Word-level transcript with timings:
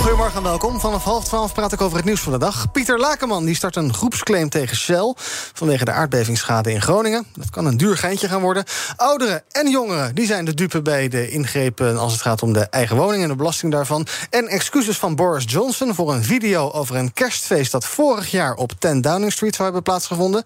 Goedemorgen 0.00 0.36
en 0.36 0.42
welkom. 0.42 0.80
Vanaf 0.80 1.04
half 1.04 1.24
twaalf 1.24 1.54
praat 1.54 1.72
ik 1.72 1.80
over 1.80 1.96
het 1.96 2.06
nieuws 2.06 2.20
van 2.20 2.32
de 2.32 2.38
dag. 2.38 2.70
Pieter 2.70 2.98
Lakenman 2.98 3.44
die 3.44 3.54
start 3.54 3.76
een 3.76 3.94
groepsclaim 3.94 4.48
tegen 4.48 4.76
Shell... 4.76 5.14
vanwege 5.52 5.84
de 5.84 5.90
aardbevingsschade 5.90 6.72
in 6.72 6.82
Groningen. 6.82 7.26
Dat 7.34 7.50
kan 7.50 7.66
een 7.66 7.76
duur 7.76 7.96
geintje 7.96 8.28
gaan 8.28 8.40
worden. 8.40 8.64
Ouderen 8.96 9.42
en 9.50 9.70
jongeren 9.70 10.14
die 10.14 10.26
zijn 10.26 10.44
de 10.44 10.54
dupe 10.54 10.82
bij 10.82 11.08
de 11.08 11.30
ingrepen... 11.30 11.98
als 11.98 12.12
het 12.12 12.22
gaat 12.22 12.42
om 12.42 12.52
de 12.52 12.60
eigen 12.60 12.96
woning 12.96 13.22
en 13.22 13.28
de 13.28 13.36
belasting 13.36 13.72
daarvan. 13.72 14.06
En 14.30 14.48
excuses 14.48 14.98
van 14.98 15.16
Boris 15.16 15.44
Johnson 15.46 15.94
voor 15.94 16.12
een 16.12 16.24
video 16.24 16.70
over 16.70 16.96
een 16.96 17.12
kerstfeest... 17.12 17.72
dat 17.72 17.86
vorig 17.86 18.30
jaar 18.30 18.54
op 18.54 18.72
10 18.78 19.00
Downing 19.00 19.32
Street 19.32 19.54
zou 19.54 19.64
hebben 19.64 19.82
plaatsgevonden. 19.82 20.44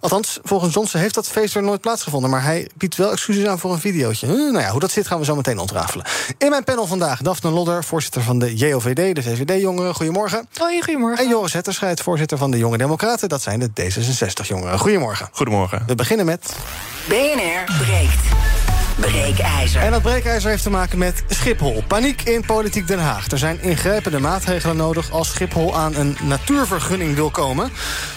Althans, 0.00 0.38
volgens 0.42 0.74
Johnson 0.74 1.00
heeft 1.00 1.14
dat 1.14 1.28
feest 1.28 1.54
er 1.54 1.62
nooit 1.62 1.80
plaatsgevonden... 1.80 2.30
maar 2.30 2.42
hij 2.42 2.68
biedt 2.76 2.96
wel 2.96 3.12
excuses 3.12 3.46
aan 3.46 3.58
voor 3.58 3.72
een 3.72 3.80
videootje. 3.80 4.26
Hm, 4.26 4.32
nou 4.32 4.60
ja, 4.60 4.70
hoe 4.70 4.80
dat 4.80 4.90
zit 4.90 5.06
gaan 5.06 5.18
we 5.18 5.24
zo 5.24 5.36
meteen 5.36 5.58
ontrafelen. 5.58 6.06
In 6.38 6.50
mijn 6.50 6.64
panel 6.64 6.86
vandaag 6.86 7.22
Daphne 7.22 7.50
Lodder, 7.50 7.84
voorzitter 7.84 8.22
van 8.22 8.38
de 8.38 8.56
JOV 8.56 8.90
de 8.94 9.22
VVD-jongeren. 9.22 9.94
Goedemorgen. 9.94 10.48
Hoi, 10.56 10.82
goedemorgen. 10.82 11.24
En 11.24 11.30
Joris 11.30 11.52
Hetterscheid, 11.52 12.00
voorzitter 12.00 12.38
van 12.38 12.50
de 12.50 12.58
Jonge 12.58 12.78
Democraten. 12.78 13.28
Dat 13.28 13.42
zijn 13.42 13.58
de 13.58 13.68
D66-jongeren. 13.68 14.78
Goedemorgen. 14.78 15.28
Goedemorgen. 15.32 15.82
We 15.86 15.94
beginnen 15.94 16.26
met... 16.26 16.56
BNR 17.08 17.64
breekt. 17.84 18.22
Breekijzer. 18.96 19.80
En 19.80 19.90
dat 19.90 20.02
breekijzer 20.02 20.50
heeft 20.50 20.62
te 20.62 20.70
maken 20.70 20.98
met 20.98 21.24
Schiphol. 21.28 21.82
Paniek 21.86 22.22
in 22.22 22.44
politiek 22.46 22.86
Den 22.86 22.98
Haag. 22.98 23.30
Er 23.30 23.38
zijn 23.38 23.62
ingrijpende 23.62 24.18
maatregelen 24.18 24.76
nodig 24.76 25.10
als 25.10 25.28
Schiphol 25.28 25.76
aan 25.76 25.94
een 25.94 26.16
natuurvergunning 26.22 27.14
wil 27.14 27.30
komen. 27.30 27.70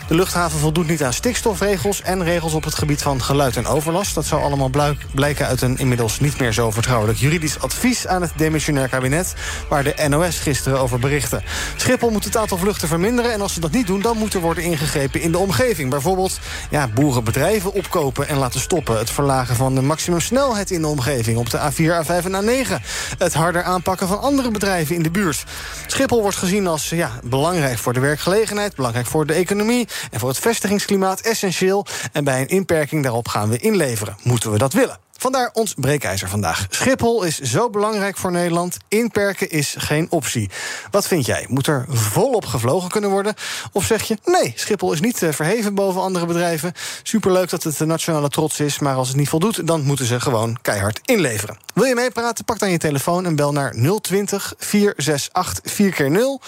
De 0.07 0.15
luchthaven 0.15 0.59
voldoet 0.59 0.87
niet 0.87 1.03
aan 1.03 1.13
stikstofregels 1.13 2.01
en 2.01 2.23
regels 2.23 2.53
op 2.53 2.63
het 2.63 2.75
gebied 2.75 3.01
van 3.01 3.23
geluid 3.23 3.57
en 3.57 3.65
overlast. 3.65 4.15
Dat 4.15 4.25
zou 4.25 4.41
allemaal 4.41 4.69
blijken 5.13 5.47
uit 5.47 5.61
een 5.61 5.77
inmiddels 5.77 6.19
niet 6.19 6.39
meer 6.39 6.53
zo 6.53 6.71
vertrouwelijk 6.71 7.17
juridisch 7.17 7.59
advies 7.59 8.07
aan 8.07 8.21
het 8.21 8.31
demissionair 8.35 8.89
kabinet, 8.89 9.33
waar 9.69 9.83
de 9.83 10.05
NOS 10.07 10.39
gisteren 10.39 10.79
over 10.79 10.99
berichtte. 10.99 11.41
Schiphol 11.75 12.09
moet 12.09 12.23
het 12.23 12.37
aantal 12.37 12.57
vluchten 12.57 12.87
verminderen 12.87 13.33
en 13.33 13.41
als 13.41 13.53
ze 13.53 13.59
dat 13.59 13.71
niet 13.71 13.87
doen, 13.87 14.01
dan 14.01 14.17
moet 14.17 14.33
er 14.33 14.39
worden 14.39 14.63
ingegrepen 14.63 15.21
in 15.21 15.31
de 15.31 15.37
omgeving. 15.37 15.89
Bijvoorbeeld 15.89 16.39
ja, 16.69 16.87
boerenbedrijven 16.87 17.73
opkopen 17.73 18.27
en 18.27 18.37
laten 18.37 18.59
stoppen. 18.59 18.97
Het 18.97 19.09
verlagen 19.09 19.55
van 19.55 19.75
de 19.75 19.81
maximumsnelheid 19.81 20.71
in 20.71 20.81
de 20.81 20.87
omgeving 20.87 21.37
op 21.37 21.49
de 21.49 21.57
A4, 21.57 22.05
A5 22.05 22.25
en 22.25 22.43
A9. 22.43 22.83
Het 23.17 23.33
harder 23.33 23.63
aanpakken 23.63 24.07
van 24.07 24.21
andere 24.21 24.51
bedrijven 24.51 24.95
in 24.95 25.03
de 25.03 25.11
buurt. 25.11 25.43
Schiphol 25.87 26.21
wordt 26.21 26.37
gezien 26.37 26.67
als 26.67 26.89
ja, 26.89 27.11
belangrijk 27.23 27.77
voor 27.77 27.93
de 27.93 27.99
werkgelegenheid, 27.99 28.75
belangrijk 28.75 29.07
voor 29.07 29.25
de 29.25 29.33
economie 29.33 29.87
en 30.11 30.19
voor 30.19 30.29
het 30.29 30.39
vestigingsklimaat 30.39 31.19
essentieel. 31.19 31.85
En 32.11 32.23
bij 32.23 32.41
een 32.41 32.47
inperking 32.47 33.03
daarop 33.03 33.27
gaan 33.27 33.49
we 33.49 33.57
inleveren. 33.57 34.17
Moeten 34.23 34.51
we 34.51 34.57
dat 34.57 34.73
willen? 34.73 35.04
Vandaar 35.17 35.49
ons 35.53 35.73
breekijzer 35.73 36.29
vandaag. 36.29 36.67
Schiphol 36.69 37.23
is 37.23 37.39
zo 37.39 37.69
belangrijk 37.69 38.17
voor 38.17 38.31
Nederland. 38.31 38.77
Inperken 38.87 39.49
is 39.49 39.75
geen 39.77 40.07
optie. 40.09 40.49
Wat 40.91 41.07
vind 41.07 41.25
jij? 41.25 41.45
Moet 41.49 41.67
er 41.67 41.85
volop 41.89 42.45
gevlogen 42.45 42.89
kunnen 42.89 43.09
worden? 43.09 43.33
Of 43.71 43.85
zeg 43.85 44.03
je, 44.03 44.17
nee, 44.25 44.53
Schiphol 44.55 44.93
is 44.93 44.99
niet 44.99 45.23
eh, 45.23 45.31
verheven 45.31 45.75
boven 45.75 46.01
andere 46.01 46.25
bedrijven. 46.25 46.73
Superleuk 47.03 47.49
dat 47.49 47.63
het 47.63 47.77
de 47.77 47.85
nationale 47.85 48.29
trots 48.29 48.59
is, 48.59 48.79
maar 48.79 48.95
als 48.95 49.07
het 49.07 49.17
niet 49.17 49.29
voldoet... 49.29 49.67
dan 49.67 49.83
moeten 49.83 50.05
ze 50.05 50.19
gewoon 50.19 50.57
keihard 50.61 50.99
inleveren. 51.03 51.57
Wil 51.73 51.85
je 51.85 51.95
meepraten? 51.95 52.45
Pak 52.45 52.59
dan 52.59 52.69
je 52.69 52.77
telefoon 52.77 53.25
en 53.25 53.35
bel 53.35 53.51
naar 53.51 53.73
020 54.01 54.53
468 54.57 55.73
4x0. 55.73 56.45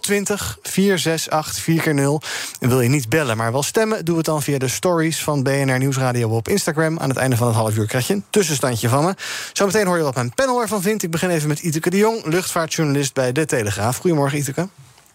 020 0.00 0.58
468 0.62 1.64
4x0. 1.64 2.28
En 2.60 2.68
wil 2.68 2.80
je 2.80 2.88
niet 2.88 3.08
bellen, 3.08 3.36
maar 3.36 3.52
wel 3.52 3.62
stemmen... 3.62 4.04
doe 4.04 4.16
het 4.16 4.26
dan 4.26 4.42
via 4.42 4.58
de 4.58 4.68
stories 4.68 5.22
van 5.22 5.42
BNR 5.42 5.78
Nieuwsradio 5.78 6.28
op 6.28 6.48
Instagram... 6.48 6.98
aan 6.98 7.08
het 7.08 7.18
einde 7.18 7.36
van 7.36 7.46
het 7.46 7.56
half 7.56 7.76
uur 7.76 7.86
krijg 7.88 8.06
je 8.06 8.14
een 8.14 8.24
tussenstandje 8.30 8.88
van 8.88 9.04
me. 9.04 9.14
Zometeen 9.52 9.86
hoor 9.86 9.96
je 9.96 10.02
wat 10.02 10.14
mijn 10.14 10.34
panel 10.34 10.60
ervan 10.60 10.82
vindt. 10.82 11.02
Ik 11.02 11.10
begin 11.10 11.30
even 11.30 11.48
met 11.48 11.60
Iteke 11.60 11.90
de 11.90 11.96
Jong, 11.96 12.24
luchtvaartjournalist 12.24 13.14
bij 13.14 13.32
De 13.32 13.46
Telegraaf. 13.46 13.96
Goedemorgen, 13.98 14.38
Iteke. 14.38 14.68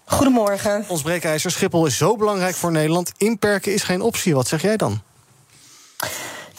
Goedemorgen. 0.06 0.86
Ons 0.88 1.02
breekijzer 1.02 1.52
Schiphol 1.52 1.86
is 1.86 1.98
zo 1.98 2.16
belangrijk 2.16 2.56
voor 2.56 2.72
Nederland. 2.72 3.12
Inperken 3.18 3.74
is 3.74 3.84
geen 3.84 4.02
optie. 4.02 4.36
Wat 4.36 4.48
zeg 4.48 4.62
jij 4.62 4.78
dan? 4.78 5.02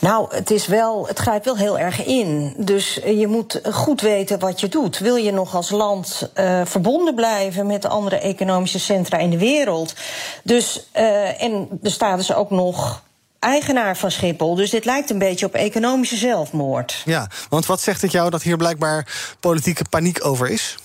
Nou, 0.04 0.34
het, 0.34 0.50
is 0.50 0.66
wel, 0.66 1.06
het 1.06 1.18
grijpt 1.18 1.44
wel 1.44 1.56
heel 1.56 1.78
erg 1.78 2.04
in. 2.04 2.54
Dus 2.58 3.00
je 3.04 3.26
moet 3.26 3.60
goed 3.70 4.00
weten 4.00 4.38
wat 4.38 4.60
je 4.60 4.68
doet. 4.68 4.98
Wil 4.98 5.16
je 5.16 5.32
nog 5.32 5.54
als 5.54 5.70
land 5.70 6.30
uh, 6.34 6.60
verbonden 6.64 7.14
blijven 7.14 7.66
met 7.66 7.82
de 7.82 7.88
andere 7.88 8.16
economische 8.18 8.78
centra 8.78 9.18
in 9.18 9.30
de 9.30 9.38
wereld? 9.38 9.94
Dus, 10.42 10.88
uh, 10.96 11.42
en 11.42 11.68
er 11.82 11.90
staat 11.90 12.16
dus 12.16 12.34
ook 12.34 12.50
nog 12.50 13.02
eigenaar 13.44 13.96
van 13.96 14.10
Schiphol. 14.10 14.54
Dus 14.54 14.70
dit 14.70 14.84
lijkt 14.84 15.10
een 15.10 15.18
beetje 15.18 15.46
op 15.46 15.54
economische 15.54 16.16
zelfmoord. 16.16 17.02
Ja, 17.04 17.28
want 17.48 17.66
wat 17.66 17.80
zegt 17.80 18.02
het 18.02 18.12
jou 18.12 18.30
dat 18.30 18.42
hier 18.42 18.56
blijkbaar 18.56 19.06
politieke 19.40 19.84
paniek 19.90 20.26
over 20.26 20.48
is? 20.48 20.76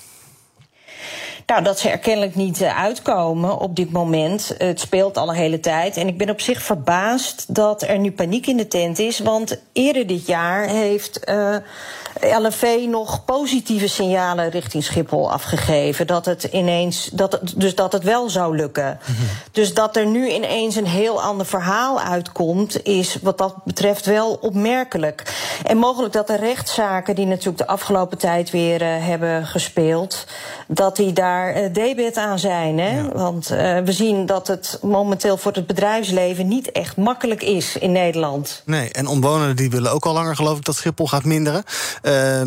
Nou, 1.50 1.64
dat 1.64 1.80
ze 1.80 1.90
er 1.90 1.98
kennelijk 1.98 2.36
niet 2.36 2.64
uitkomen 2.64 3.58
op 3.58 3.76
dit 3.76 3.92
moment. 3.92 4.56
Het 4.58 4.80
speelt 4.80 5.18
al 5.18 5.30
een 5.30 5.36
hele 5.36 5.60
tijd. 5.60 5.98
En 5.98 6.08
ik 6.08 6.18
ben 6.18 6.30
op 6.30 6.42
zich 6.42 6.62
verbaasd 6.62 7.56
dat 7.56 7.82
er 7.82 8.00
nu 8.00 8.12
paniek 8.12 8.48
in 8.48 8.58
de 8.58 8.68
tent 8.68 9.00
is. 9.00 9.20
Want 9.20 9.60
eerder 9.74 10.08
dit 10.08 10.26
jaar 10.26 10.68
heeft 10.68 11.20
uh, 11.30 11.56
LNV 12.22 12.86
nog 12.88 13.26
positieve 13.26 13.88
signalen 13.88 14.50
richting 14.50 14.84
Schiphol 14.84 15.32
afgegeven. 15.32 16.08
Dat 16.08 16.26
het 16.26 16.44
ineens, 16.44 17.10
dat 17.14 17.32
het, 17.32 17.54
dus 17.56 17.76
dat 17.76 17.94
het 17.94 18.04
wel 18.04 18.30
zou 18.30 18.56
lukken. 18.56 19.00
Mm 19.06 19.16
-hmm. 19.16 19.28
Dus 19.52 19.74
dat 19.74 19.96
er 19.96 20.06
nu 20.06 20.30
ineens 20.30 20.76
een 20.76 20.88
heel 20.88 21.22
ander 21.22 21.46
verhaal 21.46 22.02
uitkomt, 22.02 22.84
is 22.84 23.18
wat 23.22 23.38
dat 23.38 23.56
betreft 23.64 24.06
wel 24.06 24.38
opmerkelijk. 24.42 25.48
En 25.66 25.78
mogelijk 25.78 26.14
dat 26.14 26.28
de 26.28 26.36
rechtszaken 26.36 27.16
die 27.16 27.26
natuurlijk 27.26 27.58
de 27.58 27.68
afgelopen 27.68 28.18
tijd 28.18 28.50
weer 28.50 28.82
uh, 28.82 28.88
hebben 29.06 29.46
gespeeld, 29.46 30.26
dat 30.68 30.96
die 30.96 31.14
daar 31.14 31.39
uh, 31.48 31.74
debet 31.74 32.18
aan 32.18 32.40
zijn. 32.40 32.80
Hè? 32.80 32.98
Ja. 32.98 33.12
Want 33.14 33.52
uh, 33.52 33.58
we 33.80 33.92
zien 33.92 34.26
dat 34.26 34.48
het 34.48 34.80
momenteel 34.82 35.38
voor 35.38 35.52
het 35.52 35.68
bedrijfsleven 35.68 36.48
niet 36.48 36.72
echt 36.72 36.98
makkelijk 36.98 37.44
is 37.44 37.78
in 37.78 37.92
Nederland. 37.92 38.62
Nee, 38.66 38.92
en 38.92 39.08
omwonenden 39.08 39.56
die 39.56 39.70
willen 39.70 39.92
ook 39.92 40.06
al 40.06 40.14
langer 40.14 40.36
geloof 40.36 40.58
ik 40.58 40.66
dat 40.66 40.76
Schiphol 40.76 41.08
gaat 41.08 41.24
minderen. 41.24 41.64
Uh, 42.04 42.42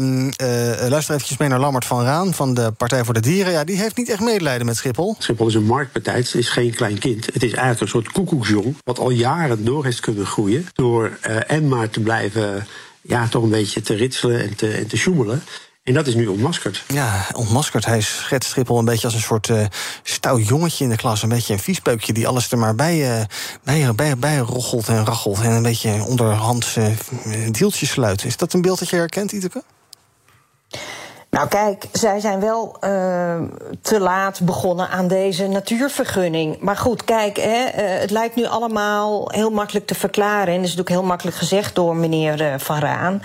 luister 0.88 1.14
eventjes 1.14 1.38
mee 1.38 1.48
naar 1.48 1.60
Lammert 1.60 1.84
van 1.84 2.04
Raan 2.04 2.34
van 2.34 2.54
de 2.54 2.72
Partij 2.76 3.04
voor 3.04 3.14
de 3.14 3.20
Dieren. 3.20 3.52
Ja, 3.52 3.64
die 3.64 3.78
heeft 3.78 3.96
niet 3.96 4.08
echt 4.08 4.20
medelijden 4.20 4.66
met 4.66 4.76
Schiphol. 4.76 5.16
Schiphol 5.18 5.46
is 5.46 5.54
een 5.54 5.64
marktpartij, 5.64 6.14
het 6.14 6.34
is 6.34 6.48
geen 6.48 6.74
klein 6.74 6.98
kind. 6.98 7.26
Het 7.26 7.42
is 7.42 7.52
eigenlijk 7.52 7.80
een 7.80 7.88
soort 7.88 8.12
koekoeksjong, 8.12 8.76
wat 8.84 8.98
al 8.98 9.10
jaren 9.10 9.64
door 9.64 9.84
heeft 9.84 10.00
kunnen 10.00 10.26
groeien. 10.26 10.66
Door 10.72 11.18
en 11.46 11.68
maar 11.68 11.90
te 11.90 12.00
blijven, 12.00 12.66
ja, 13.00 13.28
toch 13.28 13.42
een 13.42 13.50
beetje 13.50 13.80
te 13.80 13.94
ritselen 13.94 14.40
en 14.42 14.56
te, 14.56 14.70
en 14.70 14.86
te 14.86 14.96
sjoemelen. 14.96 15.42
En 15.82 15.94
dat 15.94 16.06
is 16.06 16.14
nu 16.14 16.26
ontmaskerd. 16.26 16.84
Ja, 16.88 17.26
ontmaskerd. 17.32 17.84
Hij 17.84 18.00
schetst 18.00 18.50
Schiphol 18.50 18.78
een 18.78 18.84
beetje 18.84 19.06
als 19.06 19.14
een 19.14 19.20
soort 19.20 19.48
uh, 19.48 19.64
stout 20.02 20.46
jongetje 20.46 20.84
in 20.84 20.90
de 20.90 20.96
klas. 20.96 21.22
Een 21.22 21.28
beetje 21.28 21.52
een 21.52 21.58
viespeukje 21.58 22.12
die 22.12 22.28
alles 22.28 22.52
er 22.52 22.58
maar 22.58 22.74
bij, 22.74 22.96
uh, 22.96 23.24
bij, 23.62 23.94
bij, 23.94 24.16
bij 24.16 24.38
roggelt 24.38 24.88
en 24.88 25.04
rachelt. 25.04 25.40
En 25.40 25.50
een 25.50 25.62
beetje 25.62 26.04
onderhands 26.04 26.76
uh, 26.76 26.86
deeltjes 27.50 27.90
sluit. 27.90 28.24
Is 28.24 28.36
dat 28.36 28.52
een 28.52 28.62
beeld 28.62 28.78
dat 28.78 28.88
je 28.88 28.96
herkent, 28.96 29.32
Iteke? 29.32 29.62
Nou 31.30 31.48
kijk, 31.48 31.84
zij 31.92 32.20
zijn 32.20 32.40
wel 32.40 32.76
uh, 32.80 33.42
te 33.82 34.00
laat 34.00 34.40
begonnen 34.40 34.88
aan 34.88 35.08
deze 35.08 35.46
natuurvergunning. 35.46 36.60
Maar 36.60 36.76
goed, 36.76 37.04
kijk, 37.04 37.36
hè, 37.36 37.64
uh, 37.66 38.00
het 38.00 38.10
lijkt 38.10 38.34
nu 38.34 38.44
allemaal 38.44 39.30
heel 39.30 39.50
makkelijk 39.50 39.86
te 39.86 39.94
verklaren. 39.94 40.46
En 40.46 40.60
dat 40.60 40.64
is 40.64 40.76
natuurlijk 40.76 40.88
heel 40.88 41.02
makkelijk 41.02 41.36
gezegd 41.36 41.74
door 41.74 41.96
meneer 41.96 42.40
uh, 42.40 42.54
Van 42.58 42.78
Raan. 42.78 43.22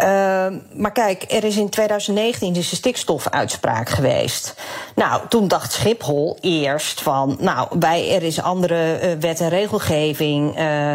Uh, 0.00 0.46
maar 0.72 0.92
kijk, 0.92 1.24
er 1.28 1.44
is 1.44 1.56
in 1.56 1.68
2019 1.68 2.52
dus 2.52 2.70
een 2.70 2.76
stikstofuitspraak 2.76 3.88
geweest. 3.88 4.54
Nou, 4.94 5.22
toen 5.28 5.48
dacht 5.48 5.72
Schiphol 5.72 6.38
eerst 6.40 7.02
van, 7.02 7.36
nou, 7.40 7.68
wij, 7.78 8.14
er 8.14 8.22
is 8.22 8.42
andere 8.42 9.00
uh, 9.02 9.12
wet 9.20 9.40
en 9.40 9.48
regelgeving 9.48 10.58
uh, 10.58 10.94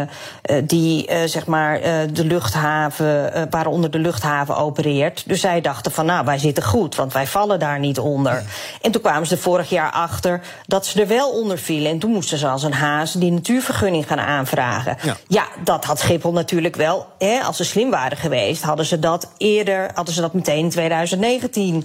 die, 0.64 1.10
zeg 1.24 1.46
maar, 1.46 1.80
de 2.12 2.24
luchthaven, 2.24 3.46
waaronder 3.50 3.90
de 3.90 3.98
luchthaven 3.98 4.56
opereert. 4.56 5.22
Dus 5.26 5.40
zij 5.40 5.60
dachten 5.60 5.92
van, 5.92 6.06
nou, 6.06 6.24
wij 6.24 6.38
zitten 6.38 6.62
goed, 6.62 6.94
want 6.94 7.12
wij 7.12 7.26
vallen 7.26 7.58
daar 7.58 7.78
niet 7.78 7.98
onder. 7.98 8.42
En 8.80 8.90
toen 8.90 9.02
kwamen 9.02 9.26
ze 9.26 9.36
vorig 9.36 9.68
jaar 9.68 9.90
achter 9.90 10.40
dat 10.66 10.86
ze 10.86 11.00
er 11.00 11.08
wel 11.08 11.30
onder 11.30 11.58
vielen. 11.58 11.90
En 11.90 11.98
toen 11.98 12.10
moesten 12.10 12.38
ze 12.38 12.48
als 12.48 12.62
een 12.62 12.72
haas 12.72 13.12
die 13.12 13.32
natuurvergunning 13.32 14.06
gaan 14.06 14.20
aanvragen. 14.20 14.96
Ja, 15.02 15.16
ja 15.28 15.44
dat 15.64 15.84
had 15.84 15.98
Schiphol 15.98 16.32
natuurlijk 16.32 16.76
wel, 16.76 17.06
hè, 17.18 17.40
als 17.40 17.56
ze 17.56 17.64
slim 17.64 17.90
waren 17.90 18.16
geweest, 18.16 18.62
hadden 18.62 18.86
ze 18.86 18.89
ze 18.90 18.98
dat 18.98 19.28
eerder, 19.36 19.90
hadden 19.94 20.14
ze 20.14 20.20
dat 20.20 20.32
meteen 20.32 20.64
in 20.64 20.70
2019 20.70 21.84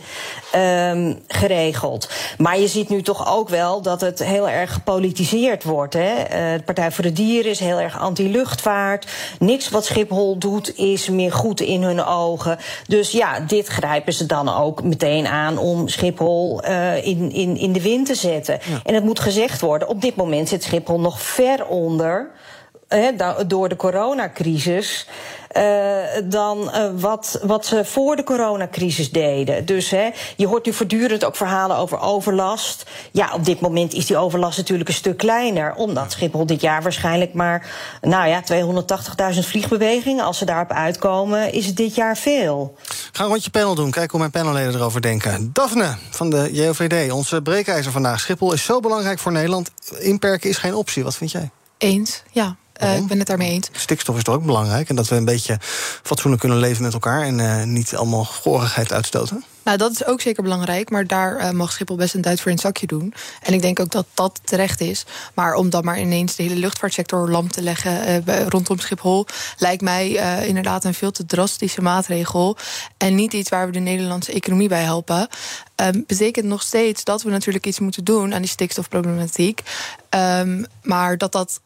ehm, 0.52 1.13
geregeld. 1.28 2.10
Maar 2.38 2.60
je 2.60 2.68
ziet 2.68 2.90
nu 2.90 3.02
toch 3.02 3.36
ook 3.36 3.50
wel 3.50 3.81
dat 3.81 4.02
het 4.02 4.24
heel 4.24 4.50
erg 4.50 4.74
gepolitiseerd 4.74 5.63
wordt. 5.63 5.94
Hè? 5.94 6.13
Uh, 6.13 6.57
de 6.57 6.63
Partij 6.66 6.92
voor 6.92 7.04
de 7.04 7.13
Dieren 7.13 7.52
is 7.52 7.60
heel 7.60 7.80
erg 7.80 8.00
anti-luchtvaart. 8.00 9.07
Niks 9.40 9.69
wat 9.69 9.86
Schiphol 9.86 10.38
doet 10.38 10.78
is 10.78 11.10
meer 11.10 11.31
goed 11.31 11.62
in 11.62 11.84
hun 11.84 12.06
ogen. 12.06 12.57
Dus 12.88 13.12
ja, 13.12 13.40
dit 13.40 13.68
grijpen 13.68 14.13
ze 14.13 14.25
dan 14.25 14.50
ook 14.50 14.84
meteen 14.84 15.28
aan 15.28 15.58
om 15.58 15.88
Schiphol 15.88 16.66
uh, 16.66 17.06
in, 17.06 17.31
in, 17.31 17.58
in 17.58 17.74
de 17.74 17.81
wind 17.81 18.06
te 18.06 18.16
zetten. 18.16 18.60
Ja. 18.69 18.80
En 18.84 18.94
het 18.94 19.04
moet 19.04 19.19
gezegd 19.19 19.62
worden, 19.62 19.88
op 19.88 20.01
dit 20.01 20.16
moment 20.16 20.50
zit 20.50 20.63
Schiphol 20.63 21.00
nog 21.00 21.22
ver 21.22 21.66
onder 21.66 22.30
door 23.48 23.70
de 23.70 23.76
coronacrisis. 23.76 25.08
Uh, 25.58 25.98
dan 26.24 26.72
uh, 26.74 26.90
wat, 26.96 27.40
wat 27.44 27.66
ze 27.66 27.86
voor 27.86 28.16
de 28.16 28.24
coronacrisis 28.24 29.12
deden. 29.12 29.66
Dus 29.66 29.90
hè, 29.90 30.10
je 30.36 30.48
hoort 30.48 30.66
nu 30.66 30.74
voortdurend 30.74 31.26
ook 31.26 31.36
verhalen 31.36 31.78
over 31.78 32.00
overlast. 32.00 32.86
Ja, 33.12 33.34
op 33.34 33.46
dit 33.46 33.60
moment 33.60 33.94
is 33.94 34.06
die 34.06 34.18
overlast 34.18 34.58
natuurlijk 34.58 34.90
een 34.90 34.96
stuk 34.96 35.18
kleiner. 35.18 35.74
Omdat 35.76 36.12
Schiphol 36.12 36.46
dit 36.46 36.62
jaar 36.62 36.84
waarschijnlijk 36.84 37.34
maar 37.34 37.68
nou 38.02 38.28
ja, 38.28 38.44
280.000 39.34 39.40
vliegbewegingen. 39.40 40.26
Als 40.26 40.38
ze 40.38 40.46
daarop 40.46 40.72
uitkomen, 40.72 41.54
is 41.54 41.66
het 41.66 41.78
dit 41.78 41.96
jaar 41.96 42.18
veel. 42.18 42.76
Ga 43.12 43.24
een 43.24 43.30
rondje 43.30 43.50
panel 43.50 43.76
doen. 43.76 43.92
Kijk 43.92 44.12
hoe 44.12 44.20
mijn 44.20 44.32
panelleden 44.32 44.76
erover 44.76 45.02
denken. 45.02 45.50
Daphne 45.54 45.96
van 46.10 46.30
de 46.30 46.50
JOVD, 46.52 47.12
onze 47.12 47.42
breekijzer 47.42 47.92
vandaag. 47.92 48.20
Schiphol 48.20 48.54
is 48.54 48.64
zo 48.64 48.80
belangrijk 48.80 49.20
voor 49.20 49.32
Nederland. 49.32 49.72
Inperken 50.00 50.50
is 50.50 50.58
geen 50.58 50.76
optie. 50.76 51.04
Wat 51.04 51.16
vind 51.16 51.32
jij? 51.32 51.50
Eens, 51.78 52.24
ja. 52.32 52.56
Uh, 52.83 52.98
ik 52.98 53.07
ben 53.07 53.18
het 53.18 53.27
daarmee 53.27 53.51
eens. 53.51 53.69
Stikstof 53.72 54.18
is 54.18 54.24
toch 54.24 54.36
ook 54.36 54.45
belangrijk. 54.45 54.89
En 54.89 54.95
dat 54.95 55.07
we 55.07 55.16
een 55.16 55.25
beetje 55.25 55.57
fatsoenlijk 56.04 56.42
kunnen 56.42 56.60
leven 56.60 56.83
met 56.83 56.94
elkaar. 56.94 57.22
En 57.22 57.39
uh, 57.39 57.63
niet 57.63 57.95
allemaal 57.95 58.25
gorigheid 58.25 58.94
uitstoten. 58.94 59.44
Nou, 59.63 59.77
dat 59.77 59.92
is 59.92 60.06
ook 60.06 60.22
zeker 60.22 60.44
belangrijk. 60.44 60.89
Maar 60.89 61.07
daar 61.07 61.42
uh, 61.42 61.50
mag 61.50 61.72
Schiphol 61.72 61.95
best 61.95 62.13
een 62.13 62.22
duit 62.22 62.38
voor 62.42 62.48
in 62.48 62.54
het 62.54 62.66
zakje 62.66 62.88
doen. 62.88 63.13
En 63.42 63.54
ik 63.54 63.62
denk 63.62 63.80
ook 63.80 63.92
dat 63.92 64.06
dat 64.13 64.39
terecht 64.44 64.81
is. 64.81 65.06
Maar 65.33 65.54
om 65.54 65.69
dan 65.69 65.86
maar 65.86 66.00
ineens 66.00 66.36
de 66.36 66.44
hele 66.44 66.56
luchtvaartsector 66.56 67.30
lam 67.30 67.51
te 67.51 67.62
leggen 67.62 68.24
rondom 68.50 68.80
Schiphol. 68.80 69.25
lijkt 69.57 69.81
mij 69.81 70.10
inderdaad 70.48 70.83
een 70.83 70.94
veel 70.94 71.12
te 71.12 71.25
drastische 71.25 71.81
maatregel. 71.81 72.57
En 72.98 73.16
niet 73.16 73.33
iets 73.33 73.50
waar 73.50 73.66
we 73.66 73.72
de 73.72 73.80
Nederlandse 73.80 74.31
economie 74.31 74.68
bij 74.68 74.83
helpen. 74.83 75.27
Um, 75.75 76.04
betekent 76.07 76.45
nog 76.45 76.62
steeds 76.62 77.04
dat 77.04 77.24
we 77.24 77.30
natuurlijk 77.30 77.66
iets 77.66 77.80
moeten 77.80 78.04
doen 78.04 78.33
aan 78.33 78.42
die 78.42 78.50
stikstofproblematiek. 78.50 79.62
Um, 80.10 80.66
maar 80.81 81.18
dat 81.18 81.31
dat 81.31 81.60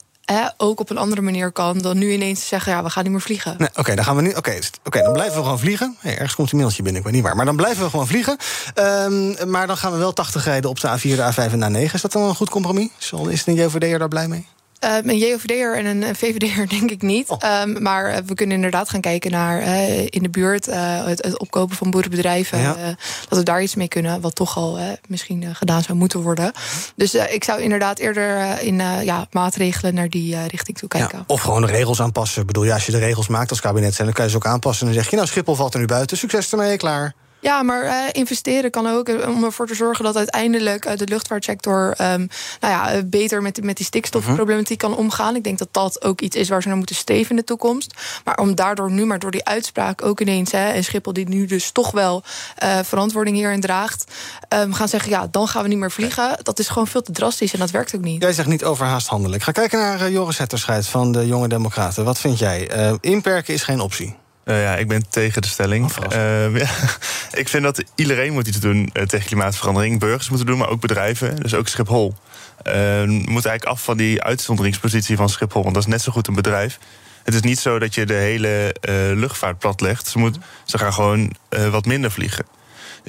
ook 0.58 0.80
op 0.80 0.90
een 0.90 0.98
andere 0.98 1.22
manier 1.22 1.52
kan 1.52 1.78
dan 1.78 1.98
nu 1.98 2.12
ineens 2.12 2.40
te 2.40 2.46
zeggen: 2.46 2.72
ja, 2.72 2.84
we 2.84 2.90
gaan 2.90 3.04
niet 3.04 3.12
meer 3.12 3.22
vliegen. 3.22 3.56
Nee, 3.58 3.70
Oké, 3.76 3.96
dan 3.96 4.06
gaan 4.06 4.16
we 4.16 4.22
niet. 4.22 4.38
Oké, 4.38 4.60
dan 4.84 5.14
blijven 5.14 5.36
we 5.36 5.44
gewoon 5.44 5.60
vliegen. 5.60 5.96
Hey, 6.00 6.12
ergens 6.12 6.36
komt 6.36 6.52
een 6.52 6.58
mailtje 6.58 6.84
binnen, 6.84 7.00
ik 7.02 7.08
weet 7.08 7.16
niet 7.16 7.26
waar. 7.26 7.36
Maar 7.36 7.46
dan 7.46 7.56
blijven 7.56 7.84
we 7.84 7.90
gewoon 7.90 8.08
vliegen. 8.08 8.38
Um, 8.76 9.50
maar 9.50 9.68
dan 9.68 9.78
gaan 9.78 9.92
we 9.92 9.98
wel 9.98 10.14
80 10.14 10.44
rijden 10.44 10.70
op 10.70 10.80
de 10.80 10.88
A4, 10.88 11.02
de 11.02 11.32
A5 11.34 11.54
en 11.54 11.74
de 11.74 11.88
A9. 11.88 11.94
Is 11.94 12.02
dat 12.02 12.12
dan 12.12 12.22
een 12.22 12.36
goed 12.36 12.50
compromis? 12.50 12.90
Is 13.30 13.44
de 13.44 13.54
JOVD'er 13.54 14.00
daar 14.00 14.08
blij 14.08 14.28
mee? 14.28 14.48
Uh, 14.84 14.96
een 15.04 15.18
JOVD'er 15.18 15.76
en 15.76 15.86
een 15.86 16.16
VVD'er 16.16 16.70
denk 16.80 16.92
ik 16.92 17.02
niet. 17.02 17.30
Oh. 17.30 17.62
Um, 17.62 17.82
maar 17.82 18.12
uh, 18.12 18.18
we 18.26 18.34
kunnen 18.34 18.56
inderdaad 18.56 18.90
gaan 18.90 19.02
kijken 19.02 19.32
naar 19.32 19.62
uh, 19.62 20.00
in 20.00 20.24
de 20.24 20.30
buurt 20.30 20.66
het, 20.66 21.24
het, 21.24 21.40
opkopen 21.40 21.76
van 21.76 21.92
boerenbedrijven. 21.92 22.60
Ja. 22.60 22.76
dat 23.30 23.38
we 23.38 23.44
daar 23.44 23.62
iets 23.62 23.76
mee 23.76 23.88
kunnen, 23.88 24.22
wat 24.22 24.36
toch 24.36 24.58
al 24.58 24.80
misschien 25.08 25.56
gedaan 25.56 25.82
zou 25.82 25.98
moeten 25.98 26.22
worden. 26.22 26.52
Dus 26.96 27.14
ik 27.14 27.44
zou 27.44 27.62
inderdaad 27.62 28.00
eerder 28.00 28.62
in 28.62 28.76
ja, 29.04 29.28
maatregelen 29.32 29.94
naar 29.94 30.10
die 30.10 30.38
richting 30.48 30.78
toe 30.78 30.90
kijken. 30.90 31.18
Ja, 31.18 31.24
of 31.28 31.42
gewoon 31.42 31.62
de 31.62 31.68
regels 31.68 32.02
aanpassen. 32.02 32.42
Ik 32.42 32.48
bedoel, 32.48 32.64
ja, 32.64 32.74
als 32.74 32.86
je 32.86 32.92
de 32.92 32.98
regels 32.98 33.28
maakt 33.28 33.50
als 33.50 33.62
kabinet, 33.62 33.98
dan 33.98 34.12
kan 34.12 34.26
je 34.26 34.32
ze 34.32 34.38
ook 34.38 34.46
aanpassen. 34.46 34.88
En 34.88 34.94
dan 34.94 35.02
zeg 35.02 35.12
je, 35.12 35.16
nou, 35.18 35.28
Schiphol 35.28 35.56
valt 35.56 35.74
er 35.74 35.80
nu 35.80 35.86
buiten. 35.86 36.18
Succes 36.18 36.52
ermee, 36.52 36.78
klaar. 36.78 37.14
Ja, 37.40 37.64
maar 37.64 37.84
uh, 37.84 37.94
investeren 38.12 38.72
kan 38.72 38.88
ook 38.88 39.10
eh, 39.10 39.30
om 39.30 39.44
ervoor 39.44 39.68
te 39.68 39.76
zorgen 39.76 40.04
dat 40.04 40.16
uiteindelijk 40.16 40.86
uh, 40.86 40.96
de 40.96 41.08
luchtvaartsector 41.08 41.96
um, 42.02 42.28
nou 42.60 42.74
ja, 42.74 43.04
beter 43.04 43.42
met, 43.42 43.64
met 43.64 43.78
die 43.78 43.86
stikstofproblematiek 43.86 44.78
kan 44.78 44.96
omgaan. 44.96 45.36
Ik 45.36 45.44
denk 45.44 45.58
dat 45.58 45.68
dat 45.72 46.04
ook 46.04 46.22
iets 46.22 46.36
is 46.36 46.50
waar 46.50 46.62
ze 46.62 46.68
naar 46.68 46.78
moeten 46.78 46.96
steven 46.96 47.30
in 47.30 47.36
de 47.36 47.44
toekomst. 47.44 47.94
Maar 48.24 48.38
om 48.38 48.56
daardoor 48.56 48.92
nu, 48.92 49.06
maar 49.06 49.20
door 49.20 49.32
die 49.32 49.46
uitspraak 49.46 50.04
ook 50.04 50.20
ineens, 50.20 50.52
hè, 50.52 50.70
en 50.70 50.84
Schiphol 50.84 51.14
die 51.14 51.30
nu 51.30 51.46
dus 51.46 51.72
toch 51.72 51.92
wel 51.92 52.24
verantwoording 52.84 53.36
hierin 53.36 53.62
draagt, 53.62 54.12
um, 54.54 54.74
gaan 54.74 54.88
zeggen: 54.88 55.10
ja, 55.10 55.28
dan 55.32 55.48
gaan 55.48 55.64
we 55.64 55.68
niet 55.68 55.78
meer 55.78 55.92
vliegen. 55.92 56.38
Dat 56.44 56.60
is 56.60 56.68
gewoon 56.68 56.88
veel 56.88 57.02
te 57.02 57.12
drastisch 57.12 57.54
en 57.54 57.60
dat 57.60 57.72
werkt 57.72 57.96
ook 57.96 58.02
niet. 58.02 58.22
Jij 58.22 58.34
zegt 58.34 58.48
niet 58.48 58.64
overhaast 58.64 59.08
handelen. 59.08 59.38
Ik 59.38 59.44
ga 59.44 59.52
kijken 59.52 59.80
naar 59.80 60.12
Joris 60.12 60.38
Hetterscheid 60.38 60.88
van 60.88 61.12
de 61.12 61.28
Jonge 61.28 61.48
Democraten. 61.48 62.06
Wat 62.06 62.20
vind 62.20 62.40
jij? 62.40 62.98
inperken 63.02 63.54
is 63.54 63.64
geen 63.64 63.80
optie. 63.80 64.16
Uh, 64.50 64.64
ja, 64.64 64.76
ik 64.76 64.88
ben 64.88 65.10
tegen 65.10 65.42
de 65.42 65.48
stelling. 65.48 65.92
Uh, 66.14 66.58
ja, 66.64 66.70
ik 67.32 67.48
vind 67.48 67.64
dat 67.64 67.84
iedereen 67.96 68.34
moet 68.34 68.48
iets 68.48 68.60
doen 68.60 68.90
uh, 68.94 69.04
tegen 69.04 69.28
klimaatverandering. 69.28 70.00
Burgers 70.00 70.30
moeten 70.30 70.48
doen, 70.48 70.58
maar 70.58 70.70
ook 70.70 70.82
bedrijven. 70.82 71.36
Dus 71.36 71.54
ook 71.54 71.68
Schiphol. 71.68 72.16
we 72.64 73.06
moeten 73.08 73.50
eigenlijk 73.50 73.66
af 73.66 73.84
van 73.84 73.98
die 73.98 74.24
uitzonderingspositie 74.24 75.18
van 75.18 75.30
Schiphol. 75.30 75.64
Want 75.64 75.74
dat 75.74 75.84
is 75.84 75.90
net 75.90 76.02
zo 76.02 76.12
goed 76.12 76.28
een 76.28 76.34
bedrijf. 76.34 76.80
Het 77.24 77.34
is 77.34 77.42
niet 77.42 77.60
zo 77.60 77.80
dat 77.80 77.96
je 77.96 78.06
de 78.06 78.14
hele 78.14 78.76
luchtvaart 79.16 79.60
platlegt. 79.60 80.08
Ze, 80.08 80.18
moet, 80.18 80.38
ze 80.66 80.78
gaan 80.78 80.94
gewoon 80.94 81.36
wat 81.50 81.86
minder 81.86 82.12
vliegen. 82.12 82.46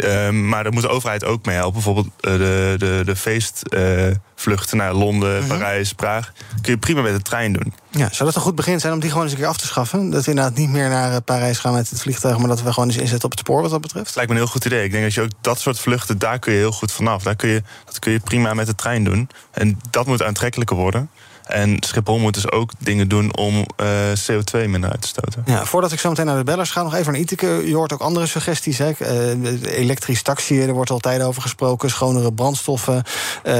Ehm, 0.03 0.49
maar 0.49 0.63
daar 0.63 0.73
moet 0.73 0.83
de 0.83 0.89
overheid 0.89 1.25
ook 1.25 1.47
mee 1.47 1.55
helpen. 1.55 1.73
Bijvoorbeeld 1.73 2.07
uh, 2.07 2.33
de, 2.33 2.75
de, 2.79 3.03
de 3.05 3.17
feestvluchten 3.17 4.77
naar 4.77 4.95
Londen, 4.95 5.39
mhm. 5.39 5.49
Parijs, 5.49 5.93
Praag. 5.93 6.33
Kun 6.63 6.73
je 6.73 6.79
prima 6.79 7.01
met 7.01 7.17
de 7.17 7.23
trein 7.23 7.53
doen. 7.53 7.75
Ja, 7.91 8.09
zou 8.11 8.25
dat 8.25 8.35
een 8.35 8.43
goed 8.43 8.55
begin 8.55 8.81
zijn 8.81 8.93
om 8.93 9.01
die 9.01 9.09
gewoon 9.09 9.25
eens 9.25 9.33
een 9.33 9.39
keer 9.39 9.49
af 9.49 9.57
te 9.57 9.67
schaffen? 9.67 10.11
Dat 10.11 10.25
we 10.25 10.31
inderdaad 10.31 10.57
niet 10.57 10.71
meer 10.71 10.89
naar 10.89 11.13
eh, 11.13 11.17
Parijs 11.25 11.59
gaan 11.59 11.73
met 11.73 11.91
het 11.91 12.01
vliegtuig... 12.01 12.39
maar 12.39 12.49
dat 12.49 12.63
we 12.63 12.73
gewoon 12.73 12.89
eens 12.89 12.99
inzetten 12.99 13.25
op 13.25 13.31
het 13.31 13.41
spoor 13.41 13.63
wat 13.63 13.71
dat 13.71 13.81
betreft? 13.81 14.15
Lijkt 14.15 14.31
me 14.31 14.37
een 14.37 14.43
heel 14.43 14.53
goed 14.53 14.65
idee. 14.65 14.85
Ik 14.85 14.91
denk 14.91 15.05
dat 15.05 15.15
je 15.15 15.21
ook 15.21 15.31
dat 15.41 15.61
soort 15.61 15.79
vluchten, 15.79 16.19
daar 16.19 16.39
kun 16.39 16.53
je 16.53 16.59
heel 16.59 16.73
goed 16.73 16.93
vanaf. 16.93 17.23
Daar 17.23 17.37
kun 17.37 17.49
je, 17.49 17.63
dat 17.85 17.99
kun 17.99 18.13
je 18.13 18.21
prima 18.21 18.55
met 18.55 18.67
de 18.67 18.75
trein 18.75 19.05
doen. 19.05 19.29
En 19.51 19.79
dat 19.91 20.07
moet 20.07 20.23
aantrekkelijker 20.23 20.77
worden. 20.77 21.11
En 21.51 21.77
Schiphol 21.81 22.19
moet 22.19 22.35
dus 22.35 22.51
ook 22.51 22.71
dingen 22.79 23.09
doen 23.09 23.37
om 23.37 23.55
uh, 23.55 23.87
CO2 24.31 24.69
minder 24.69 24.91
uit 24.91 25.01
te 25.01 25.09
stoten. 25.09 25.43
Ja, 25.47 25.65
voordat 25.65 25.93
ik 25.93 26.01
zo 26.01 26.09
meteen 26.09 26.27
naar 26.27 26.37
de 26.37 26.45
bellers 26.45 26.71
ga, 26.71 26.83
nog 26.83 26.95
even 26.95 27.13
naar 27.13 27.21
Iteke. 27.21 27.63
Je 27.67 27.75
hoort 27.75 27.93
ook 27.93 28.01
andere 28.01 28.27
suggesties. 28.27 28.79
Hè? 28.79 28.93
Uh, 28.99 29.63
elektrisch 29.63 30.23
taxi, 30.23 30.61
er 30.61 30.73
wordt 30.73 30.91
altijd 30.91 31.23
over 31.23 31.43
gesproken. 31.43 31.91
Schonere 31.91 32.33
brandstoffen. 32.33 33.03
Uh, 33.45 33.55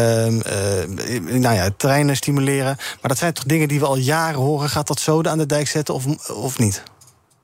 nou 1.23 1.55
ja, 1.55 1.69
treinen 1.77 2.17
stimuleren. 2.17 2.77
Maar 2.77 3.11
dat 3.11 3.19
zijn 3.19 3.33
toch 3.33 3.45
dingen 3.45 3.69
die 3.69 3.81
we 3.81 3.87
al 3.87 3.97
jaren 3.97 4.41
horen. 4.41 4.69
Gaat 4.69 4.87
dat 4.87 5.01
zoden 5.01 5.33
aan 5.33 5.39
de 5.39 5.47
dijk 5.47 5.69
zetten 5.69 5.95
of, 5.95 6.05
of 6.29 6.59
niet? 6.59 6.83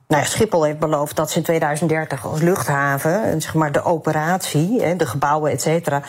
Nou, 0.07 0.25
Schiphol 0.25 0.63
heeft 0.63 0.79
beloofd 0.79 1.15
dat 1.15 1.31
ze 1.31 1.37
in 1.37 1.43
2030 1.43 2.25
als 2.25 2.41
luchthaven, 2.41 3.41
zeg 3.41 3.53
maar 3.53 3.71
de 3.71 3.83
operatie, 3.83 4.95
de 4.95 5.05
gebouwen, 5.05 5.51
et 5.51 5.61
cetera, 5.61 6.01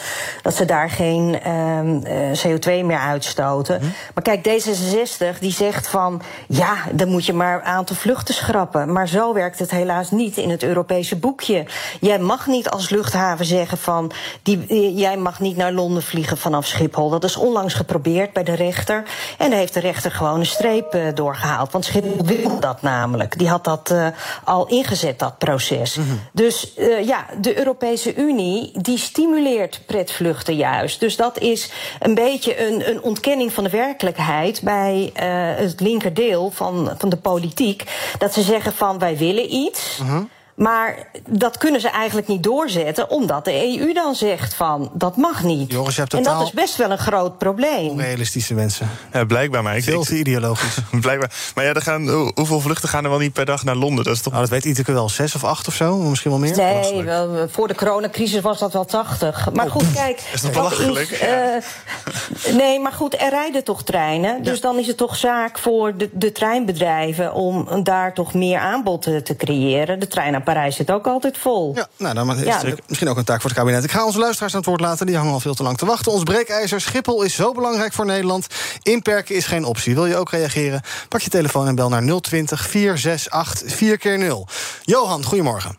dat 0.43 0.55
ze 0.55 0.65
daar 0.65 0.91
geen 0.91 1.51
um, 1.51 2.03
CO2 2.37 2.85
meer 2.85 2.99
uitstoten. 2.99 3.81
Hm. 3.81 3.87
Maar 4.15 4.23
kijk, 4.23 4.49
D66 4.49 5.39
die 5.41 5.53
zegt 5.53 5.89
van 5.89 6.23
ja, 6.49 6.75
dan 6.93 7.09
moet 7.09 7.27
je 7.27 7.33
maar 7.33 7.55
een 7.55 7.65
aantal 7.65 7.97
vluchten 7.97 8.35
schrappen. 8.35 8.93
Maar 8.93 9.09
zo 9.09 9.35
werkt 9.35 9.59
het 9.59 9.71
helaas 9.71 10.11
niet 10.11 10.37
in 10.37 10.51
het 10.51 10.63
Europese 10.63 11.17
boekje. 11.17 11.67
Jij 12.01 12.19
mag 12.19 12.47
niet 12.47 12.71
als 12.71 12.91
luchthaven 12.91 13.45
zeggen 13.45 13.79
van 13.79 14.13
die, 14.43 14.95
jij 14.95 15.17
mag 15.17 15.41
niet 15.41 15.57
naar 15.57 15.73
Londen 15.73 16.03
vliegen 16.03 16.39
vanaf 16.39 16.67
Schiphol. 16.67 17.11
Dat 17.11 17.25
is 17.25 17.37
onlangs 17.37 17.75
geprobeerd 17.75 18.33
bij 18.33 18.45
de 18.45 18.55
rechter. 18.55 19.05
En 19.39 19.51
daar 19.51 19.59
heeft 19.59 19.75
de 19.75 19.81
rechter 19.81 20.11
gewoon 20.11 20.39
een 20.39 20.47
streep 20.47 20.95
uh, 20.95 21.03
doorgehaald. 21.15 21.73
Want 21.73 21.85
Schiphol 21.85 22.25
wil 22.25 22.61
dat 22.61 22.83
namelijk. 22.83 23.39
Die 23.39 23.49
had 23.49 23.65
dat 23.65 23.88
uh, 23.91 24.07
al 24.45 24.67
ingezet, 24.67 25.19
dat 25.19 25.39
proces. 25.39 25.97
Mm 25.97 26.05
-hmm. 26.05 26.21
Dus 26.33 26.73
uh, 26.79 27.07
ja, 27.07 27.27
de 27.41 27.59
Europese 27.59 28.15
Unie 28.15 28.71
die 28.75 28.99
stimuleert 28.99 29.81
pretvluchten 29.87 30.57
juist. 30.57 31.01
Dus 31.01 31.17
dat 31.17 31.39
is 31.39 31.71
een 32.01 32.15
beetje 32.15 32.67
een, 32.67 32.89
een 32.89 33.03
ontkenning 33.03 33.53
van 33.53 33.65
de 33.65 33.71
werkelijkheid 33.71 34.63
bij 34.63 35.13
uh, 35.15 35.23
het 35.63 35.81
linkerdeel 35.81 36.51
van, 36.51 36.95
van 36.99 37.09
de 37.09 37.17
politiek. 37.17 37.83
Dat 38.19 38.35
ze 38.35 38.43
zeggen 38.43 38.73
van 38.73 38.99
wij 38.99 39.17
willen 39.17 39.55
iets. 39.55 39.99
Mm 40.03 40.09
-hmm. 40.09 40.29
Maar 40.59 41.07
dat 41.29 41.59
kunnen 41.59 41.81
ze 41.81 41.89
eigenlijk 41.89 42.29
niet 42.29 42.43
doorzetten, 42.43 43.11
omdat 43.11 43.45
de 43.45 43.79
EU 43.79 43.93
dan 43.93 44.15
zegt 44.15 44.55
van 44.55 44.91
dat 44.93 45.17
mag 45.17 45.43
niet. 45.43 45.73
Joris, 45.73 45.95
je 45.95 46.01
hebt 46.01 46.15
en 46.15 46.23
dat 46.23 46.43
is 46.43 46.51
best 46.51 46.77
wel 46.77 46.91
een 46.91 46.99
groot 46.99 47.39
probleem. 47.39 47.89
Onrealistische 47.89 48.55
mensen. 48.55 48.91
Ja, 49.13 49.25
blijkbaar. 49.25 49.63
Maar 49.63 49.77
ik 49.77 49.83
Veel 49.83 50.05
te 50.05 50.19
ideologisch. 50.19 50.77
blijkbaar. 51.01 51.33
Maar 51.55 51.65
ja, 51.65 51.73
er 51.73 51.83
gaan, 51.83 52.09
hoeveel 52.35 52.61
vluchten 52.61 52.89
gaan 52.89 53.05
er 53.05 53.11
wel 53.11 53.19
niet 53.19 53.33
per 53.33 53.45
dag 53.45 53.65
naar 53.65 53.77
Londen? 53.77 54.05
Dat 54.05 54.15
is 54.15 54.21
toch. 54.21 54.33
Nou, 54.33 54.45
dat 54.45 54.53
weet 54.53 54.65
Iteke 54.65 54.93
wel, 54.93 55.09
zes 55.09 55.35
of 55.35 55.45
acht 55.45 55.69
of 55.69 55.75
zo, 55.75 55.97
misschien 55.97 56.31
wel 56.31 56.41
meer. 56.41 56.57
Nee, 56.57 57.03
wel, 57.03 57.49
voor 57.49 57.69
de 57.69 57.75
coronacrisis 57.75 58.41
was 58.41 58.59
dat 58.59 58.73
wel 58.73 58.85
tachtig. 58.85 59.49
Maar 59.53 59.67
oh. 59.67 59.73
goed, 59.73 59.93
kijk. 59.93 60.23
Is 60.33 60.41
dat 60.41 60.53
belachelijk? 60.53 61.11
Is, 61.11 61.23
uh, 61.23 62.57
nee, 62.57 62.81
maar 62.81 62.93
goed, 62.93 63.21
er 63.21 63.31
rijden 63.31 63.65
toch 63.65 63.83
treinen. 63.83 64.43
Dus 64.43 64.61
dan 64.61 64.79
is 64.79 64.87
het 64.87 64.97
toch 64.97 65.17
zaak 65.17 65.59
voor 65.59 65.97
de, 65.97 66.09
de 66.13 66.33
treinbedrijven 66.33 67.35
om 67.35 67.85
daar 67.85 68.15
toch 68.15 68.35
meer 68.35 68.59
aanbod 68.59 69.03
te, 69.03 69.23
te 69.23 69.37
creëren. 69.37 70.01
De 70.01 70.07
trein 70.07 70.35
Parijs 70.55 70.77
zit 70.77 70.91
ook 70.91 71.07
altijd 71.07 71.39
vol. 71.39 71.75
Ja, 71.75 71.87
nou, 71.99 72.15
dan 72.15 72.37
is 72.37 72.45
Ja, 72.45 72.61
het 72.61 72.89
misschien 72.89 73.09
ook 73.09 73.17
een 73.17 73.25
taak 73.25 73.41
voor 73.41 73.51
het 73.51 73.59
kabinet. 73.59 73.85
Ik 73.85 73.91
ga 73.91 74.05
onze 74.05 74.19
luisteraars 74.19 74.53
aan 74.53 74.59
het 74.59 74.69
woord 74.69 74.81
laten, 74.81 75.07
die 75.07 75.17
hangen 75.17 75.33
al 75.33 75.41
veel 75.41 75.55
te 75.55 75.63
lang 75.63 75.77
te 75.77 75.87
wachten. 75.87 76.13
Ons 76.13 76.23
breekijzer 76.23 76.81
Schiphol 76.81 77.23
is 77.23 77.35
zo 77.35 77.53
belangrijk 77.53 77.93
voor 77.93 78.07
Nederland. 78.07 78.47
Inperken 78.83 79.35
is 79.35 79.47
geen 79.47 79.65
optie. 79.65 79.95
Wil 79.95 80.07
je 80.07 80.17
ook 80.17 80.31
reageren? 80.31 80.81
Pak 81.09 81.21
je 81.21 81.31
telefoon 81.31 81.67
en 81.67 81.75
bel 81.75 81.89
naar 81.89 82.21
020 82.21 82.61
468 82.61 83.77
4 83.77 83.99
keer 83.99 84.19
0 84.19 84.49
Johan, 84.83 85.25
goedemorgen. 85.25 85.77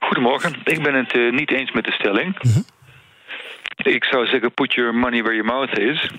Goedemorgen. 0.00 0.60
Ik 0.64 0.82
ben 0.82 0.94
het 0.94 1.12
eh, 1.12 1.32
niet 1.32 1.50
eens 1.50 1.72
met 1.72 1.84
de 1.84 1.92
stelling. 1.92 2.36
Ik 3.76 4.04
zou 4.04 4.26
zeggen, 4.26 4.54
put 4.54 4.72
your 4.74 4.94
money 4.94 5.22
where 5.22 5.36
your 5.36 5.52
mouth 5.52 5.78
is. 5.78 6.10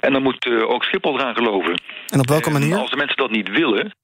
En 0.00 0.12
dan 0.12 0.22
moet 0.22 0.46
eh, 0.46 0.70
ook 0.70 0.84
Schiphol 0.84 1.18
eraan 1.18 1.34
geloven. 1.34 1.80
En 2.08 2.20
op 2.20 2.28
welke 2.28 2.46
En 2.46 2.52
manier? 2.52 2.76
Als 2.76 2.90
de 2.90 2.96
mensen 2.96 3.16
dat 3.16 3.30
niet 3.30 3.48
willen, 3.48 3.94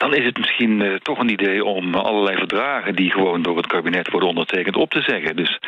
dan 0.00 0.14
is 0.14 0.24
het 0.24 0.38
misschien 0.38 0.82
eh, 0.82 0.94
toch 0.94 1.18
een 1.18 1.30
idee 1.30 1.64
om 1.64 1.94
allerlei 1.94 2.36
verdragen 2.36 2.94
die 2.94 3.10
gewoon 3.10 3.42
door 3.42 3.56
het 3.56 3.66
kabinet 3.66 4.10
worden 4.10 4.28
ondertekend 4.28 4.76
op 4.76 4.90
te 4.90 5.00
zeggen. 5.00 5.36
Dus 5.36 5.58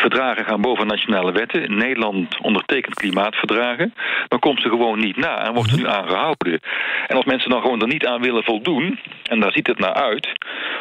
verdragen 0.00 0.44
gaan 0.44 0.60
boven 0.60 0.86
nationale 0.86 1.32
wetten. 1.32 1.76
Nederland 1.76 2.40
ondertekent 2.40 2.94
klimaatverdragen. 2.94 3.94
Dan 4.28 4.38
komt 4.38 4.60
ze 4.60 4.68
gewoon 4.68 4.98
niet 4.98 5.16
na 5.16 5.46
en 5.46 5.54
wordt 5.54 5.70
er 5.70 5.78
nu 5.78 5.86
aangehouden. 5.86 6.60
En 7.06 7.16
als 7.16 7.24
mensen 7.24 7.50
dan 7.50 7.60
gewoon 7.60 7.80
er 7.80 7.86
niet 7.86 8.06
aan 8.06 8.20
willen 8.20 8.44
voldoen, 8.44 8.98
en 9.22 9.40
daar 9.40 9.52
ziet 9.52 9.66
het 9.66 9.78
naar 9.78 9.94
uit, 9.94 10.28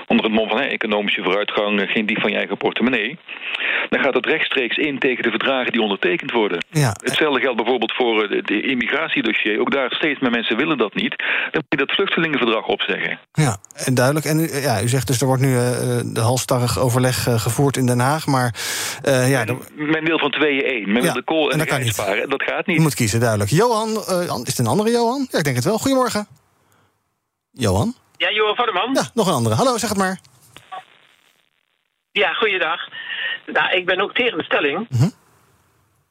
onder 0.07 0.25
het 0.25 0.33
mom 0.33 0.49
van 0.49 0.57
hé, 0.57 0.65
economische 0.65 1.23
vooruitgang, 1.23 1.81
eh, 1.81 1.89
geen 1.89 2.05
dief 2.05 2.21
van 2.21 2.31
je 2.31 2.38
eigen 2.38 2.57
portemonnee, 2.57 3.17
dan 3.89 4.03
gaat 4.03 4.13
het 4.13 4.25
rechtstreeks 4.25 4.77
in 4.77 4.99
tegen 4.99 5.23
de 5.23 5.29
verdragen 5.29 5.71
die 5.71 5.81
ondertekend 5.81 6.31
worden. 6.31 6.65
Ja. 6.69 6.95
Hetzelfde 7.03 7.39
geldt 7.39 7.57
bijvoorbeeld 7.57 7.93
voor 7.95 8.23
eh, 8.23 8.29
de, 8.29 8.41
de 8.41 8.61
immigratiedossier. 8.61 9.59
Ook 9.59 9.71
daar 9.71 9.91
steeds 9.91 10.19
meer 10.19 10.31
mensen 10.31 10.57
willen 10.57 10.77
dat 10.77 10.93
niet. 10.93 11.15
Dan 11.51 11.63
moet 11.69 11.79
je 11.79 11.85
dat 11.85 11.91
vluchtelingenverdrag 11.91 12.65
opzeggen. 12.65 13.19
Ja, 13.33 13.57
en 13.85 13.93
duidelijk. 13.93 14.25
En 14.25 14.39
u, 14.39 14.47
ja, 14.61 14.81
u 14.81 14.88
zegt 14.88 15.07
dus 15.07 15.21
er 15.21 15.27
wordt 15.27 15.41
nu 15.41 15.55
eh, 15.55 15.61
de 16.13 16.19
halstarrig 16.21 16.79
overleg 16.79 17.27
eh, 17.27 17.39
gevoerd 17.39 17.77
in 17.77 17.85
Den 17.85 17.99
Haag. 17.99 18.25
Maar 18.25 18.55
eh, 19.10 19.30
ja, 19.30 19.46
Men 19.75 20.04
wil 20.04 20.20
van 20.20 20.32
tweeën 20.32 20.63
één. 20.63 20.86
Men 20.92 20.96
Ja, 20.96 21.01
wil 21.01 21.13
de 21.13 21.24
kool 21.24 21.46
en 21.46 21.51
en, 21.51 21.58
dat 21.58 21.68
de 21.68 21.74
kan 21.74 21.86
sparen. 21.86 22.30
Dat 22.30 22.44
gaat 22.44 22.66
niet. 22.66 22.75
je 22.75 22.82
moet 22.82 22.96
kiezen, 22.96 23.20
duidelijk. 23.20 23.50
Johan, 23.50 23.89
eh, 23.89 24.22
is 24.22 24.48
het 24.48 24.60
een 24.60 24.68
andere 24.68 24.89
Johan? 24.92 25.28
Ja, 25.32 25.38
ik 25.38 25.44
denk 25.44 25.56
het 25.56 25.66
wel. 25.66 25.78
Goedemorgen. 25.78 26.28
Johan? 27.51 27.96
Ja, 28.18 28.32
Johan 28.32 28.56
van 28.56 28.66
der 28.66 28.74
Man. 28.74 28.94
Ja, 28.94 29.10
nog 29.13 29.28
een 29.28 29.34
andere. 29.34 29.56
Hallo, 29.56 29.78
zeg 29.78 29.89
het 29.89 29.98
maar. 29.98 30.20
Ja, 32.12 32.34
goeiedag. 32.34 32.80
Nou, 33.46 33.75
ik 33.78 33.86
ben 33.86 34.00
ook 34.01 34.13
tegen 34.13 34.38
de 34.38 34.44
stelling. 34.44 34.88
Mhm. 34.89 35.10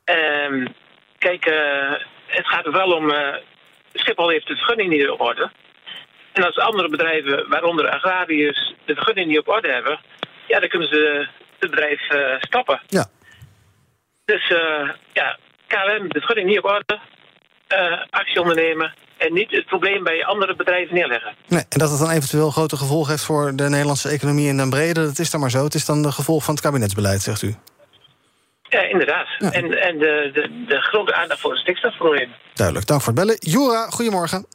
Ehm, 0.04 0.66
kijk, 1.18 1.44
eh, 1.44 1.92
het 2.26 2.46
gaat 2.46 2.66
er 2.66 2.72
wel 2.72 2.92
om... 2.92 3.10
eh, 3.10 3.34
Schiphol 3.92 4.28
heeft 4.28 4.46
de 4.46 4.56
vergunning 4.56 4.90
niet 4.90 5.08
op 5.08 5.20
orde. 5.20 5.50
En 6.32 6.44
als 6.44 6.56
andere 6.58 6.88
bedrijven, 6.88 7.48
waaronder 7.48 7.88
agrariërs, 7.90 8.74
de 8.84 8.94
vergunning 8.94 9.28
niet 9.28 9.38
op 9.38 9.48
orde 9.48 9.72
hebben... 9.72 10.00
ja, 10.46 10.60
dan 10.60 10.68
kunnen 10.68 10.88
ze 10.88 11.28
bedrijf 11.58 12.08
eh, 12.10 12.40
stappen. 12.40 12.80
Ja. 12.86 13.06
Dus 14.24 14.50
eh, 14.50 14.88
ja, 15.12 15.38
KLM, 15.66 16.08
de 16.08 16.18
vergunning 16.18 16.48
niet 16.48 16.58
op 16.58 16.64
orde. 16.64 16.98
eh, 17.68 18.00
actie 18.10 18.40
ondernemen. 18.40 18.94
En 19.16 19.32
niet 19.32 19.50
het 19.50 19.66
probleem 19.66 20.04
bij 20.04 20.24
andere 20.24 20.56
bedrijven 20.56 20.94
neerleggen. 20.94 21.34
Nee, 21.48 21.64
en 21.68 21.78
dat 21.78 21.90
het 21.90 21.98
dan 21.98 22.10
eventueel 22.10 22.50
grote 22.50 22.76
gevolgen 22.76 23.10
heeft 23.10 23.24
voor 23.24 23.56
de 23.56 23.68
Nederlandse 23.68 24.08
economie 24.08 24.48
in 24.48 24.56
den 24.56 24.70
brede, 24.70 25.04
dat 25.04 25.18
is 25.18 25.30
dan 25.30 25.40
maar 25.40 25.50
zo. 25.50 25.64
Het 25.64 25.74
is 25.74 25.84
dan 25.84 26.02
de 26.02 26.12
gevolg 26.12 26.44
van 26.44 26.54
het 26.54 26.62
kabinetsbeleid, 26.62 27.22
zegt 27.22 27.42
u. 27.42 27.54
Ja, 28.62 28.80
inderdaad. 28.80 29.26
Ja. 29.38 29.52
En, 29.52 29.78
en 29.82 29.98
de, 29.98 30.30
de, 30.32 30.64
de 30.66 30.80
grote 30.80 31.14
aandacht 31.14 31.40
voor 31.40 31.50
het 31.50 31.60
stikstofprobleem. 31.60 32.30
Duidelijk, 32.54 32.86
dank 32.86 33.00
voor 33.02 33.12
het 33.12 33.20
bellen. 33.20 33.36
Jura, 33.40 33.86
goedemorgen. 33.90 34.46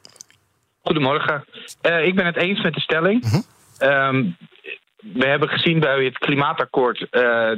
Goedemorgen. 0.81 1.45
Eh, 1.81 2.05
ik 2.05 2.15
ben 2.15 2.25
het 2.25 2.35
eens 2.35 2.61
met 2.61 2.73
de 2.73 2.79
stelling. 2.79 3.43
Ehm, 3.77 4.25
we 5.13 5.27
hebben 5.27 5.49
gezien 5.49 5.79
bij 5.79 6.03
het 6.03 6.17
klimaatakkoord 6.17 7.07
eh, 7.09 7.51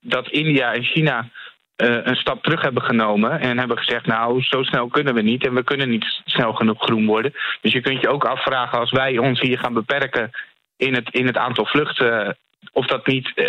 dat 0.00 0.30
India 0.30 0.72
en 0.72 0.84
China 0.84 1.30
eh, 1.76 1.96
een 2.02 2.16
stap 2.16 2.42
terug 2.42 2.62
hebben 2.62 2.82
genomen. 2.82 3.40
En 3.40 3.58
hebben 3.58 3.78
gezegd, 3.78 4.06
nou, 4.06 4.42
zo 4.42 4.62
snel 4.62 4.88
kunnen 4.88 5.14
we 5.14 5.22
niet. 5.22 5.46
En 5.46 5.54
we 5.54 5.64
kunnen 5.64 5.88
niet 5.88 6.20
snel 6.24 6.52
genoeg 6.52 6.82
groen 6.82 7.06
worden. 7.06 7.32
Dus 7.60 7.72
je 7.72 7.80
kunt 7.80 8.00
je 8.00 8.08
ook 8.08 8.24
afvragen 8.24 8.78
als 8.78 8.90
wij 8.90 9.18
ons 9.18 9.40
hier 9.40 9.58
gaan 9.58 9.74
beperken 9.74 10.30
in 10.76 10.94
het, 10.94 11.08
in 11.10 11.26
het 11.26 11.36
aantal 11.36 11.66
vluchten. 11.66 12.36
Of 12.72 12.86
dat 12.86 13.06
niet 13.06 13.32
eh, 13.34 13.46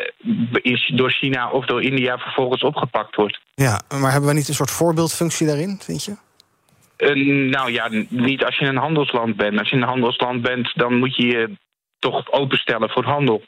is 0.62 0.92
door 0.96 1.12
China 1.12 1.50
of 1.50 1.66
door 1.66 1.84
India 1.84 2.18
vervolgens 2.18 2.64
opgepakt 2.64 3.16
wordt. 3.16 3.40
Ja, 3.54 3.82
maar 4.00 4.12
hebben 4.12 4.30
we 4.30 4.36
niet 4.36 4.48
een 4.48 4.54
soort 4.54 4.72
voorbeeldfunctie 4.72 5.48
daarin, 5.48 5.80
vind 5.80 6.06
je? 6.06 6.16
Eh, 6.98 7.16
nou 7.52 7.72
ja, 7.72 7.90
niet 8.10 8.46
als 8.46 8.58
je 8.58 8.66
een 8.66 8.78
handelsland 8.78 9.36
bent. 9.36 9.60
Als 9.60 9.70
je 9.70 9.76
een 9.76 9.82
handelsland 9.82 10.42
bent, 10.42 10.72
dan 10.76 10.98
moet 10.98 11.16
je 11.16 11.26
je 11.26 11.58
toch 12.00 12.32
openstellen 12.32 12.90
voor 12.90 13.04
handel. 13.04 13.42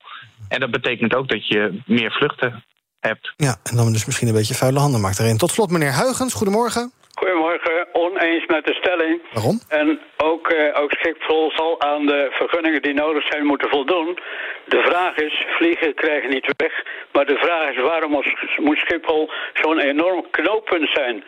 En 0.49 0.59
dat 0.59 0.71
betekent 0.71 1.15
ook 1.15 1.27
dat 1.27 1.47
je 1.47 1.81
meer 1.85 2.11
vluchten 2.11 2.63
hebt. 2.99 3.33
Ja, 3.35 3.55
en 3.63 3.75
dan 3.75 3.91
dus 3.91 4.05
misschien 4.05 4.27
een 4.27 4.33
beetje 4.33 4.53
vuile 4.55 4.79
handen 4.79 5.01
maakt 5.01 5.19
erin. 5.19 5.37
Tot 5.37 5.51
slot, 5.51 5.69
meneer 5.71 5.91
Huigens, 5.91 6.33
goedemorgen. 6.33 6.91
Goedemorgen, 7.13 7.87
oneens 7.93 8.45
met 8.45 8.65
de 8.65 8.73
stelling. 8.73 9.21
Waarom? 9.33 9.59
En 9.67 9.99
ook, 10.17 10.47
eh, 10.47 10.81
ook 10.81 10.91
Schiphol 10.91 11.51
zal 11.55 11.81
aan 11.81 12.05
de 12.05 12.27
vergunningen 12.31 12.81
die 12.81 12.93
nodig 12.93 13.27
zijn 13.27 13.45
moeten 13.45 13.69
voldoen. 13.69 14.19
De 14.67 14.81
vraag 14.89 15.15
is, 15.15 15.45
vliegen 15.57 15.93
krijgen 15.95 16.29
niet 16.29 16.53
weg. 16.57 16.73
Maar 17.13 17.25
de 17.25 17.37
vraag 17.45 17.69
is, 17.75 17.81
waarom 17.81 18.11
moet- 18.11 18.57
moet 18.57 18.77
Schiphol 18.77 19.29
zo'n 19.53 19.79
enorm 19.79 20.25
knooppunt 20.31 20.89
zijn? 20.93 21.23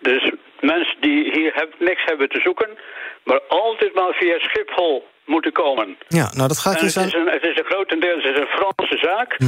Dus 0.00 0.32
mensen 0.60 0.96
die 1.00 1.30
hier 1.32 1.52
heb, 1.54 1.74
niks 1.78 2.02
hebben 2.04 2.28
te 2.28 2.40
zoeken, 2.40 2.68
maar 3.24 3.40
altijd 3.48 3.94
maar 3.94 4.12
via 4.20 4.38
Schiphol 4.38 5.06
moeten 5.26 5.52
komen. 5.52 5.96
Ja, 6.08 6.30
nou 6.34 6.48
dat 6.48 6.58
ga 6.58 6.70
ik 6.70 6.76
En 6.76 6.82
eens 6.84 6.94
het, 6.94 7.02
aan... 7.04 7.08
is 7.10 7.14
een, 7.14 7.30
het 7.32 7.42
is 7.42 7.56
een 7.58 7.64
grotendeels 7.64 8.24
het 8.24 8.34
is 8.34 8.40
een 8.40 8.46
Franse 8.58 8.98
zaak. 9.08 9.38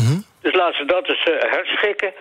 Dus 0.42 0.54
laten 0.54 0.76
ze 0.76 0.85
dat 0.85 1.09
eens 1.09 1.23
eh, 1.23 1.50
herschikken. 1.50 2.12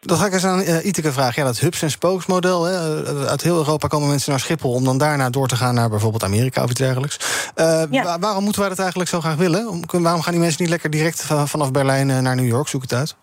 Dat 0.00 0.18
ga 0.18 0.26
ik 0.26 0.32
eens 0.32 0.44
aan 0.44 0.60
eh, 0.62 0.84
Iteke 0.84 1.12
vragen. 1.12 1.42
Ja, 1.42 1.48
dat 1.48 1.58
hubs 1.58 1.82
en 1.82 1.90
spokes 1.90 2.26
model. 2.26 2.64
Hè. 2.64 2.72
eh, 3.04 3.26
Uit 3.26 3.42
heel 3.42 3.56
Europa 3.56 3.86
komen 3.88 4.08
mensen 4.08 4.30
naar 4.30 4.40
Schiphol 4.40 4.72
om 4.72 4.84
dan 4.84 4.98
daarna 4.98 5.30
door 5.30 5.48
te 5.48 5.56
gaan 5.56 5.74
naar 5.74 5.88
bijvoorbeeld 5.90 6.22
Amerika 6.24 6.62
of 6.62 6.70
iets 6.70 6.80
dergelijks. 6.80 7.18
Eh, 7.54 7.82
Ja. 7.90 8.02
wa- 8.02 8.18
waarom 8.18 8.42
moeten 8.42 8.60
wij 8.60 8.70
dat 8.70 8.78
eigenlijk 8.78 9.10
zo 9.10 9.20
graag 9.20 9.34
willen? 9.36 9.68
Om- 9.68 10.02
Waarom 10.02 10.22
gaan 10.22 10.32
die 10.32 10.40
mensen 10.42 10.62
niet 10.62 10.70
lekker 10.70 10.90
direct 10.90 11.22
va- 11.24 11.46
vanaf 11.46 11.70
Berlijn 11.70 12.06
naar 12.22 12.36
New 12.36 12.46
York? 12.48 12.68
Zoek 12.68 12.82
het 12.82 12.92
uit. 12.92 13.16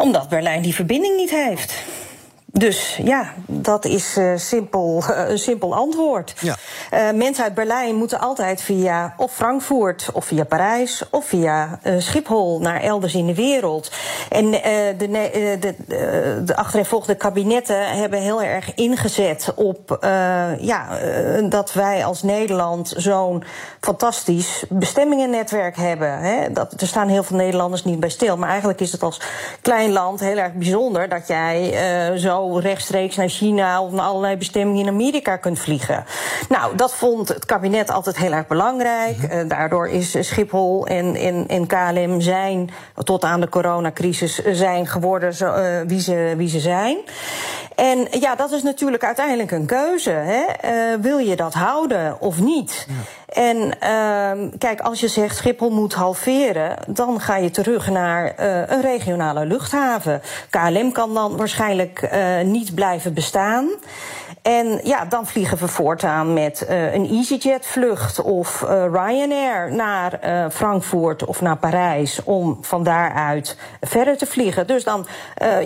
Omdat 0.00 0.28
Berlijn 0.28 0.62
die 0.62 0.74
verbinding 0.74 1.16
niet 1.16 1.30
heeft. 1.30 1.84
Dus 2.58 2.98
ja, 3.02 3.32
dat 3.46 3.84
is 3.84 4.16
eh, 4.16 4.32
simpel, 4.36 5.04
een 5.28 5.38
simpel 5.38 5.74
antwoord. 5.74 6.34
Ja. 6.40 6.56
Eh, 6.90 7.10
mensen 7.10 7.44
uit 7.44 7.54
Berlijn 7.54 7.94
moeten 7.94 8.20
altijd 8.20 8.62
via 8.62 9.14
of 9.16 9.32
Frankfurt 9.34 10.08
of 10.12 10.24
via 10.24 10.44
Parijs 10.44 11.02
of 11.10 11.24
via 11.24 11.78
eh, 11.82 11.94
Schiphol 11.98 12.60
naar 12.60 12.80
elders 12.80 13.14
in 13.14 13.26
de 13.26 13.34
wereld. 13.34 13.90
En 14.28 14.52
eh, 14.52 14.98
de, 14.98 15.06
eh, 15.06 15.60
de, 15.60 15.74
de, 15.86 16.42
de 16.44 16.56
achtereenvolgende 16.56 17.14
kabinetten 17.14 17.86
hebben 17.86 18.20
heel 18.20 18.42
erg 18.42 18.74
ingezet 18.74 19.52
op 19.54 19.96
eh, 20.00 20.60
ja, 20.60 20.98
eh, 20.98 21.50
dat 21.50 21.72
wij 21.72 22.04
als 22.04 22.22
Nederland 22.22 22.94
zo'n 22.96 23.44
fantastisch 23.80 24.64
bestemmingennetwerk 24.68 25.76
hebben. 25.76 26.18
Hè. 26.18 26.52
Dat, 26.52 26.80
er 26.80 26.86
staan 26.86 27.08
heel 27.08 27.22
veel 27.22 27.36
Nederlanders 27.36 27.84
niet 27.84 28.00
bij 28.00 28.08
stil. 28.08 28.36
Maar 28.36 28.48
eigenlijk 28.48 28.80
is 28.80 28.92
het 28.92 29.02
als 29.02 29.20
klein 29.62 29.92
land 29.92 30.20
heel 30.20 30.36
erg 30.36 30.52
bijzonder 30.52 31.08
dat 31.08 31.26
jij 31.26 31.72
eh, 31.72 32.16
zo 32.48 32.58
rechtstreeks 32.58 33.16
naar 33.16 33.28
China 33.28 33.82
of 33.82 33.92
naar 33.92 34.04
allerlei 34.04 34.36
bestemmingen 34.36 34.82
in 34.82 34.92
Amerika 34.92 35.36
kunt 35.36 35.58
vliegen. 35.58 36.04
Nou, 36.48 36.76
dat 36.76 36.94
vond 36.94 37.28
het 37.28 37.46
kabinet 37.46 37.90
altijd 37.90 38.16
heel 38.16 38.32
erg 38.32 38.46
belangrijk. 38.46 39.22
Eh, 39.22 39.48
daardoor 39.48 39.88
is 39.88 40.16
Schiphol 40.20 40.86
en, 40.86 41.14
en, 41.14 41.46
en 41.48 41.66
KLM 41.66 42.20
zijn 42.20 42.70
tot 43.04 43.24
aan 43.24 43.40
de 43.40 43.48
coronacrisis 43.48 44.44
zijn 44.44 44.86
geworden 44.86 45.34
zo, 45.34 45.52
eh, 45.52 45.80
wie, 45.86 46.00
ze, 46.00 46.34
wie 46.36 46.48
ze 46.48 46.60
zijn. 46.60 46.98
En 47.78 48.06
ja, 48.20 48.34
dat 48.34 48.52
is 48.52 48.62
natuurlijk 48.62 49.04
uiteindelijk 49.04 49.50
een 49.50 49.66
keuze. 49.66 50.10
Hè? 50.10 50.42
Eh, 50.42 51.00
wil 51.00 51.18
je 51.18 51.36
dat 51.36 51.54
houden 51.54 52.20
of 52.20 52.40
niet? 52.40 52.86
En 53.28 53.80
ehm, 53.80 54.48
kijk, 54.58 54.80
als 54.80 55.00
je 55.00 55.08
zegt 55.08 55.36
Schiphol 55.36 55.70
moet 55.70 55.94
halveren, 55.94 56.76
dan 56.86 57.20
ga 57.20 57.36
je 57.36 57.50
terug 57.50 57.90
naar 57.90 58.34
eh, 58.34 58.76
een 58.76 58.80
regionale 58.80 59.46
luchthaven. 59.46 60.22
KLM 60.50 60.92
kan 60.92 61.14
dan 61.14 61.36
waarschijnlijk 61.36 62.02
eh, 62.02 62.40
niet 62.40 62.74
blijven 62.74 63.14
bestaan. 63.14 63.68
En 64.42 64.80
ja, 64.84 65.04
dan 65.04 65.26
vliegen 65.26 65.58
we 65.58 65.68
voortaan 65.68 66.32
met 66.32 66.64
eh, 66.64 66.94
een 66.94 67.10
EasyJet-vlucht 67.10 68.20
of 68.20 68.62
eh, 68.62 68.84
Ryanair 68.92 69.72
naar 69.72 70.12
eh, 70.12 70.44
Frankfurt 70.50 71.24
of 71.24 71.40
naar 71.40 71.56
Parijs 71.56 72.20
om 72.24 72.58
van 72.60 72.82
daaruit 72.82 73.56
verder 73.80 74.16
te 74.16 74.26
vliegen. 74.26 74.66
Dus 74.66 74.84
dan 74.84 75.06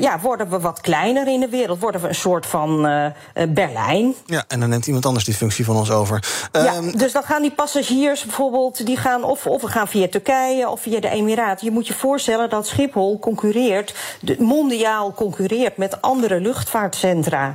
ja, 0.00 0.20
worden 0.20 0.50
we 0.50 0.60
wat 0.60 0.80
kleiner 0.80 1.26
in 1.26 1.40
de 1.40 1.48
wereld, 1.48 1.80
worden 1.80 2.00
we 2.00 2.08
een 2.08 2.14
soort 2.14 2.46
van 2.46 2.82
Berlijn. 3.48 4.14
Ja, 4.26 4.44
en 4.48 4.60
dan 4.60 4.68
neemt 4.68 4.86
iemand 4.86 5.06
anders 5.06 5.24
die 5.24 5.34
functie 5.34 5.64
van 5.64 5.76
ons 5.76 5.90
over. 5.90 6.24
Ja, 6.52 6.72
Ehm, 6.82 6.96
dus 6.96 7.12
dan 7.12 7.22
gaan 7.22 7.42
die 7.42 7.50
passagiers 7.50 8.24
bijvoorbeeld, 8.24 8.86
die 8.86 8.96
gaan 8.96 9.24
of, 9.24 9.46
of 9.46 9.62
we 9.62 9.68
gaan 9.68 9.88
via 9.88 10.08
Turkije 10.08 10.68
of 10.68 10.80
via 10.80 11.00
de 11.00 11.08
Emiraten. 11.08 11.66
Je 11.66 11.72
moet 11.72 11.86
je 11.86 11.94
voorstellen 11.94 12.50
dat 12.50 12.66
Schiphol 12.66 13.18
concurreert, 13.18 13.94
mondiaal 14.38 15.12
concurreert 15.12 15.76
met 15.76 16.02
andere 16.02 16.40
luchtvaartcentra. 16.40 17.54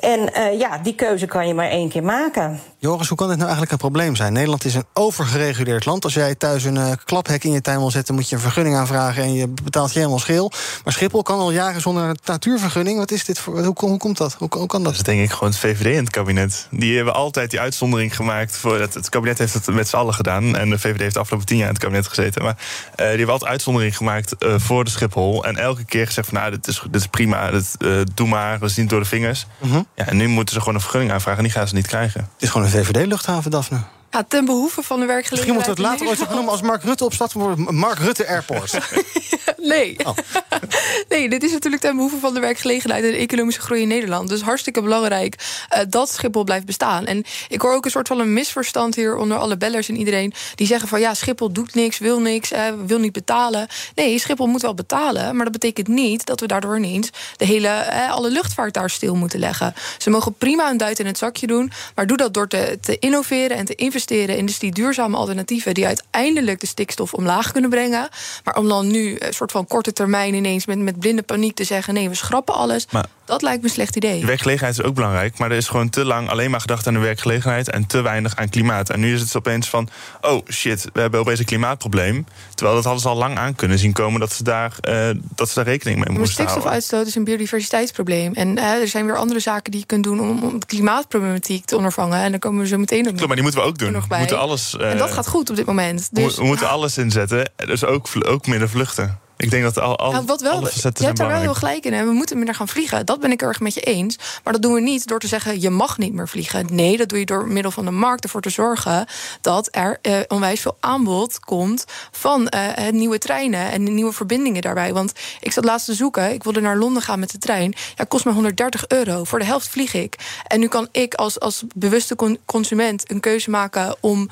En 0.00 0.32
ja, 0.58 0.78
die 0.78 0.94
keuze 0.94 1.26
kan 1.26 1.46
je 1.46 1.54
maar 1.54 1.68
één 1.70 1.88
keer 1.88 2.04
maken. 2.04 2.60
Joris, 2.84 3.08
hoe 3.08 3.16
kan 3.16 3.28
dit 3.28 3.36
nou 3.36 3.48
eigenlijk 3.48 3.72
een 3.72 3.88
probleem 3.88 4.16
zijn? 4.16 4.32
Nederland 4.32 4.64
is 4.64 4.74
een 4.74 4.84
overgereguleerd 4.92 5.84
land. 5.84 6.04
Als 6.04 6.14
jij 6.14 6.34
thuis 6.34 6.64
een 6.64 6.74
uh, 6.74 6.92
klaphek 7.04 7.44
in 7.44 7.52
je 7.52 7.60
tuin 7.60 7.78
wil 7.78 7.90
zetten, 7.90 8.14
moet 8.14 8.28
je 8.28 8.34
een 8.34 8.40
vergunning 8.40 8.76
aanvragen 8.76 9.22
en 9.22 9.34
je 9.34 9.48
betaalt 9.48 9.92
je 9.92 9.98
helemaal 9.98 10.18
scheel. 10.18 10.52
Maar 10.84 10.92
Schiphol 10.92 11.22
kan 11.22 11.38
al 11.38 11.50
jaren 11.50 11.80
zonder 11.80 12.04
een 12.04 12.16
natuurvergunning. 12.24 12.98
Wat 12.98 13.10
is 13.10 13.24
dit 13.24 13.38
voor? 13.38 13.64
Hoe, 13.64 13.74
hoe 13.76 13.98
komt 13.98 14.16
dat? 14.16 14.34
Hoe, 14.38 14.48
hoe, 14.50 14.66
kan 14.66 14.82
dat? 14.82 14.92
Dat 14.92 15.00
is 15.00 15.14
denk 15.14 15.22
ik 15.22 15.30
gewoon 15.30 15.48
het 15.48 15.58
VVD 15.58 15.84
in 15.84 16.04
het 16.04 16.10
kabinet. 16.10 16.66
Die 16.70 16.96
hebben 16.96 17.14
altijd 17.14 17.50
die 17.50 17.60
uitzondering 17.60 18.16
gemaakt. 18.16 18.56
Voor 18.56 18.80
het, 18.80 18.94
het 18.94 19.08
kabinet 19.08 19.38
heeft 19.38 19.54
het 19.54 19.66
met 19.66 19.88
z'n 19.88 19.96
allen 19.96 20.14
gedaan. 20.14 20.56
En 20.56 20.70
de 20.70 20.78
VVD 20.78 21.00
heeft 21.00 21.14
de 21.14 21.20
afgelopen 21.20 21.46
tien 21.46 21.56
jaar 21.56 21.66
in 21.66 21.74
het 21.74 21.82
kabinet 21.82 22.06
gezeten. 22.06 22.42
Maar 22.42 22.56
uh, 22.56 22.96
die 22.96 23.06
hebben 23.06 23.32
altijd 23.32 23.50
uitzondering 23.50 23.96
gemaakt 23.96 24.34
uh, 24.38 24.54
voor 24.56 24.84
de 24.84 24.90
Schiphol. 24.90 25.44
En 25.44 25.56
elke 25.56 25.84
keer 25.84 26.06
gezegd 26.06 26.28
van 26.28 26.38
nou, 26.38 26.50
dit 26.50 26.66
is, 26.66 26.82
dit 26.90 27.00
is 27.00 27.06
prima, 27.06 27.50
dit, 27.50 27.76
doe 28.14 28.28
maar, 28.28 28.58
we 28.58 28.68
zien 28.68 28.84
het 28.84 28.92
door 28.92 29.00
de 29.00 29.06
vingers. 29.06 29.46
-hmm. 29.58 29.86
ja, 29.94 30.06
en 30.06 30.16
nu 30.16 30.26
moeten 30.26 30.54
ze 30.54 30.60
gewoon 30.60 30.74
een 30.74 30.80
vergunning 30.80 31.12
aanvragen 31.12 31.38
en 31.38 31.44
die 31.44 31.56
gaan 31.56 31.68
ze 31.68 31.74
niet 31.74 31.86
krijgen. 31.86 32.20
Het 32.20 32.42
is 32.42 32.48
gewoon 32.48 32.66
een 32.66 32.72
VVD-luchthaven, 32.74 33.50
Daphne. 33.50 33.80
Ja, 34.14 34.24
ten 34.28 34.44
behoeve 34.44 34.82
van 34.82 35.00
de 35.00 35.06
werkgelegenheid. 35.06 35.30
Misschien 35.30 35.54
moeten 35.54 35.74
we 35.74 35.80
het 35.80 35.90
later 35.90 36.06
ooit 36.06 36.28
zo 36.28 36.34
noemen 36.34 36.52
als 36.52 36.62
Mark 36.62 36.82
Rutte 36.82 37.04
opstaat 37.04 37.32
voor 37.32 37.74
Mark 37.74 37.98
Rutte 37.98 38.28
Airport. 38.28 38.78
nee. 39.72 39.96
Oh. 40.04 40.16
nee, 41.08 41.28
dit 41.28 41.42
is 41.42 41.52
natuurlijk 41.52 41.82
ten 41.82 41.94
behoeve 41.94 42.18
van 42.18 42.34
de 42.34 42.40
werkgelegenheid 42.40 43.04
en 43.04 43.10
de 43.10 43.16
economische 43.16 43.60
groei 43.60 43.80
in 43.80 43.88
Nederland. 43.88 44.28
Dus 44.28 44.42
hartstikke 44.42 44.82
belangrijk 44.82 45.36
uh, 45.74 45.80
dat 45.88 46.10
Schiphol 46.10 46.44
blijft 46.44 46.66
bestaan. 46.66 47.06
En 47.06 47.24
ik 47.48 47.60
hoor 47.60 47.74
ook 47.74 47.84
een 47.84 47.90
soort 47.90 48.08
van 48.08 48.20
een 48.20 48.32
misverstand 48.32 48.94
hier 48.94 49.16
onder 49.16 49.36
alle 49.38 49.56
bellers 49.56 49.88
en 49.88 49.96
iedereen 49.96 50.32
die 50.54 50.66
zeggen 50.66 50.88
van 50.88 51.00
ja, 51.00 51.14
Schiphol 51.14 51.52
doet 51.52 51.74
niks, 51.74 51.98
wil 51.98 52.20
niks, 52.20 52.52
uh, 52.52 52.60
wil 52.86 52.98
niet 52.98 53.12
betalen. 53.12 53.66
Nee, 53.94 54.18
Schiphol 54.18 54.46
moet 54.46 54.62
wel 54.62 54.74
betalen, 54.74 55.36
maar 55.36 55.44
dat 55.44 55.52
betekent 55.52 55.88
niet 55.88 56.26
dat 56.26 56.40
we 56.40 56.46
daardoor 56.46 56.76
ineens 56.76 57.10
de 57.36 57.44
hele, 57.44 57.68
uh, 57.68 58.10
alle 58.10 58.30
luchtvaart 58.30 58.74
daar 58.74 58.90
stil 58.90 59.14
moeten 59.14 59.38
leggen. 59.38 59.74
Ze 59.98 60.10
mogen 60.10 60.34
prima 60.34 60.70
een 60.70 60.76
duit 60.76 60.98
in 60.98 61.06
het 61.06 61.18
zakje 61.18 61.46
doen, 61.46 61.72
maar 61.94 62.06
doe 62.06 62.16
dat 62.16 62.34
door 62.34 62.48
te, 62.48 62.78
te 62.80 62.98
innoveren 62.98 63.56
en 63.56 63.64
te 63.64 63.74
investeren 63.74 64.02
in 64.10 64.46
dus 64.46 64.58
die 64.58 64.72
duurzame 64.72 65.16
alternatieven 65.16 65.74
die 65.74 65.86
uiteindelijk 65.86 66.60
de 66.60 66.66
stikstof 66.66 67.14
omlaag 67.14 67.52
kunnen 67.52 67.70
brengen. 67.70 68.08
Maar 68.44 68.56
om 68.56 68.68
dan 68.68 68.86
nu 68.86 69.16
een 69.18 69.34
soort 69.34 69.52
van 69.52 69.66
korte 69.66 69.92
termijn 69.92 70.34
ineens 70.34 70.66
met, 70.66 70.78
met 70.78 70.98
blinde 70.98 71.22
paniek 71.22 71.54
te 71.54 71.64
zeggen: 71.64 71.94
nee, 71.94 72.08
we 72.08 72.14
schrappen 72.14 72.54
alles. 72.54 72.86
Maar 72.90 73.06
dat 73.24 73.42
lijkt 73.42 73.62
me 73.62 73.68
een 73.68 73.74
slecht 73.74 73.96
idee. 73.96 74.20
De 74.20 74.26
werkgelegenheid 74.26 74.78
is 74.78 74.84
ook 74.84 74.94
belangrijk, 74.94 75.38
maar 75.38 75.50
er 75.50 75.56
is 75.56 75.68
gewoon 75.68 75.90
te 75.90 76.04
lang 76.04 76.28
alleen 76.28 76.50
maar 76.50 76.60
gedacht 76.60 76.86
aan 76.86 76.94
de 76.94 77.00
werkgelegenheid 77.00 77.70
en 77.70 77.86
te 77.86 78.00
weinig 78.00 78.36
aan 78.36 78.48
klimaat. 78.48 78.90
En 78.90 79.00
nu 79.00 79.14
is 79.14 79.20
het 79.20 79.36
opeens 79.36 79.68
van: 79.68 79.88
oh 80.20 80.46
shit, 80.50 80.88
we 80.92 81.00
hebben 81.00 81.20
opeens 81.20 81.38
een 81.38 81.44
klimaatprobleem. 81.44 82.26
Terwijl 82.54 82.76
dat 82.76 82.84
hadden 82.84 83.02
ze 83.02 83.08
al 83.08 83.16
lang 83.16 83.36
aan 83.36 83.54
kunnen 83.54 83.78
zien 83.78 83.92
komen 83.92 84.20
dat 84.20 84.32
ze 84.32 84.42
daar, 84.42 84.76
uh, 84.88 85.10
dat 85.34 85.48
ze 85.48 85.54
daar 85.54 85.64
rekening 85.64 86.04
mee 86.04 86.18
moesten 86.18 86.44
houden. 86.44 86.62
Stikstofuitstoot 86.62 87.06
is 87.06 87.14
een 87.14 87.24
biodiversiteitsprobleem. 87.24 88.34
En 88.34 88.56
uh, 88.56 88.62
er 88.64 88.88
zijn 88.88 89.06
weer 89.06 89.16
andere 89.16 89.40
zaken 89.40 89.70
die 89.70 89.80
je 89.80 89.86
kunt 89.86 90.04
doen 90.04 90.20
om, 90.20 90.42
om 90.42 90.60
de 90.60 90.66
klimaatproblematiek 90.66 91.64
te 91.64 91.76
ondervangen. 91.76 92.18
En 92.18 92.30
dan 92.30 92.40
komen 92.40 92.60
we 92.60 92.66
zo 92.66 92.78
meteen 92.78 93.06
ook. 93.06 93.06
Klopt, 93.06 93.26
maar 93.26 93.34
die 93.34 93.42
moeten 93.42 93.60
we 93.60 93.66
ook 93.66 93.78
doen. 93.78 93.92
Nog. 93.92 94.06
We 94.08 94.16
moeten 94.16 94.38
alles, 94.38 94.76
uh, 94.80 94.90
en 94.90 94.98
dat 94.98 95.10
gaat 95.10 95.28
goed 95.28 95.50
op 95.50 95.56
dit 95.56 95.66
moment. 95.66 96.08
Dus, 96.12 96.36
we 96.36 96.44
moeten 96.44 96.68
alles 96.68 96.98
inzetten, 96.98 97.50
dus 97.56 97.84
ook, 97.84 98.08
ook 98.26 98.46
minder 98.46 98.68
vluchten. 98.68 99.18
Ik 99.36 99.50
denk 99.50 99.62
dat 99.62 99.78
al, 99.78 99.98
al 99.98 100.12
nou, 100.12 100.24
wat 100.24 100.40
wel, 100.40 100.60
Je 100.60 101.04
hebt 101.04 101.16
daar 101.16 101.28
wel 101.28 101.40
heel 101.40 101.54
gelijk 101.54 101.84
in. 101.84 101.92
En 101.92 102.06
we 102.06 102.12
moeten 102.12 102.36
minder 102.36 102.54
gaan 102.54 102.68
vliegen. 102.68 103.06
Dat 103.06 103.20
ben 103.20 103.30
ik 103.30 103.42
erg 103.42 103.60
met 103.60 103.74
je 103.74 103.80
eens. 103.80 104.18
Maar 104.44 104.52
dat 104.52 104.62
doen 104.62 104.74
we 104.74 104.80
niet 104.80 105.06
door 105.06 105.20
te 105.20 105.26
zeggen... 105.26 105.60
je 105.60 105.70
mag 105.70 105.98
niet 105.98 106.12
meer 106.12 106.28
vliegen. 106.28 106.66
Nee, 106.70 106.96
dat 106.96 107.08
doe 107.08 107.18
je 107.18 107.24
door 107.24 107.48
middel 107.48 107.70
van 107.70 107.84
de 107.84 107.90
markt 107.90 108.24
ervoor 108.24 108.40
te 108.40 108.50
zorgen... 108.50 109.06
dat 109.40 109.68
er 109.70 109.98
uh, 110.02 110.18
onwijs 110.28 110.60
veel 110.60 110.76
aanbod 110.80 111.40
komt 111.40 111.84
van 112.10 112.52
uh, 112.54 112.88
nieuwe 112.90 113.18
treinen... 113.18 113.70
en 113.70 113.94
nieuwe 113.94 114.12
verbindingen 114.12 114.62
daarbij. 114.62 114.92
Want 114.92 115.12
ik 115.40 115.52
zat 115.52 115.64
laatst 115.64 115.86
te 115.86 115.94
zoeken. 115.94 116.32
Ik 116.32 116.44
wilde 116.44 116.60
naar 116.60 116.76
Londen 116.76 117.02
gaan 117.02 117.18
met 117.18 117.30
de 117.30 117.38
trein. 117.38 117.74
Ja, 117.94 118.04
kost 118.04 118.24
me 118.24 118.32
130 118.32 118.88
euro. 118.88 119.24
Voor 119.24 119.38
de 119.38 119.44
helft 119.44 119.68
vlieg 119.68 119.94
ik. 119.94 120.16
En 120.46 120.60
nu 120.60 120.68
kan 120.68 120.88
ik 120.92 121.14
als, 121.14 121.40
als 121.40 121.64
bewuste 121.74 122.16
consument 122.44 123.10
een 123.10 123.20
keuze 123.20 123.50
maken... 123.50 123.96
om 124.00 124.28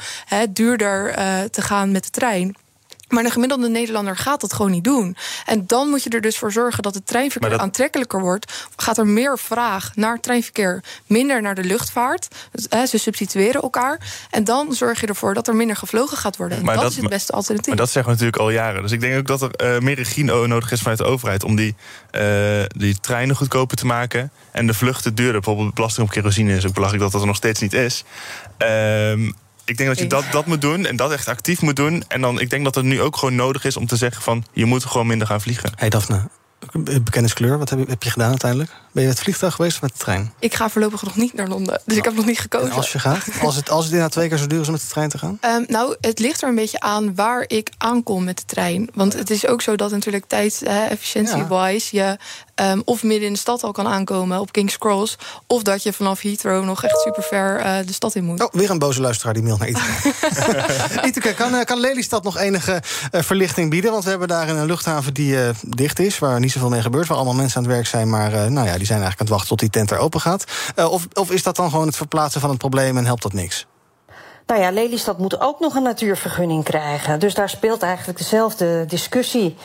duurder 0.51 1.15
te 1.51 1.63
gaan 1.63 1.93
met 1.93 2.05
de 2.05 2.11
trein... 2.11 2.57
Maar 3.12 3.23
de 3.23 3.31
gemiddelde 3.31 3.69
Nederlander 3.69 4.16
gaat 4.16 4.40
dat 4.40 4.52
gewoon 4.52 4.71
niet 4.71 4.85
doen. 4.85 5.16
En 5.47 5.66
dan 5.66 5.88
moet 5.88 6.02
je 6.02 6.11
er 6.11 6.21
dus 6.21 6.38
voor 6.38 6.52
zorgen 6.52 6.83
dat 6.83 6.95
het 6.95 7.07
treinverkeer 7.07 7.50
dat... 7.50 7.61
aantrekkelijker 7.61 8.21
wordt. 8.21 8.66
Gaat 8.76 8.99
er 8.99 9.07
meer 9.07 9.38
vraag 9.38 9.90
naar 9.95 10.21
treinverkeer, 10.21 10.85
minder 11.07 11.42
naar 11.42 11.54
de 11.54 11.64
luchtvaart. 11.64 12.28
Dus, 12.52 12.90
ze 12.90 12.99
substitueren 12.99 13.62
elkaar. 13.62 14.00
En 14.31 14.45
dan 14.45 14.73
zorg 14.75 15.00
je 15.00 15.07
ervoor 15.07 15.35
dat 15.35 15.49
er 15.49 15.57
minder 15.57 15.76
gevlogen 15.76 16.16
gaat 16.16 16.37
worden. 16.37 16.64
Maar 16.64 16.75
dat, 16.75 16.83
dat, 16.83 16.92
is 16.92 16.99
het 16.99 17.09
beste 17.09 17.33
alternatief. 17.33 17.69
Maar 17.69 17.76
dat 17.76 17.90
zeggen 17.90 18.12
we 18.12 18.19
natuurlijk 18.19 18.42
al 18.42 18.50
jaren. 18.50 18.83
Dus 18.83 18.92
ik 18.92 19.00
denk 19.00 19.19
ook 19.19 19.26
dat 19.26 19.42
er 19.42 19.75
uh, 19.75 19.81
meer 19.81 19.97
regie 19.97 20.25
nodig 20.25 20.73
is 20.73 20.81
vanuit 20.81 20.99
de 20.99 21.04
overheid... 21.04 21.45
om 21.45 21.57
die, 21.57 21.75
uh, 22.12 22.62
die 22.76 23.00
treinen 23.00 23.37
goedkoper 23.37 23.76
te 23.76 23.87
maken 23.87 24.31
en 24.50 24.66
de 24.66 24.75
vluchten 24.75 25.14
duurder. 25.14 25.40
Bijvoorbeeld 25.40 25.69
de 25.69 25.75
belasting 25.75 26.07
op 26.07 26.12
kerosine 26.12 26.57
is 26.57 26.66
ook 26.66 26.75
belachelijk 26.75 27.03
dat 27.03 27.12
dat 27.12 27.20
er 27.20 27.27
nog 27.27 27.37
steeds 27.37 27.61
niet 27.61 27.72
is. 27.72 28.05
Uh, 28.59 29.33
ik 29.64 29.77
denk 29.77 29.88
dat 29.88 29.98
je 29.98 30.07
dat, 30.07 30.25
dat 30.31 30.46
moet 30.46 30.61
doen 30.61 30.87
en 30.87 30.96
dat 30.96 31.12
echt 31.12 31.29
actief 31.29 31.61
moet 31.62 31.77
doen. 31.77 32.05
En 32.09 32.20
dan, 32.20 32.40
ik 32.40 32.51
denk 32.51 32.64
dat 32.64 32.75
het 32.75 32.85
nu 32.85 33.01
ook 33.01 33.16
gewoon 33.16 33.35
nodig 33.35 33.64
is 33.64 33.77
om 33.77 33.87
te 33.87 33.96
zeggen 33.96 34.22
van... 34.22 34.44
je 34.53 34.64
moet 34.64 34.85
gewoon 34.85 35.07
minder 35.07 35.27
gaan 35.27 35.40
vliegen. 35.40 35.72
Hey 35.77 35.88
Daphne, 35.88 36.29
bekenniskleur, 37.03 37.59
wat 37.59 37.70
heb 37.70 37.79
je, 37.79 37.85
heb 37.88 38.03
je 38.03 38.11
gedaan 38.11 38.31
uiteindelijk? 38.31 38.70
Ben 38.70 39.03
je 39.03 39.09
met 39.09 39.16
het 39.18 39.25
vliegtuig 39.25 39.55
geweest 39.55 39.75
of 39.75 39.83
met 39.83 39.92
de 39.92 39.98
trein? 39.98 40.33
Ik 40.38 40.55
ga 40.55 40.68
voorlopig 40.68 41.03
nog 41.03 41.16
niet 41.16 41.35
naar 41.35 41.48
Londen, 41.48 41.81
dus 41.85 41.96
ik 41.96 42.05
heb 42.05 42.14
nog 42.14 42.27
niet 42.27 42.38
gekozen. 42.38 42.70
En 42.70 42.77
als 42.77 42.92
je 42.92 42.98
gaat? 42.98 43.29
Als 43.40 43.57
het, 43.57 43.70
als 43.70 43.85
het 43.85 43.92
inderdaad 43.92 44.12
twee 44.12 44.29
keer 44.29 44.38
zo 44.38 44.46
duur 44.46 44.61
is 44.61 44.66
om 44.66 44.72
met 44.72 44.81
de 44.81 44.87
trein 44.88 45.09
te 45.09 45.18
gaan? 45.18 45.38
Um, 45.44 45.64
nou, 45.68 45.96
het 46.01 46.18
ligt 46.18 46.42
er 46.42 46.48
een 46.48 46.55
beetje 46.55 46.81
aan 46.81 47.14
waar 47.14 47.44
ik 47.46 47.70
aankom 47.79 48.25
met 48.25 48.37
de 48.37 48.44
trein. 48.44 48.88
Want 48.94 49.12
het 49.12 49.31
is 49.31 49.46
ook 49.46 49.62
zo 49.62 49.77
dat 49.77 49.90
natuurlijk 49.90 50.25
tijdsefficiëntie-wise... 50.27 51.96
je 51.96 52.16
um, 52.55 52.83
of 52.85 53.03
midden 53.03 53.27
in 53.27 53.33
de 53.33 53.38
stad 53.38 53.62
al 53.62 53.73
kan 53.73 53.87
aankomen 53.87 54.41
op 54.41 54.53
King's 54.53 54.79
Cross... 54.79 55.17
of 55.47 55.62
dat 55.62 55.83
je 55.83 55.93
vanaf 55.93 56.21
Heathrow 56.21 56.65
nog 56.65 56.85
echt 56.85 57.01
super 57.01 57.23
ver 57.23 57.61
uh, 57.61 57.77
de 57.87 57.93
stad 57.93 58.15
in 58.15 58.25
moet. 58.25 58.43
Oh, 58.43 58.53
weer 58.53 58.71
een 58.71 58.79
boze 58.79 59.01
luisteraar 59.01 59.35
die 59.35 59.43
mailt 59.43 59.59
naar. 59.59 61.05
Iteke, 61.07 61.35
kan, 61.41 61.55
uh, 61.55 61.61
kan 61.61 61.81
Lelystad 61.81 62.23
nog 62.23 62.38
enige 62.38 62.83
uh, 63.12 63.23
verlichting 63.23 63.71
bieden? 63.71 63.91
Want 63.91 64.05
we 64.05 64.11
hebben 64.11 64.29
daar 64.29 64.49
een 64.49 64.67
luchthaven 64.67 65.15
die 65.15 65.37
dicht 65.61 65.99
is... 65.99 66.19
waar 66.19 66.41
niet 66.41 66.53
zoveel 66.53 66.69
mee 66.69 66.83
gebeurt, 66.83 67.07
waar 67.07 67.17
allemaal 67.17 67.35
mensen 67.35 67.57
aan 67.57 67.65
het 67.65 67.73
werk 67.73 67.87
zijn... 67.87 68.11
maar 68.11 68.31
nou 68.31 68.67
ja, 68.67 68.77
die 68.77 68.87
zijn 68.87 69.01
eigenlijk 69.03 69.21
aan 69.21 69.27
het 69.27 69.29
wachten 69.29 69.49
tot 69.49 69.59
die 69.59 69.71
tent 69.71 69.91
er 69.91 69.99
open 69.99 70.21
gaat. 70.21 70.45
of, 70.77 71.07
of 71.12 71.31
is 71.31 71.43
dat 71.43 71.57
dan 71.57 71.71
gewoon 71.71 71.87
het 71.87 71.97
verplaatsen 71.97 72.41
van 72.41 72.51
het 72.51 72.59
probleem 72.59 72.97
en 72.97 73.05
helpt 73.05 73.23
dat 73.23 73.33
niks? 73.33 73.67
Nou 74.47 74.61
ja, 74.61 74.71
Lelystad 74.71 75.19
moet 75.19 75.41
ook 75.41 75.61
nog 75.61 75.75
een 75.75 75.83
natuurvergunning 75.83 76.65
krijgen. 76.65 77.21
Dus 77.21 77.35
daar 77.35 77.49
speelt 77.49 77.83
eigenlijk 77.83 78.19
dezelfde 78.19 78.85
discussie. 78.87 79.57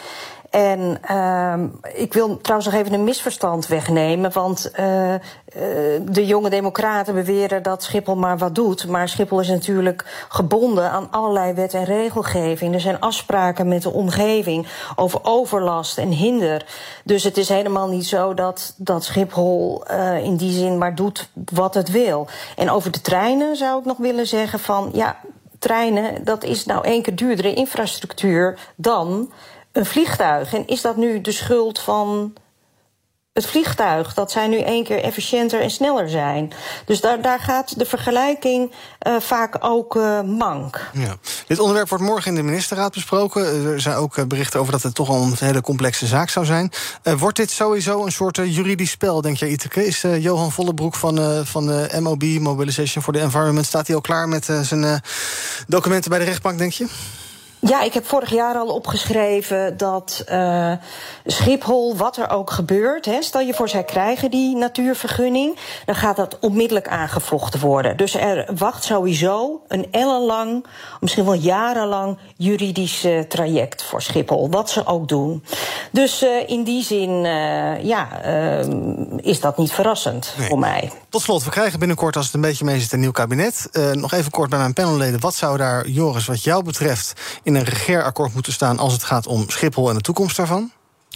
En 0.50 1.00
uh, 1.12 1.54
ik 1.94 2.14
wil 2.14 2.38
trouwens 2.38 2.72
nog 2.72 2.82
even 2.82 2.94
een 2.94 3.04
misverstand 3.04 3.68
wegnemen. 3.68 4.32
Want 4.32 4.72
uh, 4.80 5.14
uh, 5.14 5.20
de 6.02 6.26
jonge 6.26 6.50
democraten 6.50 7.14
beweren 7.14 7.64
dat 7.64 7.84
Schiphol 7.84 8.16
maar 8.16 8.38
wat 8.38 8.56
doet. 8.56 8.88
Maar 8.88 9.10
Schiphol 9.10 9.40
is 9.40 9.48
natuurlijk 9.48 10.26
gebonden 10.30 10.92
aan 10.92 11.12
allerlei 11.12 11.54
wet 11.54 11.74
en 11.74 11.84
regelgeving. 11.84 12.74
Er 12.74 12.80
zijn 12.80 13.00
afspraken 13.00 13.68
met 13.68 13.82
de 13.82 13.92
omgeving 13.92 14.68
over 14.96 15.20
overlast 15.24 15.98
en 15.98 16.10
hinder. 16.10 16.66
Dus 17.04 17.24
het 17.24 17.38
is 17.38 17.50
helemaal 17.50 17.88
niet 17.88 18.08
zo 18.08 18.34
dat, 18.34 18.74
dat 18.78 19.04
Schiphol 19.04 19.84
uh, 19.92 20.24
in 20.24 20.36
die 20.36 20.52
zin 20.52 20.78
maar 20.78 20.96
doet 20.96 21.30
wat 21.52 21.74
het 21.74 21.92
wil. 21.92 22.28
En 22.56 22.70
over 22.70 22.92
de 22.92 23.02
treinen 23.02 23.56
zou 23.56 23.80
ik 23.80 23.86
nog 23.86 23.98
willen 23.98 24.28
zeggen 24.28 24.60
van 24.60 24.90
ja, 24.94 25.18
treinen, 25.60 26.24
dat 26.24 26.44
is 26.44 26.66
nou 26.66 26.86
één 26.86 27.02
keer 27.02 27.16
duurdere 27.16 27.54
infrastructuur 27.54 28.60
dan 28.76 29.32
een 29.78 29.86
vliegtuig. 29.86 30.54
En 30.54 30.68
is 30.68 30.82
dat 30.82 30.98
nu 30.98 31.22
de 31.22 31.32
schuld 31.32 31.80
van 31.80 32.34
het 33.34 33.46
vliegtuig? 33.46 34.14
Dat 34.14 34.32
zij 34.32 34.48
nu 34.48 34.60
één 34.60 34.84
keer 34.84 35.04
efficiënter 35.04 35.62
en 35.62 35.70
sneller 35.70 36.10
zijn. 36.10 36.52
Dus 36.86 37.02
daar, 37.02 37.22
daar 37.22 37.40
gaat 37.40 37.80
de 37.80 37.86
vergelijking 37.86 38.72
uh, 39.08 39.20
vaak 39.20 39.58
ook 39.60 39.96
uh, 39.96 40.22
mank. 40.22 40.90
Ja. 40.94 41.16
Dit 41.48 41.60
onderwerp 41.60 41.90
wordt 41.90 42.04
morgen 42.04 42.32
in 42.32 42.38
de 42.38 42.44
ministerraad 42.44 42.94
besproken. 42.94 43.66
Er 43.66 43.82
zijn 43.82 43.96
ook 43.96 44.28
berichten 44.28 44.60
over 44.60 44.72
dat 44.72 44.84
het 44.84 44.96
toch 44.96 45.10
al 45.10 45.22
een 45.22 45.36
hele 45.38 45.62
complexe 45.62 46.08
zaak 46.08 46.30
zou 46.30 46.46
zijn. 46.46 46.72
Wordt 47.04 47.38
dit 47.38 47.52
sowieso 47.52 48.06
een 48.06 48.12
soort 48.12 48.36
juridisch 48.36 48.92
spel, 48.92 49.22
denk 49.22 49.38
jij, 49.38 49.50
Iteke? 49.50 49.86
Is 49.86 50.02
Johan 50.02 50.52
Vollebroek 50.52 50.96
van, 50.96 51.46
van 51.46 51.66
de 51.66 51.98
MOB, 52.00 52.24
Mobilization 52.24 53.04
for 53.04 53.14
the 53.14 53.20
Environment... 53.20 53.66
staat 53.66 53.88
hij 53.88 53.96
al 53.96 54.02
klaar 54.02 54.28
met 54.28 54.46
zijn 54.62 55.02
documenten 55.68 56.10
bij 56.10 56.20
de 56.20 56.26
rechtbank, 56.26 56.58
denk 56.58 56.72
je? 56.72 56.88
Ja, 57.68 57.82
ik 57.82 57.94
heb 57.94 58.06
vorig 58.06 58.30
jaar 58.30 58.56
al 58.56 58.68
opgeschreven 58.68 59.78
dat 59.78 60.24
uh, 60.32 60.72
Schiphol, 61.26 61.96
wat 61.96 62.18
er 62.18 62.30
ook 62.30 62.52
gebeurt, 62.52 63.06
hè, 63.06 63.22
stel 63.22 63.42
je 63.42 63.54
voor 63.54 63.70
zij 63.70 63.84
krijgen 63.84 64.32
die 64.32 64.56
natuurvergunning, 64.56 65.58
dan 65.86 65.96
gaat 65.96 66.16
dat 66.16 66.38
onmiddellijk 66.40 66.88
aangevochten 66.88 67.60
worden. 67.60 67.98
Dus 67.98 68.16
er 68.16 68.50
wacht 68.58 68.84
sowieso 68.84 69.62
een 69.68 69.88
ellenlang, 69.92 70.66
misschien 71.00 71.26
wel 71.26 71.34
jarenlang 71.34 72.18
juridisch 72.38 73.06
uh, 73.06 73.20
traject 73.20 73.84
voor 73.84 74.02
Schiphol, 74.02 74.50
wat 74.50 74.70
ze 74.70 74.86
ook 74.86 75.08
doen. 75.08 75.44
Dus 75.92 76.24
uh, 76.24 76.50
in 76.50 76.64
die 76.64 76.84
zin, 76.84 77.24
ja, 77.84 78.22
is 79.18 79.40
dat 79.40 79.58
niet 79.58 79.72
verrassend 79.72 80.34
nee. 80.38 80.48
voor 80.48 80.60
mij. 80.60 80.92
Tot 81.10 81.22
slot, 81.22 81.44
we 81.44 81.50
krijgen 81.50 81.80
binnenkort, 81.80 82.16
als 82.16 82.26
het 82.26 82.34
een 82.34 82.42
beetje 82.42 82.66
mee 82.66 82.80
zit, 82.80 82.92
een 82.92 83.00
nieuw 83.00 83.12
kabinet. 83.12 83.70
nog 83.94 84.12
even 84.12 84.32
kort 84.32 84.50
bij 84.50 84.60
mijn 84.60 84.74
panelleden, 84.74 85.20
wat 85.20 85.36
zou 85.36 85.58
daar, 85.58 85.88
Joris, 85.88 86.26
wat 86.26 86.44
jou 86.44 86.64
betreft 86.64 87.14
in 87.44 87.56
een 87.58 87.64
regeerakkoord 87.64 88.34
moeten 88.34 88.54
staan 88.54 88.80
als 88.80 88.94
het 88.94 89.04
gaat 89.04 89.28
om 89.28 89.50
Schiphol 89.50 89.90
en 89.90 89.96
de 89.96 90.02
toekomst 90.02 90.38
daarvan? 90.38 90.72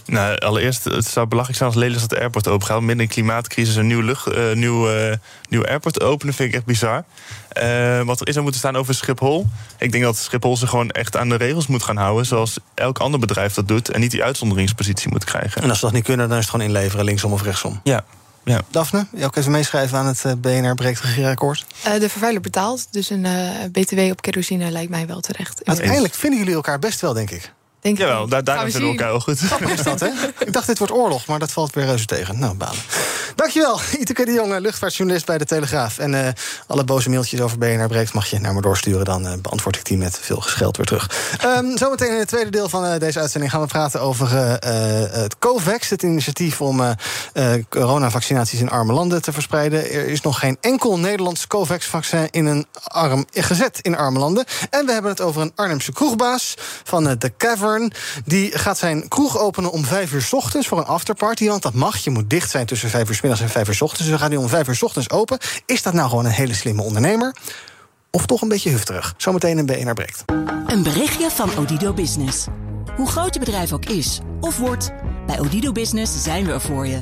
Nou, 0.06 0.38
allereerst, 0.38 0.84
het 0.84 1.06
zou 1.06 1.26
belachelijk 1.26 1.58
zijn 1.58 1.70
als 1.70 1.78
Lelystad 1.78 2.18
Airport 2.18 2.48
open 2.48 2.66
gaat. 2.66 2.80
Midden 2.80 3.04
in 3.04 3.10
klimaatcrisis 3.10 3.76
een 3.76 3.86
nieuw, 3.86 4.00
lucht, 4.00 4.28
uh, 4.28 4.52
nieuw, 4.52 4.90
uh, 4.90 5.14
nieuw 5.48 5.64
airport 5.64 6.02
openen, 6.02 6.34
vind 6.34 6.48
ik 6.48 6.54
echt 6.54 6.64
bizar. 6.64 7.04
Uh, 7.62 8.02
wat 8.02 8.20
er 8.20 8.26
is 8.26 8.32
zou 8.32 8.42
moeten 8.42 8.60
staan 8.60 8.76
over 8.76 8.94
Schiphol. 8.94 9.46
Ik 9.78 9.92
denk 9.92 10.04
dat 10.04 10.16
Schiphol 10.16 10.56
zich 10.56 10.68
gewoon 10.68 10.90
echt 10.90 11.16
aan 11.16 11.28
de 11.28 11.36
regels 11.36 11.66
moet 11.66 11.82
gaan 11.82 11.96
houden. 11.96 12.26
Zoals 12.26 12.58
elk 12.74 12.98
ander 12.98 13.20
bedrijf 13.20 13.54
dat 13.54 13.68
doet. 13.68 13.90
En 13.90 14.00
niet 14.00 14.10
die 14.10 14.24
uitzonderingspositie 14.24 15.10
moet 15.10 15.24
krijgen. 15.24 15.62
En 15.62 15.68
als 15.68 15.78
ze 15.78 15.84
dat 15.84 15.94
niet 15.94 16.04
kunnen, 16.04 16.28
dan 16.28 16.38
is 16.38 16.44
het 16.44 16.52
gewoon 16.52 16.66
inleveren, 16.66 17.04
linksom 17.04 17.32
of 17.32 17.42
rechtsom. 17.42 17.80
Ja. 17.82 18.04
Ja. 18.44 18.60
Daphne, 18.70 19.06
je 19.16 19.24
ook 19.24 19.36
even 19.36 19.50
meeschrijven 19.50 19.98
aan 19.98 20.06
het 20.06 20.40
BNR 20.40 20.74
breekt 20.74 21.00
regeerakkoord? 21.00 21.66
Uh, 21.86 21.92
de 22.00 22.08
vervuiler 22.08 22.40
betaalt, 22.40 22.86
dus 22.90 23.10
een 23.10 23.24
uh, 23.24 23.50
BTW 23.72 23.98
op 23.98 24.22
kerosine 24.22 24.70
lijkt 24.70 24.90
mij 24.90 25.06
wel 25.06 25.20
terecht. 25.20 25.64
Uiteindelijk 25.64 26.14
vinden 26.14 26.38
jullie 26.38 26.54
elkaar 26.54 26.78
best 26.78 27.00
wel, 27.00 27.12
denk 27.12 27.30
ik. 27.30 27.52
Denk 27.82 27.98
Jawel, 27.98 28.28
daar, 28.28 28.44
daar 28.44 28.60
vinden 28.60 28.80
we 28.80 28.86
elkaar 28.86 29.10
wel 29.10 29.20
goed. 29.20 29.40
is 29.76 29.82
dat, 29.82 30.00
hè? 30.00 30.06
Ik 30.46 30.52
dacht, 30.52 30.66
dit 30.66 30.78
wordt 30.78 30.92
oorlog, 30.92 31.26
maar 31.26 31.38
dat 31.38 31.52
valt 31.52 31.74
weer 31.74 31.84
reuze 31.84 32.04
tegen. 32.04 32.38
Nou, 32.38 32.54
balen. 32.54 32.82
Dankjewel, 33.34 33.80
Iteke 34.00 34.24
de 34.24 34.32
Jonge, 34.32 34.60
luchtvaartjournalist 34.60 35.26
bij 35.26 35.38
de 35.38 35.44
Telegraaf. 35.44 35.98
En 35.98 36.12
uh, 36.12 36.28
alle 36.66 36.84
boze 36.84 37.10
mailtjes 37.10 37.40
over 37.40 37.58
BNR 37.58 37.88
Breekt 37.88 38.12
mag 38.12 38.26
je 38.26 38.38
naar 38.38 38.54
me 38.54 38.60
doorsturen. 38.60 39.04
Dan 39.04 39.26
uh, 39.26 39.32
beantwoord 39.40 39.76
ik 39.76 39.84
die 39.84 39.96
met 39.96 40.18
veel 40.20 40.40
gescheld 40.40 40.76
weer 40.76 40.86
terug. 40.86 41.10
Um, 41.44 41.78
zometeen 41.78 42.10
in 42.10 42.18
het 42.18 42.28
tweede 42.28 42.50
deel 42.50 42.68
van 42.68 42.84
uh, 42.84 42.98
deze 42.98 43.20
uitzending 43.20 43.52
gaan 43.52 43.60
we 43.60 43.66
praten 43.66 44.00
over 44.00 44.30
het 44.30 45.38
COVAX. 45.38 45.88
Het 45.88 46.02
initiatief 46.02 46.60
om 46.60 46.96
coronavaccinaties 47.68 48.60
in 48.60 48.70
arme 48.70 48.92
landen 48.92 49.22
te 49.22 49.32
verspreiden. 49.32 49.90
Er 49.90 50.08
is 50.08 50.20
nog 50.20 50.38
geen 50.38 50.56
enkel 50.60 50.98
Nederlands 50.98 51.46
COVAX-vaccin 51.46 52.28
in 52.30 52.46
een 52.46 52.66
arm 52.84 53.26
gezet 53.30 53.78
in 53.80 53.96
arme 53.96 54.18
landen. 54.18 54.44
En 54.70 54.86
we 54.86 54.92
hebben 54.92 55.10
het 55.10 55.20
over 55.20 55.42
een 55.42 55.52
Arnhemse 55.54 55.92
kroegbaas 55.92 56.54
van 56.84 57.04
de 57.18 57.32
Cavern. 57.36 57.71
Die 58.24 58.58
gaat 58.58 58.78
zijn 58.78 59.08
kroeg 59.08 59.38
openen 59.38 59.70
om 59.70 59.84
vijf 59.84 60.12
uur 60.12 60.22
s 60.22 60.32
ochtends 60.32 60.68
voor 60.68 60.78
een 60.78 60.84
afterparty. 60.84 61.48
Want 61.48 61.62
dat 61.62 61.74
mag. 61.74 61.96
Je 61.96 62.10
moet 62.10 62.30
dicht 62.30 62.50
zijn 62.50 62.66
tussen 62.66 62.90
vijf 62.90 63.08
uur 63.08 63.14
s 63.14 63.20
middags 63.20 63.42
en 63.42 63.48
vijf 63.48 63.68
uur 63.68 63.74
s 63.74 63.80
ochtends. 63.80 64.02
Dus 64.02 64.10
dan 64.10 64.18
gaat 64.18 64.30
hij 64.30 64.38
om 64.38 64.48
vijf 64.48 64.68
uur 64.68 64.76
s 64.76 64.82
ochtends 64.82 65.10
open. 65.10 65.38
Is 65.66 65.82
dat 65.82 65.92
nou 65.92 66.08
gewoon 66.08 66.24
een 66.24 66.30
hele 66.30 66.54
slimme 66.54 66.82
ondernemer? 66.82 67.34
Of 68.10 68.26
toch 68.26 68.42
een 68.42 68.48
beetje 68.48 68.70
hufterig? 68.70 69.14
Zometeen 69.16 69.58
een 69.58 69.66
BNR 69.66 69.94
breekt. 69.94 70.24
Een 70.66 70.82
berichtje 70.82 71.30
van 71.30 71.50
Odido 71.56 71.92
Business. 71.92 72.46
Hoe 72.96 73.08
groot 73.08 73.34
je 73.34 73.40
bedrijf 73.40 73.72
ook 73.72 73.84
is 73.84 74.20
of 74.40 74.58
wordt, 74.58 74.92
bij 75.26 75.40
Odido 75.40 75.72
Business 75.72 76.22
zijn 76.22 76.44
we 76.46 76.52
er 76.52 76.60
voor 76.60 76.86
je. 76.86 77.00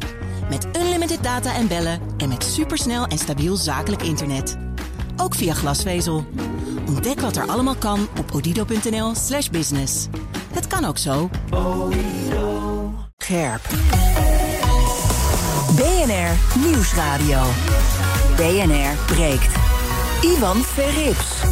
Met 0.48 0.66
unlimited 0.76 1.22
data 1.22 1.54
en 1.54 1.68
bellen 1.68 2.00
en 2.16 2.28
met 2.28 2.44
supersnel 2.44 3.06
en 3.06 3.18
stabiel 3.18 3.56
zakelijk 3.56 4.02
internet. 4.02 4.56
Ook 5.20 5.34
via 5.34 5.54
glasvezel. 5.54 6.24
Ontdek 6.86 7.20
wat 7.20 7.36
er 7.36 7.46
allemaal 7.46 7.74
kan 7.74 8.08
op 8.18 8.34
odido.nl/slash 8.34 9.48
business. 9.48 10.06
Het 10.52 10.66
kan 10.66 10.84
ook 10.84 10.98
zo. 10.98 11.30
Scherp. 13.16 13.68
BNR 15.76 16.60
Nieuwsradio. 16.66 17.42
BNR 18.36 19.14
breekt. 19.14 19.54
Ivan 20.20 20.56
Verrips. 20.56 21.42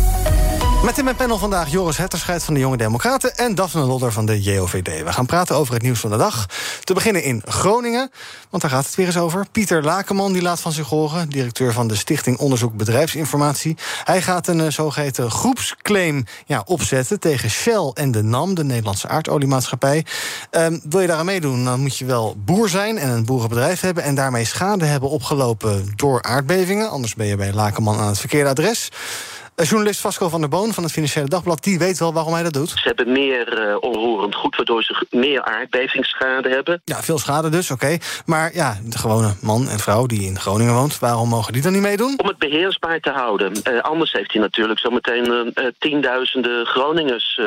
Met 0.84 0.98
in 0.98 1.04
mijn 1.04 1.16
panel 1.16 1.38
vandaag 1.38 1.70
Joris 1.70 1.96
Hetterscheid 1.96 2.44
van 2.44 2.54
de 2.54 2.60
Jonge 2.60 2.76
Democraten... 2.76 3.36
en 3.36 3.54
Daphne 3.54 3.80
Lodder 3.80 4.12
van 4.12 4.26
de 4.26 4.42
JOVD. 4.42 5.02
We 5.04 5.12
gaan 5.12 5.26
praten 5.26 5.56
over 5.56 5.74
het 5.74 5.82
nieuws 5.82 6.00
van 6.00 6.10
de 6.10 6.16
dag. 6.16 6.46
Te 6.84 6.94
beginnen 6.94 7.22
in 7.22 7.42
Groningen, 7.44 8.10
want 8.50 8.62
daar 8.62 8.70
gaat 8.70 8.86
het 8.86 8.94
weer 8.94 9.06
eens 9.06 9.16
over. 9.16 9.46
Pieter 9.52 9.82
Lakenman 9.82 10.32
die 10.32 10.42
laat 10.42 10.60
van 10.60 10.72
zich 10.72 10.88
horen, 10.88 11.28
directeur 11.28 11.72
van 11.72 11.88
de 11.88 11.94
Stichting 11.94 12.38
Onderzoek 12.38 12.76
Bedrijfsinformatie. 12.76 13.76
Hij 14.04 14.22
gaat 14.22 14.46
een 14.46 14.58
uh, 14.58 14.70
zogeheten 14.70 15.30
groepsclaim 15.30 16.24
ja, 16.46 16.62
opzetten 16.64 17.20
tegen 17.20 17.50
Shell 17.50 17.90
en 17.94 18.10
de 18.10 18.22
NAM... 18.22 18.54
de 18.54 18.64
Nederlandse 18.64 19.08
aardoliemaatschappij. 19.08 20.04
Um, 20.50 20.80
wil 20.88 21.00
je 21.00 21.06
daar 21.06 21.18
aan 21.18 21.24
meedoen, 21.24 21.64
dan 21.64 21.80
moet 21.80 21.96
je 21.96 22.04
wel 22.04 22.36
boer 22.44 22.68
zijn... 22.68 22.98
en 22.98 23.08
een 23.08 23.24
boerenbedrijf 23.24 23.80
hebben 23.80 24.02
en 24.02 24.14
daarmee 24.14 24.44
schade 24.44 24.84
hebben 24.84 25.08
opgelopen 25.08 25.92
door 25.96 26.22
aardbevingen. 26.22 26.90
Anders 26.90 27.14
ben 27.14 27.26
je 27.26 27.36
bij 27.36 27.52
Lakenman 27.52 27.98
aan 27.98 28.08
het 28.08 28.18
verkeerde 28.18 28.50
adres. 28.50 28.90
Journalist 29.62 30.00
Vasco 30.00 30.28
van 30.28 30.40
der 30.40 30.48
Boon 30.48 30.72
van 30.72 30.82
het 30.82 30.92
Financiële 30.92 31.28
Dagblad... 31.28 31.62
die 31.62 31.78
weet 31.78 31.98
wel 31.98 32.12
waarom 32.12 32.32
hij 32.32 32.42
dat 32.42 32.52
doet. 32.52 32.68
Ze 32.68 32.80
hebben 32.82 33.12
meer 33.12 33.68
uh, 33.68 33.76
onroerend 33.80 34.34
goed, 34.34 34.56
waardoor 34.56 34.82
ze 34.82 35.06
meer 35.10 35.44
aardbevingsschade 35.44 36.48
hebben. 36.48 36.82
Ja, 36.84 37.02
veel 37.02 37.18
schade 37.18 37.48
dus, 37.48 37.70
oké. 37.70 37.84
Okay. 37.84 38.00
Maar 38.26 38.54
ja, 38.54 38.78
de 38.84 38.98
gewone 38.98 39.34
man 39.40 39.68
en 39.68 39.78
vrouw 39.78 40.06
die 40.06 40.26
in 40.26 40.38
Groningen 40.38 40.74
woont... 40.74 40.98
waarom 40.98 41.28
mogen 41.28 41.52
die 41.52 41.62
dan 41.62 41.72
niet 41.72 41.82
meedoen? 41.82 42.14
Om 42.16 42.26
het 42.26 42.38
beheersbaar 42.38 43.00
te 43.00 43.10
houden. 43.10 43.52
Uh, 43.52 43.80
anders 43.80 44.12
heeft 44.12 44.32
hij 44.32 44.42
natuurlijk 44.42 44.78
zometeen 44.78 45.52
uh, 45.54 45.64
tienduizenden 45.78 46.66
Groningers 46.66 47.40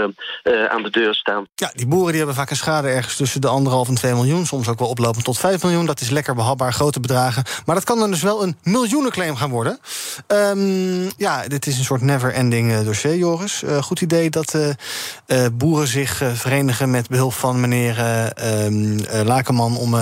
aan 0.70 0.84
de 0.84 0.90
deur 0.90 1.16
staan. 1.16 1.46
Ja, 1.56 1.72
die 1.74 1.88
boeren 1.88 2.10
die 2.10 2.18
hebben 2.18 2.36
vaak 2.36 2.50
een 2.50 2.56
schade 2.56 2.88
ergens 2.88 3.16
tussen 3.16 3.42
de 3.42 3.48
anderhalf 3.48 3.88
en 3.88 3.96
2 3.96 4.14
miljoen. 4.14 4.46
Soms 4.46 4.68
ook 4.68 4.80
wel 4.80 4.88
oplopend 4.88 5.24
tot 5.24 5.38
5 5.38 5.64
miljoen. 5.64 5.86
Dat 5.86 6.02
is 6.02 6.10
lekker 6.10 6.36
behapbaar, 6.36 6.74
grote 6.74 7.00
bedragen. 7.00 7.44
Maar 7.66 7.76
dat 7.76 7.84
kan 7.84 8.00
dan 8.00 8.12
dus 8.12 8.22
wel 8.22 8.44
een 8.44 8.58
miljoenenclaim 8.64 9.36
gaan 9.36 9.50
worden. 9.50 9.80
Um, 10.28 11.12
ja, 11.18 11.48
dit 11.48 11.68
is 11.68 11.78
een 11.78 11.84
soort 11.84 12.01
never-ending 12.02 12.84
dossier, 12.84 13.18
Joris. 13.18 13.64
Uh, 13.64 13.82
goed 13.82 14.02
idee 14.02 14.30
dat 14.30 14.54
uh, 14.54 15.46
boeren 15.54 15.88
zich 15.88 16.22
verenigen 16.34 16.90
met 16.90 17.10
behulp 17.10 17.34
van 17.34 17.60
meneer 17.60 17.98
uh, 17.98 19.22
Lakenman 19.24 19.78
om 19.78 19.96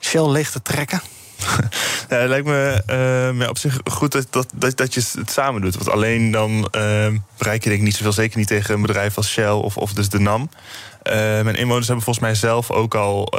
Shell 0.00 0.28
leeg 0.28 0.50
te 0.50 0.62
trekken. 0.62 1.00
Ja, 2.08 2.16
het 2.16 2.28
lijkt 2.28 2.46
me 2.46 2.82
uh, 3.40 3.48
op 3.48 3.58
zich 3.58 3.80
goed 3.84 4.12
dat, 4.12 4.46
dat, 4.52 4.76
dat, 4.76 4.94
je 4.94 5.02
het 5.18 5.30
samen 5.30 5.60
doet. 5.60 5.74
Want 5.74 5.90
alleen 5.90 6.30
dan 6.30 6.50
uh, 6.50 7.06
bereik 7.36 7.62
je 7.62 7.68
denk 7.68 7.80
ik 7.80 7.86
niet 7.86 7.96
zoveel, 7.96 8.12
zeker 8.12 8.38
niet 8.38 8.46
tegen 8.46 8.74
een 8.74 8.82
bedrijf 8.82 9.16
als 9.16 9.30
Shell 9.30 9.50
of, 9.50 9.76
of 9.76 9.92
dus 9.92 10.08
de 10.08 10.18
NAM. 10.18 10.50
Uh, 11.02 11.12
mijn 11.12 11.56
inwoners 11.56 11.86
hebben 11.86 12.04
volgens 12.04 12.24
mij 12.24 12.34
zelf 12.34 12.70
ook 12.70 12.94
al, 12.94 13.32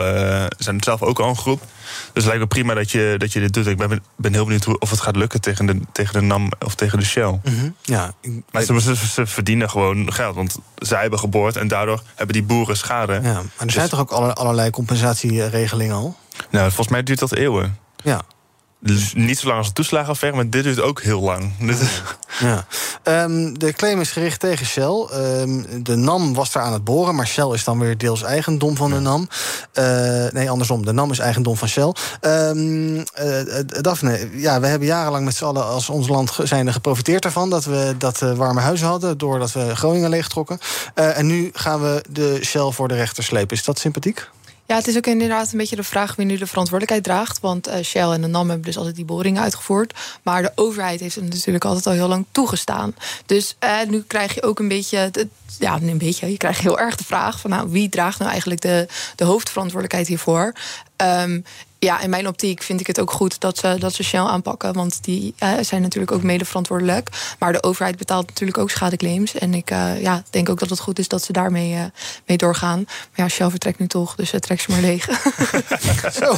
zijn 0.57 0.83
zelf 0.83 1.01
ook 1.01 1.19
al 1.19 1.29
een 1.29 1.37
groep. 1.37 1.61
Dus 2.13 2.23
het 2.23 2.25
lijkt 2.25 2.39
me 2.39 2.47
prima 2.47 2.73
dat 2.73 2.91
je, 2.91 3.15
dat 3.17 3.33
je 3.33 3.39
dit 3.39 3.53
doet. 3.53 3.67
Ik 3.67 3.77
ben, 3.77 4.03
ben 4.15 4.33
heel 4.33 4.43
benieuwd 4.43 4.63
hoe, 4.63 4.79
of 4.79 4.89
het 4.89 5.01
gaat 5.01 5.15
lukken 5.15 5.41
tegen 5.41 5.65
de, 5.65 5.79
tegen 5.91 6.13
de 6.13 6.21
NAM 6.21 6.51
of 6.65 6.75
tegen 6.75 6.99
de 6.99 7.05
Shell. 7.05 7.29
Mm 7.29 7.41
-hmm. 7.43 7.75
ja, 7.81 8.13
maar 8.51 8.63
ze, 8.63 8.81
ze, 8.81 8.95
ze, 8.95 9.25
verdienen 9.25 9.69
gewoon 9.69 10.13
geld. 10.13 10.35
Want 10.35 10.57
zij 10.75 11.01
hebben 11.01 11.19
geboord 11.19 11.55
en 11.55 11.67
daardoor 11.67 12.01
hebben 12.15 12.33
die 12.33 12.43
boeren 12.43 12.77
schade. 12.77 13.13
Ja, 13.13 13.19
maar 13.21 13.43
er 13.57 13.71
zijn 13.71 13.89
dus, 13.89 13.89
toch 13.89 13.99
ook 13.99 14.11
allerlei 14.11 14.69
compensatieregelingen 14.69 15.95
al? 15.95 16.17
Nou, 16.49 16.65
volgens 16.65 16.87
mij 16.87 17.03
duurt 17.03 17.19
dat 17.19 17.33
eeuwen. 17.33 17.77
Ja. 18.03 18.21
Dus 18.79 19.13
niet 19.13 19.39
zo 19.39 19.47
lang 19.47 19.57
als 19.57 19.67
de 19.67 19.73
toeslagenaffaire, 19.73 20.37
maar 20.37 20.49
dit 20.49 20.63
duurt 20.63 20.81
ook 20.81 21.01
heel 21.01 21.21
lang. 21.21 21.51
Ja. 22.39 22.65
Um, 23.23 23.59
de 23.59 23.73
claim 23.73 24.01
is 24.01 24.11
gericht 24.11 24.39
tegen 24.39 24.65
Shell. 24.65 25.07
Um, 25.13 25.83
de 25.83 25.95
NAM 25.95 26.33
was 26.33 26.51
daar 26.51 26.63
aan 26.63 26.73
het 26.73 26.83
boren, 26.83 27.15
maar 27.15 27.27
Shell 27.27 27.53
is 27.53 27.63
dan 27.63 27.79
weer 27.79 27.97
deels 27.97 28.23
eigendom 28.23 28.75
van 28.75 28.89
de 28.91 28.99
NAM. 28.99 29.29
Uh, 29.73 29.83
nee, 30.29 30.49
andersom. 30.49 30.85
De 30.85 30.91
NAM 30.91 31.11
is 31.11 31.19
eigendom 31.19 31.57
van 31.57 31.67
Shell. 31.67 31.93
Um, 32.21 32.95
uh, 32.97 33.03
Daphne, 33.81 34.29
ja, 34.33 34.59
we 34.59 34.67
hebben 34.67 34.87
jarenlang 34.87 35.25
met 35.25 35.35
z'n 35.35 35.45
allen 35.45 35.65
als 35.65 35.89
ons 35.89 36.07
land 36.07 36.37
zijn 36.43 36.73
geprofiteerd 36.73 37.25
ervan 37.25 37.49
dat 37.49 37.65
we 37.65 37.95
dat 37.97 38.21
uh, 38.21 38.33
warme 38.33 38.59
huizen 38.59 38.87
hadden, 38.87 39.17
doordat 39.17 39.51
we 39.51 39.75
Groningen 39.75 40.09
leegtrokken. 40.09 40.59
en 40.93 41.25
nu 41.25 41.49
gaan 41.53 41.81
we 41.81 42.03
de 42.09 42.39
Shell 42.43 42.71
voor 42.71 42.87
de 42.87 42.95
rechter 42.95 43.23
slepen. 43.23 43.57
Is 43.57 43.63
dat 43.63 43.79
sympathiek? 43.79 44.29
Ja, 44.67 44.75
het 44.75 44.87
is 44.87 44.97
ook 44.97 45.07
inderdaad 45.07 45.51
een 45.51 45.57
beetje 45.57 45.75
de 45.75 45.83
vraag 45.83 46.15
wie 46.15 46.25
nu 46.25 46.37
de 46.37 46.47
verantwoordelijkheid 46.47 47.03
draagt. 47.03 47.39
Want 47.39 47.67
uh, 47.67 47.75
Shell 47.83 48.09
en 48.09 48.21
de 48.21 48.27
NAM 48.27 48.47
hebben 48.47 48.65
dus 48.65 48.77
altijd 48.77 48.95
die 48.95 49.05
boringen 49.05 49.41
uitgevoerd. 49.41 49.93
Maar 50.23 50.41
de 50.41 50.51
overheid 50.55 50.99
heeft 50.99 51.15
het 51.15 51.23
natuurlijk 51.23 51.65
altijd 51.65 51.87
al 51.87 51.93
heel 51.93 52.07
lang 52.07 52.25
toegestaan. 52.31 52.95
Dus 53.25 53.55
uh, 53.63 53.77
nu 53.87 54.03
krijg 54.07 54.33
je 54.33 54.43
ook 54.43 54.59
een 54.59 54.67
beetje. 54.67 55.11
Ja, 55.59 55.79
een 55.81 55.97
beetje. 55.97 56.31
Je 56.31 56.37
krijgt 56.37 56.59
heel 56.59 56.79
erg 56.79 56.95
de 56.95 57.03
vraag 57.03 57.39
van 57.39 57.49
nou, 57.49 57.69
wie 57.69 57.89
draagt 57.89 58.19
nou 58.19 58.31
eigenlijk 58.31 58.61
de, 58.61 58.87
de 59.15 59.23
hoofdverantwoordelijkheid 59.23 60.07
hiervoor? 60.07 60.53
Um, 60.97 61.43
ja, 61.79 62.01
in 62.01 62.09
mijn 62.09 62.27
optiek 62.27 62.63
vind 62.63 62.79
ik 62.79 62.87
het 62.87 62.99
ook 62.99 63.11
goed 63.11 63.39
dat 63.39 63.57
ze, 63.57 63.75
dat 63.79 63.93
ze 63.93 64.03
Shell 64.03 64.19
aanpakken. 64.19 64.73
Want 64.73 65.03
die 65.03 65.33
uh, 65.43 65.49
zijn 65.61 65.81
natuurlijk 65.81 66.11
ook 66.11 66.23
mede 66.23 66.45
verantwoordelijk. 66.45 67.09
Maar 67.39 67.51
de 67.53 67.63
overheid 67.63 67.97
betaalt 67.97 68.27
natuurlijk 68.27 68.57
ook 68.57 68.69
schadeclaims. 68.69 69.33
En 69.33 69.53
ik 69.53 69.71
uh, 69.71 70.01
ja, 70.01 70.23
denk 70.29 70.49
ook 70.49 70.59
dat 70.59 70.69
het 70.69 70.79
goed 70.79 70.99
is 70.99 71.07
dat 71.07 71.23
ze 71.23 71.31
daarmee 71.31 71.73
uh, 71.73 71.83
mee 72.25 72.37
doorgaan. 72.37 72.83
Maar 72.85 73.25
ja, 73.25 73.27
Shell 73.27 73.49
vertrekt 73.49 73.79
nu 73.79 73.87
toch, 73.87 74.15
dus 74.15 74.33
trek 74.39 74.61
ze 74.61 74.71
maar 74.71 74.81
leeg. 74.81 75.05
Zo. 76.19 76.37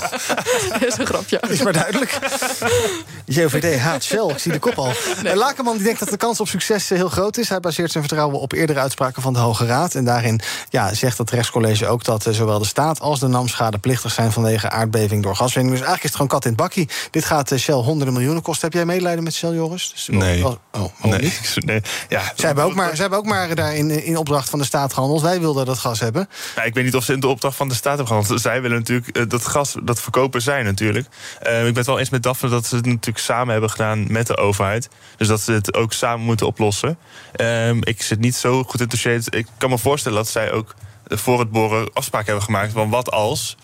dat 0.70 0.86
is 0.88 0.98
een 0.98 1.06
grapje. 1.06 1.42
Is 1.48 1.64
maar 1.64 1.74
duidelijk. 1.74 2.20
JOVD 3.26 3.80
haat 3.80 4.04
Shell, 4.04 4.30
ik 4.30 4.38
zie 4.38 4.52
de 4.52 4.60
kop 4.60 4.78
al. 4.78 4.92
Nee. 5.24 5.36
Lakenman 5.36 5.76
die 5.76 5.84
denkt 5.84 6.00
dat 6.00 6.10
de 6.10 6.18
kans 6.18 6.40
op 6.40 6.48
succes 6.48 6.90
heel 6.90 7.10
groot 7.10 7.38
is. 7.38 7.50
Hij 7.50 7.60
baseert 7.60 7.92
zijn 7.92 8.04
vertrouwen 8.04 8.40
op 8.40 8.54
eerdere 8.54 8.80
uitspraken 8.80 9.22
van 9.22 9.34
de 9.34 9.40
Hoge 9.40 9.66
Raad. 9.66 9.96
En 9.96 10.06
daarin 10.06 10.42
ja, 10.70 10.94
zegt 10.94 11.18
het 11.18 11.30
rechtscollege 11.30 11.88
ook 11.88 12.04
dat 12.04 12.28
zowel 12.30 12.60
de 12.60 12.66
staat 12.66 13.00
als 13.00 13.20
de 13.20 13.28
NAM 13.28 13.48
schadeplichtig 13.48 14.12
zijn 14.12 14.32
vanwege 14.32 14.70
aardbeving 14.70 15.24
door 15.24 15.36
gaswinning. 15.40 15.78
Dus 15.78 15.86
eigenlijk 15.86 16.04
is 16.04 16.10
het 16.10 16.14
gewoon 16.14 16.28
kat 16.28 16.44
in 16.44 16.52
het 16.52 16.60
bakkie. 16.60 16.90
Dit 17.12 17.26
gaat 17.26 17.54
Shell 17.58 17.76
honderden 17.76 18.14
miljoenen 18.14 18.42
kosten. 18.42 18.66
Heb 18.66 18.74
jij 18.74 18.86
medelijden 18.86 19.24
met 19.24 19.34
Shell, 19.34 19.54
Joris? 19.54 19.92
Dus, 19.92 20.08
nee. 20.08 20.46
Oh, 20.46 20.56
oh, 20.72 21.04
nee. 21.04 21.22
Niet? 21.22 21.56
nee. 21.56 21.82
Ja. 22.10 22.22
Zij, 22.36 22.46
hebben 22.46 22.64
ook 22.64 22.74
maar, 22.74 22.90
zij 22.90 23.00
hebben 23.00 23.20
ook 23.20 23.26
maar 23.26 23.56
daar 23.56 23.76
in, 23.76 24.04
in 24.04 24.18
opdracht 24.18 24.50
van 24.50 24.60
de 24.60 24.66
staat 24.66 24.94
gehandeld. 24.94 25.22
Wij 25.22 25.40
wilden 25.40 25.66
dat 25.66 25.78
gas 25.78 26.00
hebben. 26.00 26.30
Ja, 26.56 26.64
ik 26.64 26.74
weet 26.74 26.84
niet 26.84 26.96
of 26.96 27.04
ze 27.04 27.14
in 27.14 27.20
de 27.20 27.28
opdracht 27.28 27.56
van 27.56 27.68
de 27.68 27.76
staat 27.76 27.98
hebben 27.98 28.08
gehandeld. 28.08 28.42
Zij 28.42 28.62
willen 28.62 28.78
natuurlijk 28.78 29.18
uh, 29.18 29.24
dat 29.28 29.46
gas, 29.46 29.76
dat 29.84 30.02
verkopen 30.02 30.42
zij 30.42 30.64
natuurlijk. 30.64 31.08
Uh, 31.44 31.58
ik 31.58 31.64
ben 31.64 31.76
het 31.76 31.86
wel 31.86 32.00
eens 32.00 32.10
met 32.10 32.24
Daphne 32.24 32.50
dat 32.50 32.66
ze 32.66 32.76
het 32.76 32.86
natuurlijk 32.86 33.26
samen 33.26 33.52
hebben 33.52 33.70
gedaan 33.70 34.12
met 34.12 34.28
de 34.28 34.38
overheid. 34.38 34.90
Dus 35.18 35.28
dat 35.28 35.42
ze 35.42 35.52
het 35.52 35.74
ook 35.74 35.94
samen 35.94 36.26
moeten 36.26 36.48
oplossen. 36.48 36.98
Uh, 37.36 37.70
ik 37.70 38.02
zit 38.02 38.20
niet 38.20 38.36
zo 38.36 38.64
goed 38.64 39.04
in 39.04 39.24
Ik 39.30 39.48
kan 39.58 39.70
me 39.70 39.78
voorstellen 39.78 40.18
dat 40.18 40.28
zij 40.28 40.52
ook 40.52 40.76
voor 41.06 41.40
het 41.40 41.52
boren 41.52 41.94
afspraken 41.94 42.28
hebben 42.28 42.46
gemaakt 42.46 42.72
van 42.72 42.90
wat 42.90 43.12
als. 43.12 43.58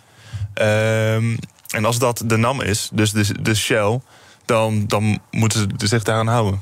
Ehm, 0.53 1.35
en 1.75 1.85
als 1.85 1.99
dat 1.99 2.23
de 2.25 2.37
NAM 2.37 2.61
is, 2.61 2.89
dus 2.93 3.11
de, 3.11 3.41
de 3.41 3.55
Shell, 3.55 3.99
dan, 4.45 4.87
dan 4.87 5.19
moeten 5.31 5.69
ze 5.77 5.87
zich 5.87 6.03
daaraan 6.03 6.27
houden. 6.27 6.61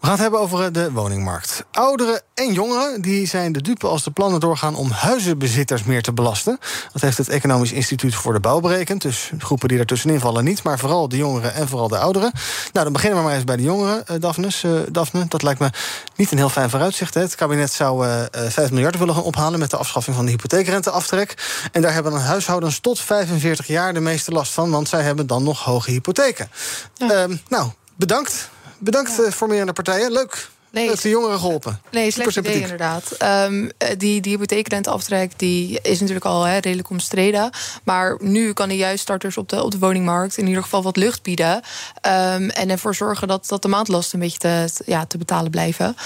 We 0.00 0.06
gaan 0.06 0.12
het 0.12 0.22
hebben 0.22 0.40
over 0.40 0.64
eh, 0.64 0.72
de 0.72 0.92
woningmarkt. 0.92 1.64
Ouderen 1.70 2.22
en 2.34 2.52
jongeren 2.52 3.00
die 3.00 3.26
zijn 3.26 3.52
de 3.52 3.62
dupe 3.62 3.86
als 3.86 4.04
de 4.04 4.10
plannen 4.10 4.40
doorgaan 4.40 4.74
om 4.74 4.90
huizenbezitters 4.90 5.84
meer 5.84 6.02
te 6.02 6.12
belasten. 6.12 6.58
Dat 6.92 7.02
heeft 7.02 7.18
het 7.18 7.28
Economisch 7.28 7.72
Instituut 7.72 8.14
voor 8.14 8.32
de 8.32 8.40
Bouw 8.40 8.60
berekend. 8.60 9.02
Dus 9.02 9.30
groepen 9.38 9.68
die 9.68 9.78
ertussenin 9.78 10.20
vallen 10.20 10.44
niet, 10.44 10.62
maar 10.62 10.78
vooral 10.78 11.08
de 11.08 11.16
jongeren 11.16 11.54
en 11.54 11.68
vooral 11.68 11.88
de 11.88 11.98
ouderen. 11.98 12.32
Nou, 12.72 12.84
dan 12.84 12.92
beginnen 12.92 13.18
we 13.18 13.24
maar 13.24 13.34
eens 13.34 13.44
bij 13.44 13.56
de 13.56 13.62
jongeren, 13.62 14.04
uh, 14.10 14.16
Daphnes, 14.20 14.62
uh, 14.62 14.80
Daphne. 14.90 15.26
Dat 15.28 15.42
lijkt 15.42 15.60
me 15.60 15.70
niet 16.16 16.30
een 16.30 16.38
heel 16.38 16.48
fijn 16.48 16.70
vooruitzicht. 16.70 17.14
Hè. 17.14 17.20
Het 17.20 17.34
kabinet 17.34 17.72
zou 17.72 18.06
uh, 18.06 18.22
5 18.30 18.70
miljard 18.70 18.98
willen 18.98 19.14
gaan 19.14 19.22
ophalen 19.22 19.58
met 19.58 19.70
de 19.70 19.76
afschaffing 19.76 20.16
van 20.16 20.24
de 20.24 20.30
hypotheekrenteaftrek. 20.30 21.34
En 21.72 21.82
daar 21.82 21.92
hebben 21.92 22.12
dan 22.12 22.20
huishoudens 22.20 22.78
tot 22.78 23.00
45 23.00 23.66
jaar 23.66 23.94
de 23.94 24.00
meeste 24.00 24.30
last 24.30 24.52
van, 24.52 24.70
want 24.70 24.88
zij 24.88 25.02
hebben 25.02 25.26
dan 25.26 25.42
nog 25.42 25.64
hoge 25.64 25.90
hypotheken. 25.90 26.50
Ja. 26.94 27.26
nou, 27.48 27.70
bedankt. 27.96 28.50
Bedankt 28.78 29.16
ja. 29.16 29.30
voor 29.30 29.48
meer 29.48 29.60
aan 29.60 29.66
de 29.66 29.72
partijen. 29.72 30.12
Leuk. 30.12 30.48
Nee, 30.70 30.88
heeft 30.88 31.02
de 31.02 31.08
jongeren 31.08 31.38
geholpen. 31.38 31.80
Nee, 31.90 32.10
slecht 32.10 32.36
idee 32.36 32.60
inderdaad. 32.60 33.16
Um, 33.22 33.70
die, 33.98 34.20
die 34.20 34.32
hypotheekrenteaftrek 34.32 35.38
die 35.38 35.80
is 35.82 36.00
natuurlijk 36.00 36.26
al 36.26 36.44
he, 36.44 36.58
redelijk 36.58 36.90
omstreden. 36.90 37.50
Maar 37.84 38.16
nu 38.20 38.52
kan 38.52 38.68
hij 38.68 38.76
juist 38.76 39.02
starters 39.02 39.36
op 39.36 39.48
de, 39.48 39.62
op 39.62 39.70
de 39.70 39.78
woningmarkt 39.78 40.36
in 40.36 40.46
ieder 40.46 40.62
geval 40.62 40.82
wat 40.82 40.96
lucht 40.96 41.22
bieden. 41.22 41.54
Um, 41.54 42.50
en 42.50 42.70
ervoor 42.70 42.94
zorgen 42.94 43.28
dat, 43.28 43.48
dat 43.48 43.62
de 43.62 43.68
maandlasten 43.68 44.14
een 44.14 44.24
beetje 44.24 44.38
te, 44.38 44.82
ja, 44.86 45.06
te 45.06 45.18
betalen 45.18 45.50
blijven. 45.50 45.96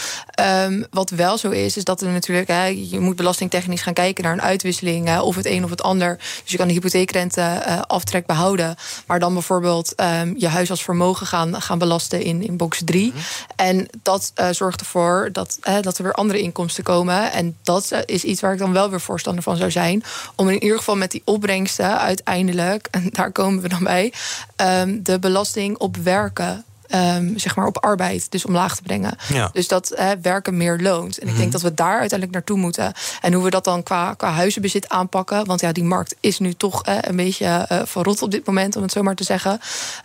Um, 0.40 0.87
wat 0.90 1.11
wel 1.11 1.38
zo 1.38 1.51
is, 1.51 1.77
is 1.77 1.85
dat 1.85 2.01
er 2.01 2.09
natuurlijk... 2.09 2.48
He, 2.48 2.64
je 2.64 3.01
moet 3.01 3.16
belastingtechnisch 3.16 3.83
gaan 3.83 3.92
kijken 3.92 4.25
naar 4.25 4.33
een 4.33 4.42
uitwisseling... 4.42 5.07
He, 5.07 5.20
of 5.20 5.37
het 5.37 5.46
een 5.46 5.64
of 5.64 5.70
het 5.70 5.83
ander. 5.83 6.16
Dus 6.16 6.51
je 6.51 6.57
kan 6.57 6.66
de 6.66 6.72
hypotheekrenteaftrek 6.72 8.22
uh, 8.22 8.27
behouden. 8.27 8.77
Maar 9.07 9.18
dan 9.18 9.33
bijvoorbeeld 9.33 9.92
je 10.37 10.48
huis 10.48 10.70
als 10.70 10.83
vermogen 10.83 11.27
gaan, 11.27 11.62
gaan 11.62 11.79
belasten 11.79 12.22
in, 12.22 12.42
in 12.42 12.57
box 12.57 12.81
3. 12.85 13.07
Mm 13.07 13.12
-hmm. 13.12 13.22
En 13.57 13.88
dat... 14.03 14.33
Uh, 14.40 14.51
zorgt 14.54 14.80
ervoor 14.80 15.28
dat, 15.32 15.58
hè, 15.60 15.80
dat 15.80 15.98
er 15.98 16.04
weer 16.04 16.12
andere 16.12 16.40
inkomsten 16.40 16.84
komen. 16.84 17.32
En 17.32 17.56
dat 17.62 18.02
is 18.06 18.24
iets 18.24 18.40
waar 18.40 18.52
ik 18.52 18.58
dan 18.58 18.72
wel 18.72 18.90
weer 18.90 19.00
voorstander 19.00 19.42
van 19.42 19.56
zou 19.56 19.70
zijn. 19.70 20.02
Om 20.36 20.48
in 20.48 20.62
ieder 20.62 20.78
geval 20.78 20.96
met 20.96 21.10
die 21.10 21.22
opbrengsten 21.24 21.98
uiteindelijk, 21.98 22.88
en 22.90 23.08
daar 23.10 23.32
komen 23.32 23.62
we 23.62 23.68
dan 23.68 23.84
bij, 23.84 24.12
um, 24.56 25.02
de 25.02 25.18
belasting 25.18 25.78
op 25.78 25.96
werken 25.96 26.64
Um, 26.94 27.38
zeg 27.38 27.57
maar 27.57 27.66
op 27.66 27.78
arbeid 27.85 28.31
dus 28.31 28.44
omlaag 28.44 28.76
te 28.76 28.83
brengen. 28.83 29.16
Ja. 29.33 29.50
Dus 29.52 29.68
dat 29.68 29.92
hè, 29.94 30.20
werken 30.20 30.57
meer 30.57 30.78
loont. 30.81 31.18
En 31.18 31.28
ik 31.28 31.33
denk 31.37 31.42
Mhm. 31.42 31.50
dat 31.50 31.62
we 31.62 31.74
daar 31.74 31.98
uiteindelijk 31.98 32.31
naartoe 32.33 32.57
moeten. 32.59 32.92
En 33.20 33.33
hoe 33.33 33.44
we 33.44 33.50
dat 33.50 33.64
dan 33.64 33.83
qua, 33.83 34.14
qua 34.14 34.31
huizenbezit 34.31 34.88
aanpakken. 34.88 35.44
Want 35.46 35.61
ja, 35.61 35.72
die 35.72 35.85
markt 35.85 36.14
is 36.20 36.38
nu 36.38 36.55
toch 36.55 36.83
eh, 36.83 36.96
een 37.00 37.16
beetje 37.16 37.66
uh, 37.72 37.81
verrot 37.85 38.22
op 38.22 38.31
dit 38.31 38.46
moment, 38.46 38.76
om 38.76 38.83
het 38.83 38.92
zo 38.92 39.02
maar 39.02 39.14
te 39.14 39.24
zeggen. 39.24 39.61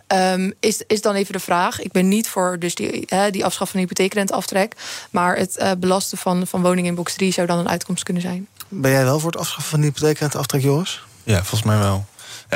Um, 0.08 0.54
is, 0.60 0.82
is 0.88 1.02
dan 1.02 1.15
even 1.15 1.34
de 1.34 1.39
vraag. 1.39 1.82
Ik 1.82 1.91
ben 1.91 2.08
niet 2.08 2.28
voor 2.30 2.60
dus 2.60 2.76
die, 2.76 3.04
hè, 3.06 3.30
die 3.32 3.45
afschaf 3.45 3.69
van 3.69 3.80
de 3.80 3.86
hypotheekrenteaftrek. 3.86 4.73
Maar 5.10 5.36
het 5.38 5.56
uh, 5.60 5.71
belasten 5.78 6.17
van, 6.17 6.47
van 6.47 6.62
woningen 6.62 6.89
in 6.89 6.95
box 6.95 7.13
3 7.15 7.32
zou 7.32 7.47
dan 7.47 7.58
een 7.60 7.69
uitkomst 7.69 8.04
kunnen 8.04 8.21
zijn. 8.23 8.47
Ben 8.67 8.91
jij 8.91 9.04
wel 9.04 9.19
voor 9.19 9.32
het 9.32 9.39
afschaffen 9.39 9.69
van 9.71 9.80
de 9.80 9.86
hypotheekrenteaftrek, 9.86 10.62
Joris? 10.62 11.04
Ja, 11.23 11.38
volgens 11.38 11.63
mij 11.63 11.78
wel. 11.78 12.06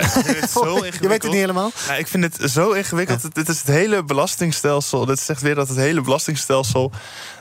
Ja, 0.62 0.86
je 1.02 1.08
weet 1.08 1.24
het 1.24 1.32
niet 1.32 1.40
helemaal? 1.40 1.72
Ja, 1.88 1.96
ik 1.96 2.08
vind 2.08 2.24
het 2.24 2.52
zo 2.52 2.72
ingewikkeld. 2.72 3.36
Dit 3.36 3.50
is 3.50 3.58
het 3.58 3.68
hele 3.68 4.04
belastingstelsel. 4.04 5.06
Dit 5.06 5.20
zegt 5.20 5.42
weer 5.42 5.56
dat 5.56 5.68
het 5.68 5.78
hele 5.78 6.02
belastingstelsel 6.02 6.92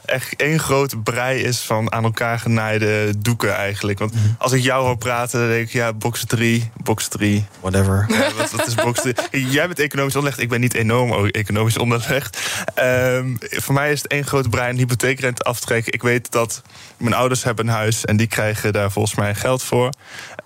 echt 0.04 0.36
één 0.36 0.58
grote 0.58 0.98
brei 0.98 1.42
is 1.42 1.60
van 1.60 1.92
aan 1.92 2.04
elkaar 2.04 2.38
genaaide 2.38 3.14
doeken 3.18 3.54
eigenlijk. 3.54 3.98
Want 3.98 4.12
-hmm. 4.12 4.34
als 4.38 4.52
ik 4.52 4.62
jou 4.62 4.84
hoor 4.84 4.96
praten, 4.96 5.40
dan 5.40 5.48
denk 5.48 5.66
ik, 5.66 5.72
ja, 5.72 5.92
box 5.92 6.24
3, 6.26 6.70
box 6.82 7.08
3. 7.08 7.44
Whatever. 7.60 8.06
Ja, 8.08 8.32
wat, 8.36 8.50
wat 8.50 8.66
is 8.66 8.74
box 8.74 9.00
3? 9.00 9.14
Jij 9.50 9.66
bent 9.66 9.78
economisch 9.78 10.16
onderlegd, 10.16 10.42
ik 10.42 10.48
ben 10.48 10.60
niet 10.60 10.74
enorm 10.74 11.26
economisch 11.26 11.78
onderlegd. 11.78 12.38
Um, 12.78 13.38
voor 13.40 13.74
mij 13.74 13.92
is 13.92 14.02
het 14.02 14.10
één 14.10 14.26
grote 14.26 14.48
brei 14.48 14.70
een 14.70 14.78
hypotheekrente 14.78 15.42
aftrekken. 15.42 15.92
Ik 15.92 16.02
weet 16.02 16.30
dat 16.30 16.62
mijn 16.96 17.14
ouders 17.14 17.44
hebben 17.44 17.68
een 17.68 17.74
huis 17.74 18.04
en 18.04 18.16
die 18.16 18.26
krijgen 18.26 18.72
daar 18.72 18.90
volgens 18.90 19.14
mij 19.14 19.34
geld 19.34 19.62
voor. 19.62 19.90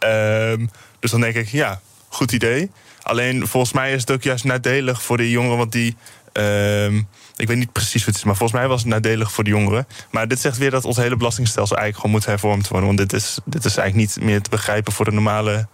Um, 0.06 0.70
dus 0.98 1.10
dan 1.10 1.20
denk 1.20 1.34
ik, 1.34 1.48
ja, 1.48 1.80
goed 2.14 2.32
idee. 2.32 2.70
Alleen 3.02 3.46
volgens 3.46 3.72
mij 3.72 3.92
is 3.92 4.00
het 4.00 4.10
ook 4.10 4.22
juist 4.22 4.44
nadelig 4.44 5.02
voor 5.02 5.16
de 5.16 5.30
jongeren, 5.30 5.56
want 5.56 5.72
die. 5.72 5.96
Uh, 6.32 6.94
ik 7.36 7.46
weet 7.48 7.56
niet 7.56 7.72
precies 7.72 8.04
wat 8.04 8.06
het 8.06 8.16
is, 8.16 8.24
maar 8.24 8.36
volgens 8.36 8.58
mij 8.58 8.68
was 8.68 8.80
het 8.80 8.90
nadelig 8.90 9.32
voor 9.32 9.44
de 9.44 9.50
jongeren. 9.50 9.86
Maar 10.10 10.28
dit 10.28 10.40
zegt 10.40 10.58
weer 10.58 10.70
dat 10.70 10.84
ons 10.84 10.96
hele 10.96 11.16
belastingstelsel 11.16 11.76
eigenlijk 11.76 12.06
gewoon 12.06 12.20
moet 12.20 12.26
hervormd 12.30 12.68
worden. 12.68 12.86
Want 12.86 12.98
dit 12.98 13.12
is, 13.12 13.38
dit 13.44 13.64
is 13.64 13.76
eigenlijk 13.76 14.08
niet 14.08 14.24
meer 14.24 14.42
te 14.42 14.50
begrijpen 14.50 14.92
voor 14.92 15.04
de 15.04 15.12
normale 15.12 15.66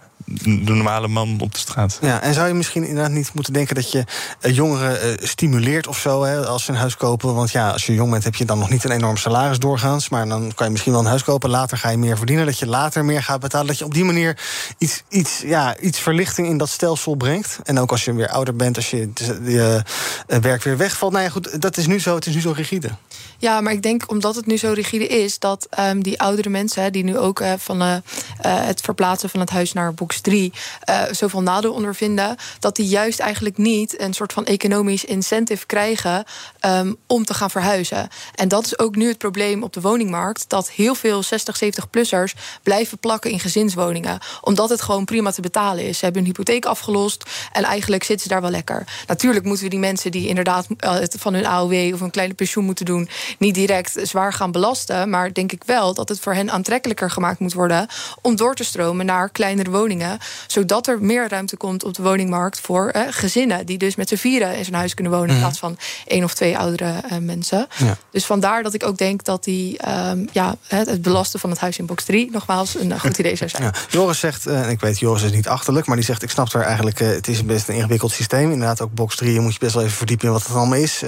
de 0.43 0.73
normale 0.73 1.07
man 1.07 1.37
op 1.39 1.53
de 1.53 1.59
straat. 1.59 1.97
Ja, 2.01 2.21
en 2.21 2.33
zou 2.33 2.47
je 2.47 2.53
misschien 2.53 2.83
inderdaad 2.83 3.11
niet 3.11 3.33
moeten 3.33 3.53
denken 3.53 3.75
dat 3.75 3.91
je 3.91 4.03
uh, 4.41 4.55
jongeren 4.55 5.07
uh, 5.07 5.13
stimuleert 5.27 5.87
of 5.87 5.97
zo 5.97 6.23
hè, 6.23 6.45
als 6.45 6.63
ze 6.63 6.71
een 6.71 6.77
huis 6.77 6.97
kopen? 6.97 7.35
Want 7.35 7.51
ja, 7.51 7.71
als 7.71 7.85
je 7.85 7.93
jong 7.93 8.11
bent 8.11 8.23
heb 8.23 8.35
je 8.35 8.45
dan 8.45 8.59
nog 8.59 8.69
niet 8.69 8.83
een 8.83 8.91
enorm 8.91 9.17
salaris 9.17 9.59
doorgaans. 9.59 10.09
Maar 10.09 10.27
dan 10.27 10.51
kan 10.55 10.65
je 10.65 10.71
misschien 10.71 10.91
wel 10.91 11.01
een 11.01 11.07
huis 11.07 11.23
kopen. 11.23 11.49
Later 11.49 11.77
ga 11.77 11.89
je 11.89 11.97
meer 11.97 12.17
verdienen. 12.17 12.45
Dat 12.45 12.59
je 12.59 12.67
later 12.67 13.05
meer 13.05 13.23
gaat 13.23 13.39
betalen. 13.39 13.67
Dat 13.67 13.77
je 13.77 13.85
op 13.85 13.93
die 13.93 14.05
manier 14.05 14.39
iets, 14.77 15.03
iets, 15.09 15.41
ja, 15.45 15.77
iets 15.77 15.99
verlichting 15.99 16.47
in 16.47 16.57
dat 16.57 16.69
stelsel 16.69 17.15
brengt. 17.15 17.59
En 17.63 17.79
ook 17.79 17.91
als 17.91 18.05
je 18.05 18.13
weer 18.13 18.29
ouder 18.29 18.55
bent, 18.55 18.75
als 18.75 18.89
je, 18.89 19.09
je 19.43 19.83
uh, 20.27 20.37
werk 20.37 20.63
weer 20.63 20.77
wegvalt. 20.77 21.11
Nou 21.11 21.23
ja, 21.23 21.29
goed, 21.29 21.61
dat 21.61 21.77
is 21.77 21.87
nu 21.87 21.99
zo. 21.99 22.15
Het 22.15 22.25
is 22.25 22.33
nu 22.33 22.41
zo 22.41 22.51
rigide. 22.51 22.89
Ja, 23.37 23.61
maar 23.61 23.73
ik 23.73 23.81
denk 23.81 24.11
omdat 24.11 24.35
het 24.35 24.45
nu 24.45 24.57
zo 24.57 24.71
rigide 24.71 25.07
is, 25.07 25.39
dat 25.39 25.67
um, 25.79 26.03
die 26.03 26.19
oudere 26.19 26.49
mensen, 26.49 26.83
hè, 26.83 26.91
die 26.91 27.03
nu 27.03 27.17
ook 27.17 27.39
uh, 27.39 27.53
van 27.57 27.81
uh, 27.81 27.95
het 28.41 28.81
verplaatsen 28.81 29.29
van 29.29 29.39
het 29.39 29.49
huis 29.49 29.73
naar 29.73 29.93
box 30.21 30.53
3 30.85 31.11
zoveel 31.11 31.41
nadeel 31.41 31.73
ondervinden, 31.73 32.35
dat 32.59 32.75
die 32.75 32.87
juist 32.87 33.19
eigenlijk 33.19 33.57
niet 33.57 33.99
een 33.99 34.13
soort 34.13 34.33
van 34.33 34.45
economisch 34.45 35.05
incentive 35.05 35.65
krijgen 35.65 36.23
um, 36.65 36.95
om 37.07 37.25
te 37.25 37.33
gaan 37.33 37.49
verhuizen. 37.49 38.07
En 38.35 38.47
dat 38.47 38.65
is 38.65 38.79
ook 38.79 38.95
nu 38.95 39.07
het 39.07 39.17
probleem 39.17 39.63
op 39.63 39.73
de 39.73 39.81
woningmarkt, 39.81 40.49
dat 40.49 40.69
heel 40.69 40.95
veel 40.95 41.23
60, 41.23 41.61
70-plussers 41.63 42.59
blijven 42.63 42.97
plakken 42.97 43.31
in 43.31 43.39
gezinswoningen, 43.39 44.19
omdat 44.41 44.69
het 44.69 44.81
gewoon 44.81 45.05
prima 45.05 45.31
te 45.31 45.41
betalen 45.41 45.87
is. 45.87 45.97
Ze 45.97 46.03
hebben 46.03 46.23
hun 46.23 46.31
hypotheek 46.31 46.65
afgelost 46.65 47.23
en 47.51 47.63
eigenlijk 47.63 48.03
zitten 48.03 48.27
ze 48.27 48.33
daar 48.33 48.41
wel 48.41 48.51
lekker. 48.51 48.87
Natuurlijk 49.07 49.45
moeten 49.45 49.63
we 49.63 49.69
die 49.69 49.79
mensen 49.79 50.11
die 50.11 50.27
inderdaad 50.27 50.67
het 50.77 51.15
van 51.19 51.33
hun 51.33 51.45
AOW 51.45 51.93
of 51.93 52.01
een 52.01 52.11
kleine 52.11 52.33
pensioen 52.33 52.65
moeten 52.65 52.85
doen, 52.85 53.09
niet 53.37 53.55
direct 53.55 53.99
zwaar 54.01 54.33
gaan 54.33 54.51
belasten. 54.51 55.09
Maar 55.09 55.33
denk 55.33 55.51
ik 55.51 55.63
wel 55.63 55.93
dat 55.93 56.09
het 56.09 56.19
voor 56.19 56.33
hen 56.33 56.51
aantrekkelijker 56.51 57.11
gemaakt 57.11 57.39
moet 57.39 57.53
worden 57.53 57.87
om 58.21 58.35
door 58.35 58.55
te 58.55 58.63
stromen 58.63 59.05
naar 59.05 59.29
kleinere 59.29 59.69
woningen. 59.69 60.10
Zodat 60.47 60.87
er 60.87 61.01
meer 61.01 61.29
ruimte 61.29 61.57
komt 61.57 61.83
op 61.83 61.93
de 61.93 62.01
woningmarkt 62.01 62.59
voor 62.59 62.89
eh, 62.89 63.01
gezinnen. 63.09 63.65
Die 63.65 63.77
dus 63.77 63.95
met 63.95 64.09
z'n 64.09 64.15
vieren 64.15 64.57
in 64.57 64.63
zijn 64.63 64.75
huis 64.75 64.93
kunnen 64.93 65.13
wonen. 65.13 65.29
Mm. 65.29 65.35
In 65.35 65.41
plaats 65.41 65.59
van 65.59 65.77
één 66.07 66.23
of 66.23 66.33
twee 66.33 66.57
oudere 66.57 66.93
uh, 67.11 67.17
mensen. 67.17 67.67
Ja. 67.77 67.97
Dus 68.11 68.25
vandaar 68.25 68.63
dat 68.63 68.73
ik 68.73 68.85
ook 68.85 68.97
denk 68.97 69.23
dat 69.23 69.43
die, 69.43 69.79
um, 70.09 70.27
ja, 70.31 70.55
het, 70.67 70.89
het, 70.89 71.01
belasten 71.01 71.39
van 71.39 71.49
het 71.49 71.59
huis 71.59 71.77
in 71.77 71.85
box 71.85 72.03
3 72.03 72.31
nogmaals 72.31 72.75
een 72.75 72.99
goed 72.99 73.17
idee 73.17 73.35
zou 73.35 73.49
zijn. 73.49 73.63
Ja. 73.63 73.73
Joris 73.89 74.19
zegt, 74.19 74.45
en 74.45 74.69
ik 74.69 74.79
weet, 74.79 74.99
Joris 74.99 75.23
is 75.23 75.31
niet 75.31 75.47
achterlijk, 75.47 75.85
maar 75.85 75.95
die 75.95 76.05
zegt: 76.05 76.23
Ik 76.23 76.29
snap 76.29 76.53
er 76.53 76.61
eigenlijk, 76.61 76.99
uh, 76.99 77.07
het 77.07 77.27
is 77.27 77.45
best 77.45 77.67
een 77.67 77.75
ingewikkeld 77.75 78.11
systeem. 78.11 78.51
Inderdaad, 78.51 78.81
ook 78.81 78.93
box 78.93 79.15
3 79.15 79.39
moet 79.39 79.53
je 79.53 79.59
best 79.59 79.73
wel 79.73 79.83
even 79.83 79.97
verdiepen 79.97 80.27
in 80.27 80.33
wat 80.33 80.43
het 80.43 80.55
allemaal 80.55 80.79
is. 80.79 81.03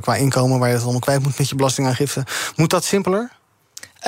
qua 0.00 0.14
inkomen 0.14 0.58
waar 0.58 0.68
je 0.68 0.74
het 0.74 0.82
allemaal 0.82 1.00
kwijt 1.00 1.22
moet 1.22 1.38
met 1.38 1.48
je 1.48 1.54
belastingaangifte. 1.54 2.24
Moet 2.56 2.70
dat 2.70 2.84
simpeler? 2.84 3.30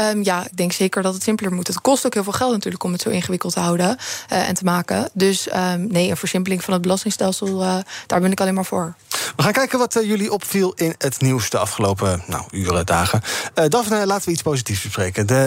Um, 0.00 0.24
ja, 0.24 0.44
ik 0.44 0.56
denk 0.56 0.72
zeker 0.72 1.02
dat 1.02 1.14
het 1.14 1.22
simpeler 1.22 1.52
moet. 1.52 1.66
Het 1.66 1.80
kost 1.80 2.06
ook 2.06 2.14
heel 2.14 2.22
veel 2.22 2.32
geld 2.32 2.52
natuurlijk 2.52 2.84
om 2.84 2.92
het 2.92 3.00
zo 3.00 3.08
ingewikkeld 3.08 3.52
te 3.52 3.60
houden 3.60 3.96
uh, 4.32 4.48
en 4.48 4.54
te 4.54 4.64
maken. 4.64 5.10
Dus 5.12 5.48
um, 5.54 5.86
nee, 5.86 6.10
een 6.10 6.16
versimpeling 6.16 6.64
van 6.64 6.72
het 6.72 6.82
belastingstelsel, 6.82 7.62
uh, 7.62 7.76
daar 8.06 8.20
ben 8.20 8.32
ik 8.32 8.40
alleen 8.40 8.54
maar 8.54 8.64
voor. 8.64 8.94
We 9.36 9.42
gaan 9.42 9.52
kijken 9.52 9.78
wat 9.78 9.96
uh, 9.96 10.08
jullie 10.08 10.32
opviel 10.32 10.72
in 10.72 10.94
het 10.98 11.20
nieuws 11.20 11.50
de 11.50 11.58
afgelopen 11.58 12.22
nou, 12.26 12.44
uren, 12.50 12.86
dagen. 12.86 13.20
Daphne, 13.68 14.06
laten 14.06 14.24
we 14.24 14.32
iets 14.32 14.42
positiefs 14.42 14.82
bespreken. 14.82 15.26
De 15.26 15.46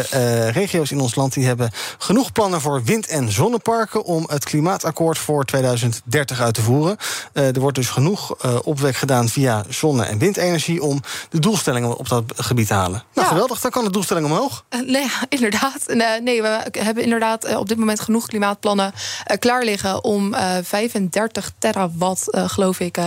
regio's 0.52 0.92
in 0.92 1.00
ons 1.00 1.16
land 1.16 1.34
die 1.34 1.46
hebben 1.46 1.72
genoeg 1.98 2.32
plannen 2.32 2.62
voor 2.62 2.84
wind- 2.84 3.08
en 3.08 3.32
zonneparken 3.32 4.04
om 4.04 4.24
het 4.28 4.46
klimaatakkoord 4.46 5.18
voor 5.18 5.46
2030 5.46 6.42
uit 6.42 6.54
te 6.54 6.62
voeren. 6.62 6.98
er 7.34 7.60
wordt 7.60 7.76
dus 7.78 7.90
genoeg 7.90 8.36
opwek 8.64 8.96
gedaan 8.96 9.30
via 9.30 9.64
zonne- 9.70 10.06
en 10.06 10.18
windenergie 10.18 10.84
om 10.84 11.02
de 11.30 11.40
doelstellingen 11.40 11.98
op 11.98 12.10
dat 12.10 12.24
gebied 12.36 12.68
te 12.68 12.74
halen. 12.74 13.04
Nou, 13.14 13.28
ja. 13.28 13.34
geweldig, 13.34 13.60
dan 13.60 13.72
kan 13.72 13.84
de 13.84 13.92
doelstelling 13.92 14.26
omhoog. 14.36 14.66
Uh, 14.70 14.82
nee, 14.82 15.02
ja, 15.02 15.26
inderdaad. 15.38 15.84
Nee, 15.88 16.22
nee, 16.22 16.42
we 16.42 16.62
hebben 16.72 17.04
inderdaad 17.04 17.50
uh, 17.50 17.58
op 17.58 17.68
dit 17.68 17.78
moment 17.78 18.00
genoeg 18.00 18.28
klimaatplannen 18.28 18.94
klaar 19.40 19.64
liggen 19.64 20.04
om 20.04 20.36
35 20.64 21.52
terawatt, 21.60 22.24
geloof 22.32 22.80
ik, 22.80 22.98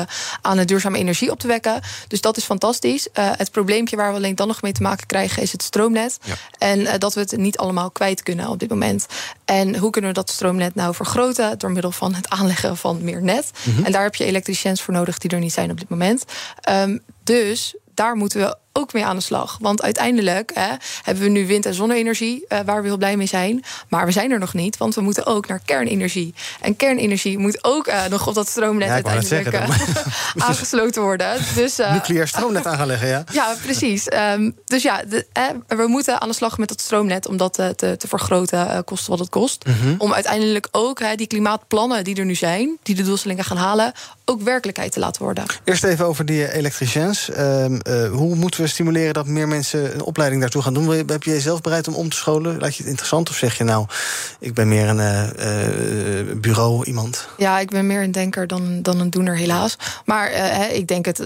aan 0.40 0.62
duurzame 0.62 0.98
energie 0.98 1.30
op 1.30 1.38
te 1.38 1.46
wekken. 1.46 1.80
Dus 2.08 2.20
dat 2.20 2.36
is 2.36 2.44
fantastisch. 2.44 3.08
het 3.12 3.50
probleempje 3.50 3.96
waar 3.96 4.10
we 4.10 4.16
alleen 4.16 4.34
dan 4.34 4.46
nog 4.46 4.62
mee 4.62 4.72
te 4.72 4.82
maken 4.82 5.06
krijgen 5.06 5.42
is 5.42 5.52
het 5.52 5.62
stroomnet. 5.62 6.18
Ja. 6.24 6.34
En 6.58 6.98
dat 6.98 7.14
we 7.14 7.20
het 7.20 7.36
niet 7.36 7.58
allemaal 7.58 7.90
kwijt 7.90 8.22
kunnen 8.22 8.48
op 8.48 8.58
dit 8.58 8.68
moment. 8.68 9.06
En 9.44 9.76
hoe 9.76 9.90
kunnen 9.90 10.10
we 10.10 10.16
dat 10.16 10.30
stroomnet 10.30 10.74
nou 10.74 10.94
vergroten? 10.94 11.58
Door 11.58 11.70
middel 11.70 11.90
van 11.90 12.14
het 12.14 12.28
aanleggen 12.28 12.76
van 12.76 13.04
meer 13.04 13.22
net. 13.22 13.50
Mm 13.64 13.74
-hmm. 13.74 13.84
En 13.84 13.92
daar 13.92 14.02
heb 14.02 14.14
je 14.14 14.24
elektriciëns 14.24 14.82
voor 14.82 14.94
nodig 14.94 15.18
die 15.18 15.30
er 15.30 15.38
niet 15.38 15.52
zijn 15.52 15.70
op 15.70 15.78
dit 15.78 15.88
moment. 15.88 16.24
Um, 16.70 17.02
dus 17.24 17.74
daar 17.94 18.16
moeten 18.16 18.40
we 18.40 18.56
ook 18.78 18.92
mee 18.92 19.04
aan 19.04 19.16
de 19.16 19.22
slag. 19.22 19.58
Want 19.60 19.82
uiteindelijk 19.82 20.50
hè, 20.54 20.74
hebben 21.02 21.22
we 21.22 21.30
nu 21.30 21.46
wind- 21.46 21.66
en 21.66 21.74
zonne-energie, 21.74 22.44
uh, 22.48 22.58
waar 22.64 22.82
we 22.82 22.88
heel 22.88 22.96
blij 22.96 23.16
mee 23.16 23.26
zijn. 23.26 23.64
Maar 23.88 24.06
we 24.06 24.12
zijn 24.12 24.30
er 24.30 24.38
nog 24.38 24.54
niet, 24.54 24.76
want 24.76 24.94
we 24.94 25.00
moeten 25.00 25.26
ook 25.26 25.46
naar 25.46 25.60
kernenergie. 25.64 26.34
En 26.60 26.76
kernenergie 26.76 27.38
moet 27.38 27.64
ook 27.64 27.88
uh, 27.88 28.06
nog 28.10 28.26
op 28.26 28.34
dat 28.34 28.48
stroomnet 28.48 28.88
Ja, 28.88 28.94
uiteindelijk 28.94 29.52
zeggen, 29.52 29.68
uh, 29.68 30.44
aangesloten 30.48 31.02
worden. 31.02 31.40
Dus, 31.54 31.78
uh, 31.78 31.92
Nucleair 31.92 32.28
stroomnet 32.28 32.66
aan 32.66 32.76
gaan 32.76 32.86
leggen, 32.86 33.08
ja. 33.08 33.24
ja, 33.40 33.54
precies. 33.62 34.12
Um, 34.12 34.56
dus 34.64 34.82
ja, 34.82 35.02
de, 35.08 35.26
eh, 35.32 35.44
we 35.66 35.86
moeten 35.86 36.20
aan 36.20 36.28
de 36.28 36.34
slag 36.34 36.58
met 36.58 36.68
dat 36.68 36.80
stroomnet 36.80 37.26
om 37.26 37.36
dat 37.36 37.54
te, 37.54 37.72
te, 37.76 37.96
te 37.96 38.08
vergroten, 38.08 38.84
kost 38.84 39.06
wat 39.06 39.18
het 39.18 39.28
kost. 39.28 39.64
Mhm. 39.64 39.94
Om 39.98 40.12
uiteindelijk 40.12 40.68
ook 40.70 41.00
hè, 41.00 41.14
die 41.14 41.26
klimaatplannen 41.26 42.04
die 42.04 42.16
er 42.16 42.24
nu 42.24 42.34
zijn, 42.34 42.78
die 42.82 42.94
de 42.94 43.02
doelstellingen 43.02 43.44
gaan 43.44 43.56
halen, 43.56 43.92
ook 44.24 44.42
werkelijkheid 44.42 44.92
te 44.92 45.00
laten 45.00 45.22
worden. 45.22 45.44
Eerst 45.64 45.84
even 45.84 46.06
over 46.06 46.24
die 46.24 46.52
elektriciens. 46.52 47.28
Um, 47.38 47.80
uh, 47.88 48.10
hoe 48.10 48.34
moeten 48.34 48.60
we 48.60 48.67
stimuleren 48.68 49.14
dat 49.14 49.26
meer 49.26 49.48
mensen 49.48 49.94
een 49.94 50.02
opleiding 50.02 50.40
daartoe 50.40 50.62
gaan 50.62 50.74
doen? 50.74 50.88
Heb 50.88 51.22
je 51.22 51.30
jezelf 51.30 51.60
bereid 51.60 51.88
om 51.88 51.94
om 51.94 52.08
te 52.08 52.16
scholen? 52.16 52.58
Laat 52.58 52.74
je 52.74 52.82
het 52.82 52.90
interessant 52.90 53.28
of 53.28 53.36
zeg 53.36 53.58
je 53.58 53.64
nou, 53.64 53.86
ik 54.40 54.54
ben 54.54 54.68
meer 54.68 54.88
een 54.88 55.32
uh, 55.38 56.34
bureau 56.36 56.84
iemand? 56.84 57.28
Ja, 57.36 57.58
ik 57.58 57.70
ben 57.70 57.86
meer 57.86 58.02
een 58.02 58.12
denker 58.12 58.46
dan, 58.46 58.82
dan 58.82 59.00
een 59.00 59.10
doener, 59.10 59.36
helaas. 59.36 59.76
Maar 60.04 60.32
uh, 60.32 60.74
ik 60.74 60.86
denk 60.86 61.04
het, 61.04 61.22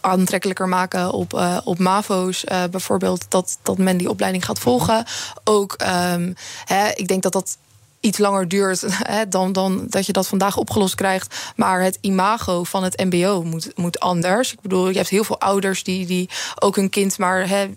aantrekkelijker 0.00 0.68
maken 0.68 1.12
op, 1.12 1.60
op 1.64 1.78
MAVO's 1.78 2.44
bijvoorbeeld, 2.70 3.24
dat, 3.28 3.58
dat 3.62 3.78
men 3.78 3.96
die 3.96 4.10
opleiding 4.10 4.44
gaat 4.44 4.58
volgen. 4.58 5.04
Ook, 5.44 5.76
um, 6.12 6.34
hè, 6.64 6.90
ik 6.94 7.08
denk 7.08 7.22
dat 7.22 7.32
dat 7.32 7.56
iets 8.04 8.18
langer 8.18 8.48
duurt 8.48 8.84
hè, 9.14 9.28
dan, 9.28 9.52
dan 9.52 9.86
dat 9.88 10.06
je 10.06 10.12
dat 10.12 10.26
vandaag 10.26 10.56
opgelost 10.56 10.94
krijgt. 10.94 11.34
Maar 11.56 11.82
het 11.82 11.98
imago 12.00 12.64
van 12.64 12.84
het 12.84 13.04
MBO 13.04 13.42
moet, 13.42 13.70
moet 13.74 14.00
anders. 14.00 14.52
Ik 14.52 14.60
bedoel, 14.60 14.88
je 14.88 14.96
hebt 14.96 15.08
heel 15.08 15.24
veel 15.24 15.40
ouders 15.40 15.82
die, 15.84 16.06
die 16.06 16.28
ook 16.60 16.76
hun 16.76 16.90
kind 16.90 17.18
maar 17.18 17.48
hè, 17.48 17.70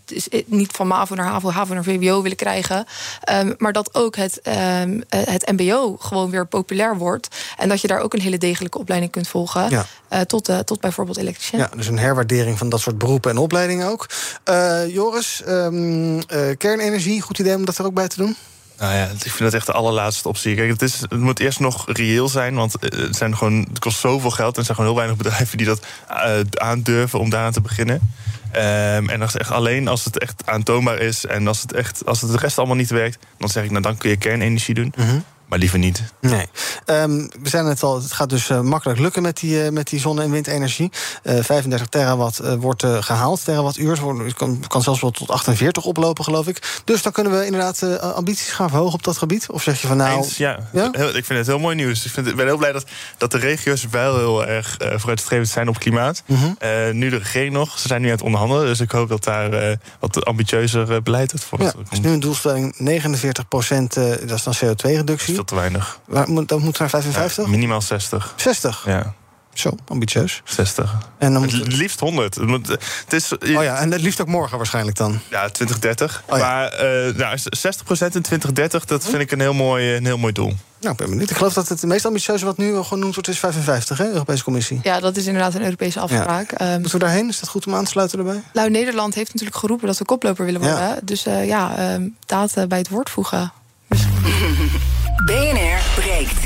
niet 0.46 0.72
van 0.72 0.88
MAVO 0.88 1.16
naar 1.16 1.26
HAVO, 1.26 1.50
HAVO 1.50 1.74
naar 1.74 1.84
VWO 1.84 2.22
willen 2.22 2.38
krijgen. 2.38 2.86
Um, 3.34 3.56
maar 3.58 3.74
dat 3.74 3.96
ook 3.96 4.16
het, 4.16 4.42
um, 4.82 5.04
het 5.10 5.52
MBO 5.52 5.98
gewoon 6.00 6.30
weer 6.30 6.48
populair 6.48 6.98
wordt. 6.98 7.28
En 7.58 7.70
dat 7.70 7.82
je 7.82 7.88
daar 7.88 8.00
ook 8.00 8.14
een 8.14 8.22
hele 8.22 8.38
degelijke 8.38 8.78
opleiding 8.78 9.12
kunt 9.12 9.28
volgen. 9.28 9.70
Ja. 9.70 9.86
Uh, 10.14 10.20
tot, 10.20 10.50
uh, 10.50 10.60
tot 10.60 10.80
bijvoorbeeld 10.80 11.18
elektricien. 11.18 11.60
Ja, 11.60 11.70
dus 11.76 11.88
een 11.88 12.00
herwaardering 12.00 12.58
van 12.58 12.70
dat 12.70 12.80
soort 12.80 12.98
beroepen 12.98 13.32
en 13.32 13.38
opleidingen 13.38 13.88
ook. 13.88 14.10
Uh, 14.50 14.94
Joris, 14.94 15.42
um, 15.48 16.26
kernenergie, 16.58 17.22
goed 17.22 17.40
idee 17.40 17.56
om 17.56 17.66
dat 17.66 17.78
er 17.78 17.86
ook 17.86 17.94
bij 17.94 18.08
te 18.08 18.18
doen? 18.18 18.36
Nou 18.78 18.96
ja, 18.96 19.06
ik 19.06 19.32
vind 19.32 19.40
dat 19.40 19.54
echt 19.54 19.66
de 19.66 19.72
allerlaatste 19.72 20.28
optie. 20.28 20.56
Kijk, 20.56 20.70
het, 20.70 20.82
is, 20.82 21.02
het 21.02 21.20
moet 21.20 21.40
eerst 21.40 21.60
nog 21.60 21.86
reëel 21.92 22.28
zijn, 22.28 22.56
want 22.56 22.74
het, 22.80 23.16
zijn 23.16 23.38
gewoon, 23.38 23.68
het 23.70 23.80
kost 23.80 24.00
zoveel 24.00 24.30
geld... 24.30 24.54
en 24.54 24.60
er 24.60 24.66
zijn 24.66 24.76
gewoon 24.76 24.92
heel 24.92 25.00
weinig 25.00 25.18
bedrijven 25.24 25.58
die 25.58 25.68
dat 25.68 25.86
uh, 26.12 26.40
aandurven 26.54 27.20
om 27.20 27.30
daaraan 27.30 27.52
te 27.52 27.62
beginnen. 27.62 28.12
Um, 28.56 29.10
en 29.10 29.22
echt 29.22 29.52
alleen 29.52 29.88
als 29.88 30.06
het 30.06 30.20
echt 30.20 30.42
aantoonbaar 30.46 30.98
is... 30.98 31.26
en 31.26 31.48
als 31.48 31.62
het, 31.62 31.74
echt, 31.74 32.06
als 32.06 32.22
het 32.22 32.32
de 32.32 32.38
rest 32.38 32.58
allemaal 32.58 32.76
niet 32.76 32.90
werkt... 32.90 33.18
dan 33.38 33.50
zeg 33.50 33.64
ik, 33.64 33.70
nou 33.72 33.84
dan 33.84 33.98
kun 33.98 34.10
je 34.10 34.18
kernenergie 34.18 34.76
doen. 34.76 34.94
-hmm. 34.96 35.24
Maar 35.48 35.60
liever 35.60 35.80
niet. 35.80 36.04
Nee. 36.22 36.48
Um, 36.86 37.30
we 37.42 37.50
zijn 37.50 37.66
het 37.66 37.84
al, 37.84 38.02
het 38.02 38.14
gaat 38.14 38.30
dus 38.30 38.50
uh, 38.50 38.62
makkelijk 38.62 39.00
lukken 39.00 39.22
met 39.22 39.38
die, 39.38 39.64
uh, 39.64 39.70
met 39.70 39.88
die 39.88 40.00
zonne- 40.00 40.24
en 40.24 40.32
windenergie. 40.32 40.92
Uh, 41.24 41.44
35 41.44 41.88
terawatt 41.88 42.42
wordt 42.60 42.86
gehaald, 43.00 43.44
terawattuur. 43.44 44.24
Het 44.24 44.34
kan, 44.34 44.64
kan 44.68 44.82
zelfs 44.82 45.02
wel 45.02 45.12
tot 45.12 45.30
48 45.30 45.84
oplopen, 45.84 46.24
geloof 46.24 46.48
ik. 46.48 46.82
Dus 46.84 47.02
dan 47.02 47.12
kunnen 47.12 47.40
we 47.40 47.46
inderdaad 47.46 48.02
ambities 48.02 48.50
gaan 48.50 48.70
verhogen 48.70 48.94
op 48.94 49.04
dat 49.04 49.18
gebied. 49.18 49.50
Of 49.50 49.64
zeg 49.64 49.82
je 49.82 49.88
van 49.88 49.98
nou. 49.98 50.18
Eens, 50.18 50.38
ja. 50.38 50.70
ja? 50.74 50.90
Heel, 50.92 51.16
ik 51.16 51.26
vind 51.26 51.40
het 51.40 51.48
heel 51.48 51.60
mooi 51.60 51.76
nieuws. 51.76 52.06
Ik, 52.06 52.12
vind, 52.12 52.36
ben 52.36 52.46
heel 52.46 52.58
blij 52.58 52.72
dat, 52.72 52.86
dat 53.18 53.32
de 53.32 53.38
regio's 53.38 53.88
wel 53.92 54.18
heel 54.18 54.46
erg 54.46 54.78
vooruitstrevend 54.80 55.50
zijn 55.50 55.68
op 55.68 55.80
klimaat. 55.80 56.24
Mhm. 56.26 56.40
Mm 56.40 56.56
-hmm. 56.60 56.98
nu 56.98 57.10
de 57.10 57.18
regering 57.18 57.54
nog. 57.54 57.80
Ze 57.80 57.88
zijn 57.88 58.02
nu 58.02 58.08
aan 58.08 58.14
het 58.14 58.24
onderhandelen. 58.24 58.66
Dus 58.66 58.80
ik 58.80 58.92
hoop 58.92 59.10
dat 59.10 59.24
daar 59.24 59.78
wat 60.00 60.26
ambitieuzer 60.26 61.04
beleid 61.04 61.32
uit 61.32 61.44
voor 61.44 61.62
ja, 61.62 61.74
is 61.90 62.00
nu 62.00 62.10
een 62.10 62.20
doelstelling 62.20 62.76
49 62.78 63.48
procent, 63.48 63.94
dat 63.94 64.32
is 64.32 64.44
dan 64.44 64.56
CO2-reductie 64.56 65.37
veel 65.38 65.46
te 65.46 65.56
weinig. 65.56 66.00
Waar, 66.06 66.46
dat 66.46 66.60
moet 66.60 66.80
naar 66.80 66.90
55? 66.90 67.44
Ja, 67.44 67.50
minimaal 67.50 67.82
60. 67.82 68.34
60? 68.36 68.84
Ja. 68.86 69.14
Zo, 69.54 69.76
ambitieus. 69.88 70.42
60. 70.44 70.98
En 71.18 71.34
dan 71.34 71.44
het 71.44 71.74
liefst 71.74 72.00
100. 72.00 72.36
Het, 72.36 73.14
is, 73.14 73.38
oh 73.38 73.64
ja, 73.64 73.78
en 73.78 73.92
het 73.92 74.02
liefst 74.02 74.22
ook 74.22 74.28
morgen 74.28 74.58
waarschijnlijk 74.58 74.98
dan. 74.98 75.20
Ja, 75.30 75.50
2030. 75.50 76.24
Oh 76.26 76.38
ja. 76.38 76.44
Maar 76.44 76.74
uh, 76.74 77.16
nou, 77.16 77.38
60% 77.38 77.42
in 77.90 78.22
2030, 78.22 78.86
dat 78.86 79.06
vind 79.06 79.22
ik 79.22 79.32
een 79.32 79.40
heel 79.40 79.54
mooi, 79.54 79.96
een 79.96 80.06
heel 80.06 80.18
mooi 80.18 80.34
doel. 80.34 80.54
Nou, 80.80 80.92
ik 80.92 80.98
ben 80.98 81.10
benieuwd. 81.10 81.30
Ik 81.30 81.36
geloof 81.36 81.54
dat 81.54 81.68
het 81.68 81.84
meest 81.84 82.06
ambitieuze 82.06 82.46
wat 82.46 82.58
nu 82.58 82.84
genoemd 82.84 83.14
wordt 83.14 83.30
is 83.30 83.40
55, 83.40 83.98
hè, 83.98 84.10
Europese 84.10 84.44
Commissie. 84.44 84.80
Ja, 84.84 85.00
dat 85.00 85.18
is 85.18 85.26
inderdaad 85.26 85.56
een 85.56 85.64
Europese 85.64 86.00
afspraak. 86.00 86.60
Ja. 86.60 86.74
Um, 86.74 86.80
Moeten 86.82 87.00
we 87.00 87.06
daarheen? 87.06 87.30
Is 87.30 87.40
dat 87.40 87.50
goed 87.50 87.68
om 87.68 87.76
aan 87.76 87.84
te 87.84 87.92
sluiten 87.92 88.20
erbij? 88.20 88.42
Nou, 88.54 88.70
Nederland 88.70 89.16
heeft 89.16 89.34
natuurlijk 89.34 89.58
geroepen 89.58 89.88
dat 89.88 89.98
we 89.98 90.06
koploper 90.06 90.46
willen 90.46 90.62
worden. 90.62 90.80
Ja. 90.80 91.00
Dus 91.04 91.28
uh, 91.28 91.46
ja, 91.46 91.94
um, 91.94 92.16
daad 92.26 92.68
bij 92.68 92.78
het 92.78 92.90
woord 92.90 93.10
voegen. 93.10 93.52
BNR 95.26 95.80
breekt. 95.96 96.40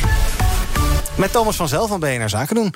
Met 1.17 1.31
Thomas 1.31 1.55
van 1.55 1.67
Zel 1.67 1.87
van 1.87 1.99
BNR 1.99 2.29
Zaken 2.29 2.55
doen. 2.55 2.73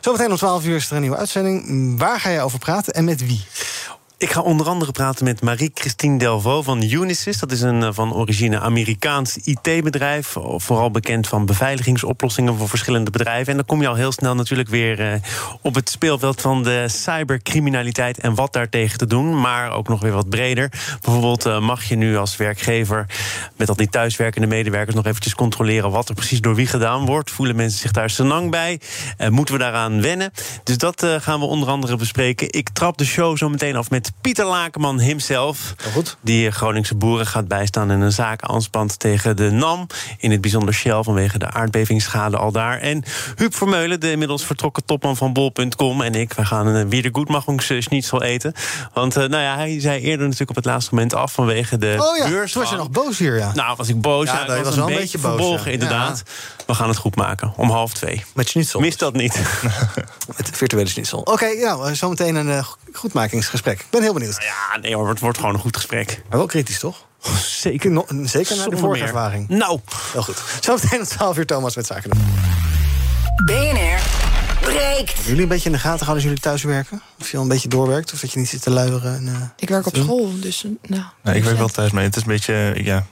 Zometeen 0.00 0.30
om 0.30 0.36
12 0.36 0.64
uur 0.64 0.76
is 0.76 0.90
er 0.90 0.94
een 0.94 1.00
nieuwe 1.00 1.16
uitzending. 1.16 1.98
Waar 1.98 2.20
ga 2.20 2.28
je 2.28 2.40
over 2.40 2.58
praten 2.58 2.92
en 2.92 3.04
met 3.04 3.26
wie? 3.26 3.44
Ik 4.18 4.30
ga 4.30 4.40
onder 4.40 4.66
andere 4.68 4.92
praten 4.92 5.24
met 5.24 5.42
Marie-Christine 5.42 6.18
Delvaux 6.18 6.64
van 6.64 6.82
Unisys. 6.82 7.38
Dat 7.38 7.52
is 7.52 7.60
een 7.60 7.94
van 7.94 8.14
origine 8.14 8.60
Amerikaans 8.60 9.36
IT-bedrijf. 9.36 10.36
Vooral 10.56 10.90
bekend 10.90 11.28
van 11.28 11.46
beveiligingsoplossingen 11.46 12.56
voor 12.56 12.68
verschillende 12.68 13.10
bedrijven. 13.10 13.46
En 13.50 13.56
dan 13.56 13.66
kom 13.66 13.80
je 13.80 13.88
al 13.88 13.94
heel 13.94 14.12
snel 14.12 14.34
natuurlijk 14.34 14.68
weer 14.68 15.20
op 15.62 15.74
het 15.74 15.90
speelveld 15.90 16.40
van 16.40 16.62
de 16.62 16.84
cybercriminaliteit 16.88 18.18
en 18.18 18.34
wat 18.34 18.52
daartegen 18.52 18.98
te 18.98 19.06
doen. 19.06 19.40
Maar 19.40 19.72
ook 19.72 19.88
nog 19.88 20.00
weer 20.00 20.12
wat 20.12 20.28
breder. 20.28 20.72
Bijvoorbeeld 21.00 21.60
mag 21.60 21.84
je 21.84 21.96
nu 21.96 22.16
als 22.16 22.36
werkgever 22.36 23.06
met 23.56 23.68
al 23.68 23.76
die 23.76 23.88
thuiswerkende 23.88 24.46
medewerkers 24.46 24.96
nog 24.96 25.06
eventjes 25.06 25.34
controleren 25.34 25.90
wat 25.90 26.08
er 26.08 26.14
precies 26.14 26.40
door 26.40 26.54
wie 26.54 26.66
gedaan 26.66 27.06
wordt. 27.06 27.30
Voelen 27.30 27.56
mensen 27.56 27.80
zich 27.80 27.90
daar 27.90 28.10
senang 28.10 28.50
bij? 28.50 28.80
Moeten 29.28 29.54
we 29.54 29.60
daaraan 29.60 30.02
wennen? 30.02 30.32
Dus 30.64 30.78
dat 30.78 31.06
gaan 31.18 31.40
we 31.40 31.46
onder 31.46 31.68
andere 31.68 31.96
bespreken. 31.96 32.52
Ik 32.52 32.68
trap 32.68 32.98
de 32.98 33.04
show 33.04 33.36
zo 33.36 33.48
meteen 33.48 33.76
af 33.76 33.90
met 33.90 34.04
Pieter 34.20 34.44
Lakenman 34.44 35.00
himself. 35.00 35.74
Goed. 35.92 36.16
Die 36.20 36.50
Groningse 36.50 36.94
boeren 36.94 37.26
gaat 37.26 37.48
bijstaan 37.48 37.90
en 37.90 38.00
een 38.00 38.12
zaak 38.12 38.42
aanspant 38.42 38.98
tegen 38.98 39.36
de 39.36 39.50
NAM. 39.50 39.86
In 40.18 40.30
het 40.30 40.40
bijzonder 40.40 40.74
Shell 40.74 41.02
vanwege 41.02 41.38
de 41.38 41.50
aardbevingsschade 41.50 42.36
al 42.36 42.52
daar. 42.52 42.78
En 42.78 43.04
Huub 43.36 43.54
Vermeulen, 43.54 44.00
de 44.00 44.10
inmiddels 44.10 44.44
vertrokken 44.44 44.84
topman 44.84 45.16
van 45.16 45.32
Bol.com. 45.32 46.02
En 46.02 46.14
ik, 46.14 46.32
wij 46.32 46.44
gaan 46.44 46.66
een 46.66 46.88
Wiedergoedmachungsschnitzel 46.88 48.22
eten. 48.22 48.52
Want 48.92 49.16
uh, 49.16 49.24
nou 49.24 49.42
ja, 49.42 49.54
hij 49.56 49.80
zei 49.80 50.00
eerder 50.00 50.22
natuurlijk 50.22 50.50
op 50.50 50.56
het 50.56 50.64
laatste 50.64 50.94
moment 50.94 51.14
af 51.14 51.32
vanwege 51.32 51.78
de 51.78 51.96
oh 51.98 52.16
ja, 52.16 52.28
beurs. 52.28 52.52
Toen 52.52 52.62
was 52.62 52.70
je 52.70 52.76
nog 52.76 52.90
boos 52.90 53.18
hier, 53.18 53.36
ja. 53.36 53.52
Nou, 53.54 53.76
was 53.76 53.88
ik 53.88 54.00
boos. 54.00 54.26
Ja, 54.26 54.32
ja, 54.32 54.44
dat 54.44 54.56
was, 54.56 54.64
was 54.64 54.76
een 54.76 54.76
wel 54.76 54.86
beetje, 54.86 55.00
een 55.00 55.02
beetje 55.02 55.18
boos, 55.18 55.36
verbolgen, 55.36 55.66
ja. 55.66 55.72
inderdaad. 55.72 56.22
We 56.66 56.74
gaan 56.74 56.88
het 56.88 56.98
goed 56.98 57.16
maken, 57.16 57.52
om 57.56 57.70
half 57.70 57.92
twee. 57.92 58.24
Met 58.34 58.48
schnitzel. 58.48 58.80
Mis 58.80 58.96
dat 58.96 59.14
niet. 59.14 59.40
Met 60.36 60.50
virtuele 60.52 60.88
schnitzel. 60.88 61.18
Oké, 61.18 61.30
okay, 61.30 61.54
nou, 61.54 61.94
zometeen 61.94 62.34
een 62.34 62.64
goedmakingsgesprek. 62.96 63.80
Ik 63.80 63.90
ben 63.90 64.02
heel 64.02 64.12
benieuwd. 64.12 64.36
Ja, 64.42 64.78
nee 64.80 64.94
hoor, 64.94 65.08
het 65.08 65.20
wordt 65.20 65.38
gewoon 65.38 65.54
een 65.54 65.60
goed 65.60 65.76
gesprek. 65.76 66.22
Maar 66.28 66.38
wel 66.38 66.46
kritisch, 66.46 66.78
toch? 66.78 67.06
Zeker. 67.62 67.90
No, 67.90 68.06
zeker 68.22 68.56
naar 68.56 68.70
de 68.70 68.76
vorige 68.76 68.98
meer. 68.98 69.12
ervaring. 69.12 69.48
Nou. 69.48 69.80
Wel 70.12 70.22
goed. 70.22 70.42
Zometeen 70.60 71.00
om 71.00 71.06
12 71.06 71.38
uur 71.38 71.46
Thomas 71.46 71.76
met 71.76 71.86
Zaken 71.86 72.10
doen. 72.10 72.24
BNR 73.44 74.00
breekt. 74.60 75.24
Jullie 75.24 75.42
een 75.42 75.48
beetje 75.48 75.66
in 75.66 75.72
de 75.72 75.78
gaten 75.78 76.06
houden 76.06 76.14
als 76.14 76.22
jullie 76.22 76.40
thuis 76.40 76.62
werken? 76.62 77.02
Of 77.20 77.30
je 77.30 77.36
al 77.36 77.42
een 77.42 77.48
beetje 77.48 77.68
doorwerkt? 77.68 78.12
Of 78.12 78.20
dat 78.20 78.32
je 78.32 78.38
niet 78.38 78.48
zit 78.48 78.62
te 78.62 78.70
luieren? 78.70 79.14
En, 79.14 79.26
uh, 79.26 79.32
ik 79.56 79.68
werk 79.68 79.86
op 79.86 79.96
school, 79.96 80.30
dus 80.40 80.66
nou... 80.82 81.02
Nee, 81.22 81.34
ik 81.34 81.44
werk 81.44 81.58
wel 81.58 81.68
thuis 81.68 81.90
mee. 81.90 82.04
Het 82.04 82.16
is 82.16 82.22
een 82.22 82.28
beetje, 82.28 82.74
ja... 82.82 83.06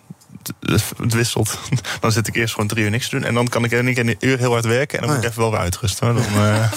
Het 0.97 1.15
wisselt. 1.15 1.59
Dan 2.01 2.13
zit 2.13 2.27
ik 2.27 2.35
eerst 2.37 2.55
gewoon 2.55 2.69
drie 2.69 2.85
uur 2.85 2.91
niks 2.91 3.09
te 3.09 3.17
doen. 3.17 3.25
En 3.25 3.35
dan 3.35 3.49
kan 3.49 3.65
ik 3.65 3.71
in 3.71 3.87
een 3.87 4.17
uur 4.21 4.39
heel 4.39 4.53
hard 4.53 4.65
werken. 4.65 4.99
En 4.99 5.07
dan 5.07 5.09
oh, 5.09 5.17
moet 5.17 5.25
ik 5.25 5.31
even 5.31 5.43
wel 5.43 5.51
weer 5.51 5.61
uitrusten. 5.61 6.15
Dan, 6.15 6.25
uh... 6.25 6.35
maar 6.37 6.73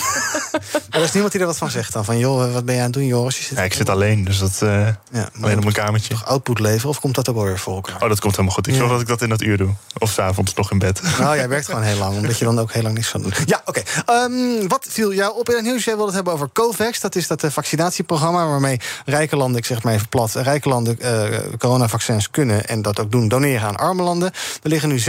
er 0.89 1.03
is 1.03 1.11
niemand 1.11 1.31
die 1.31 1.41
er 1.41 1.47
wat 1.47 1.57
van 1.57 1.69
zegt 1.69 1.93
dan. 1.93 2.05
Van 2.05 2.17
joh, 2.17 2.53
wat 2.53 2.65
ben 2.65 2.75
je 2.75 2.79
aan 2.79 2.85
het 2.85 2.95
doen, 2.95 3.05
Joris? 3.05 3.37
Je 3.37 3.43
zit 3.43 3.57
ja, 3.57 3.63
ik 3.63 3.73
zit 3.73 3.89
alleen. 3.89 4.23
Dus 4.23 4.39
dat 4.39 4.59
uh, 4.63 4.87
ja, 5.11 5.29
alleen 5.41 5.57
op 5.57 5.63
mijn 5.63 5.75
kamertje. 5.75 6.13
Toch 6.13 6.25
output 6.25 6.59
leveren? 6.59 6.89
Of 6.89 6.99
komt 6.99 7.15
dat 7.15 7.29
ook 7.29 7.35
wel 7.35 7.43
weer 7.43 7.59
voor 7.59 7.75
elkaar? 7.75 8.01
Oh, 8.01 8.09
dat 8.09 8.19
komt 8.19 8.33
helemaal 8.33 8.55
goed. 8.55 8.67
Ik 8.67 8.73
ja. 8.73 8.79
zorg 8.79 8.91
dat 8.91 9.01
ik 9.01 9.07
dat 9.07 9.21
in 9.21 9.29
dat 9.29 9.41
uur 9.41 9.57
doe. 9.57 9.73
Of 9.97 10.11
s'avonds 10.11 10.53
nog 10.53 10.71
in 10.71 10.79
bed. 10.79 11.01
Nou, 11.19 11.35
jij 11.35 11.49
werkt 11.49 11.65
gewoon 11.65 11.83
heel 11.83 11.97
lang. 11.97 12.15
Omdat 12.15 12.37
je 12.37 12.45
dan 12.45 12.59
ook 12.59 12.71
heel 12.71 12.83
lang 12.83 12.95
niks 12.95 13.11
kan 13.11 13.21
doen. 13.21 13.33
Ja, 13.45 13.61
oké. 13.65 13.83
Okay. 14.03 14.23
Um, 14.23 14.67
wat 14.67 14.85
viel 14.89 15.13
jou 15.13 15.37
op 15.39 15.49
in 15.49 15.55
het 15.55 15.65
nieuws? 15.65 15.83
Jij 15.83 15.93
wilde 15.93 16.07
het 16.07 16.15
hebben 16.15 16.33
over 16.33 16.49
COVAX. 16.53 16.99
Dat 16.99 17.15
is 17.15 17.27
dat 17.27 17.43
uh, 17.43 17.51
vaccinatieprogramma 17.51 18.47
waarmee 18.47 18.79
rijke 19.05 19.35
landen, 19.35 19.57
ik 19.57 19.65
zeg 19.65 19.83
maar 19.83 19.93
even 19.93 20.07
plat... 20.07 20.33
rijke 20.33 20.69
landen 20.69 20.97
uh, 21.01 21.37
coronavaccins 21.57 22.29
kunnen 22.29 22.67
en 22.67 22.81
dat 22.81 22.99
ook 22.99 23.11
doen, 23.11 23.27
doneren 23.27 23.56
aan 23.65 23.75
arme 23.75 24.03
landen. 24.03 24.31
Er 24.63 24.69
liggen 24.69 24.89
nu 24.89 24.99
16,3 24.99 25.05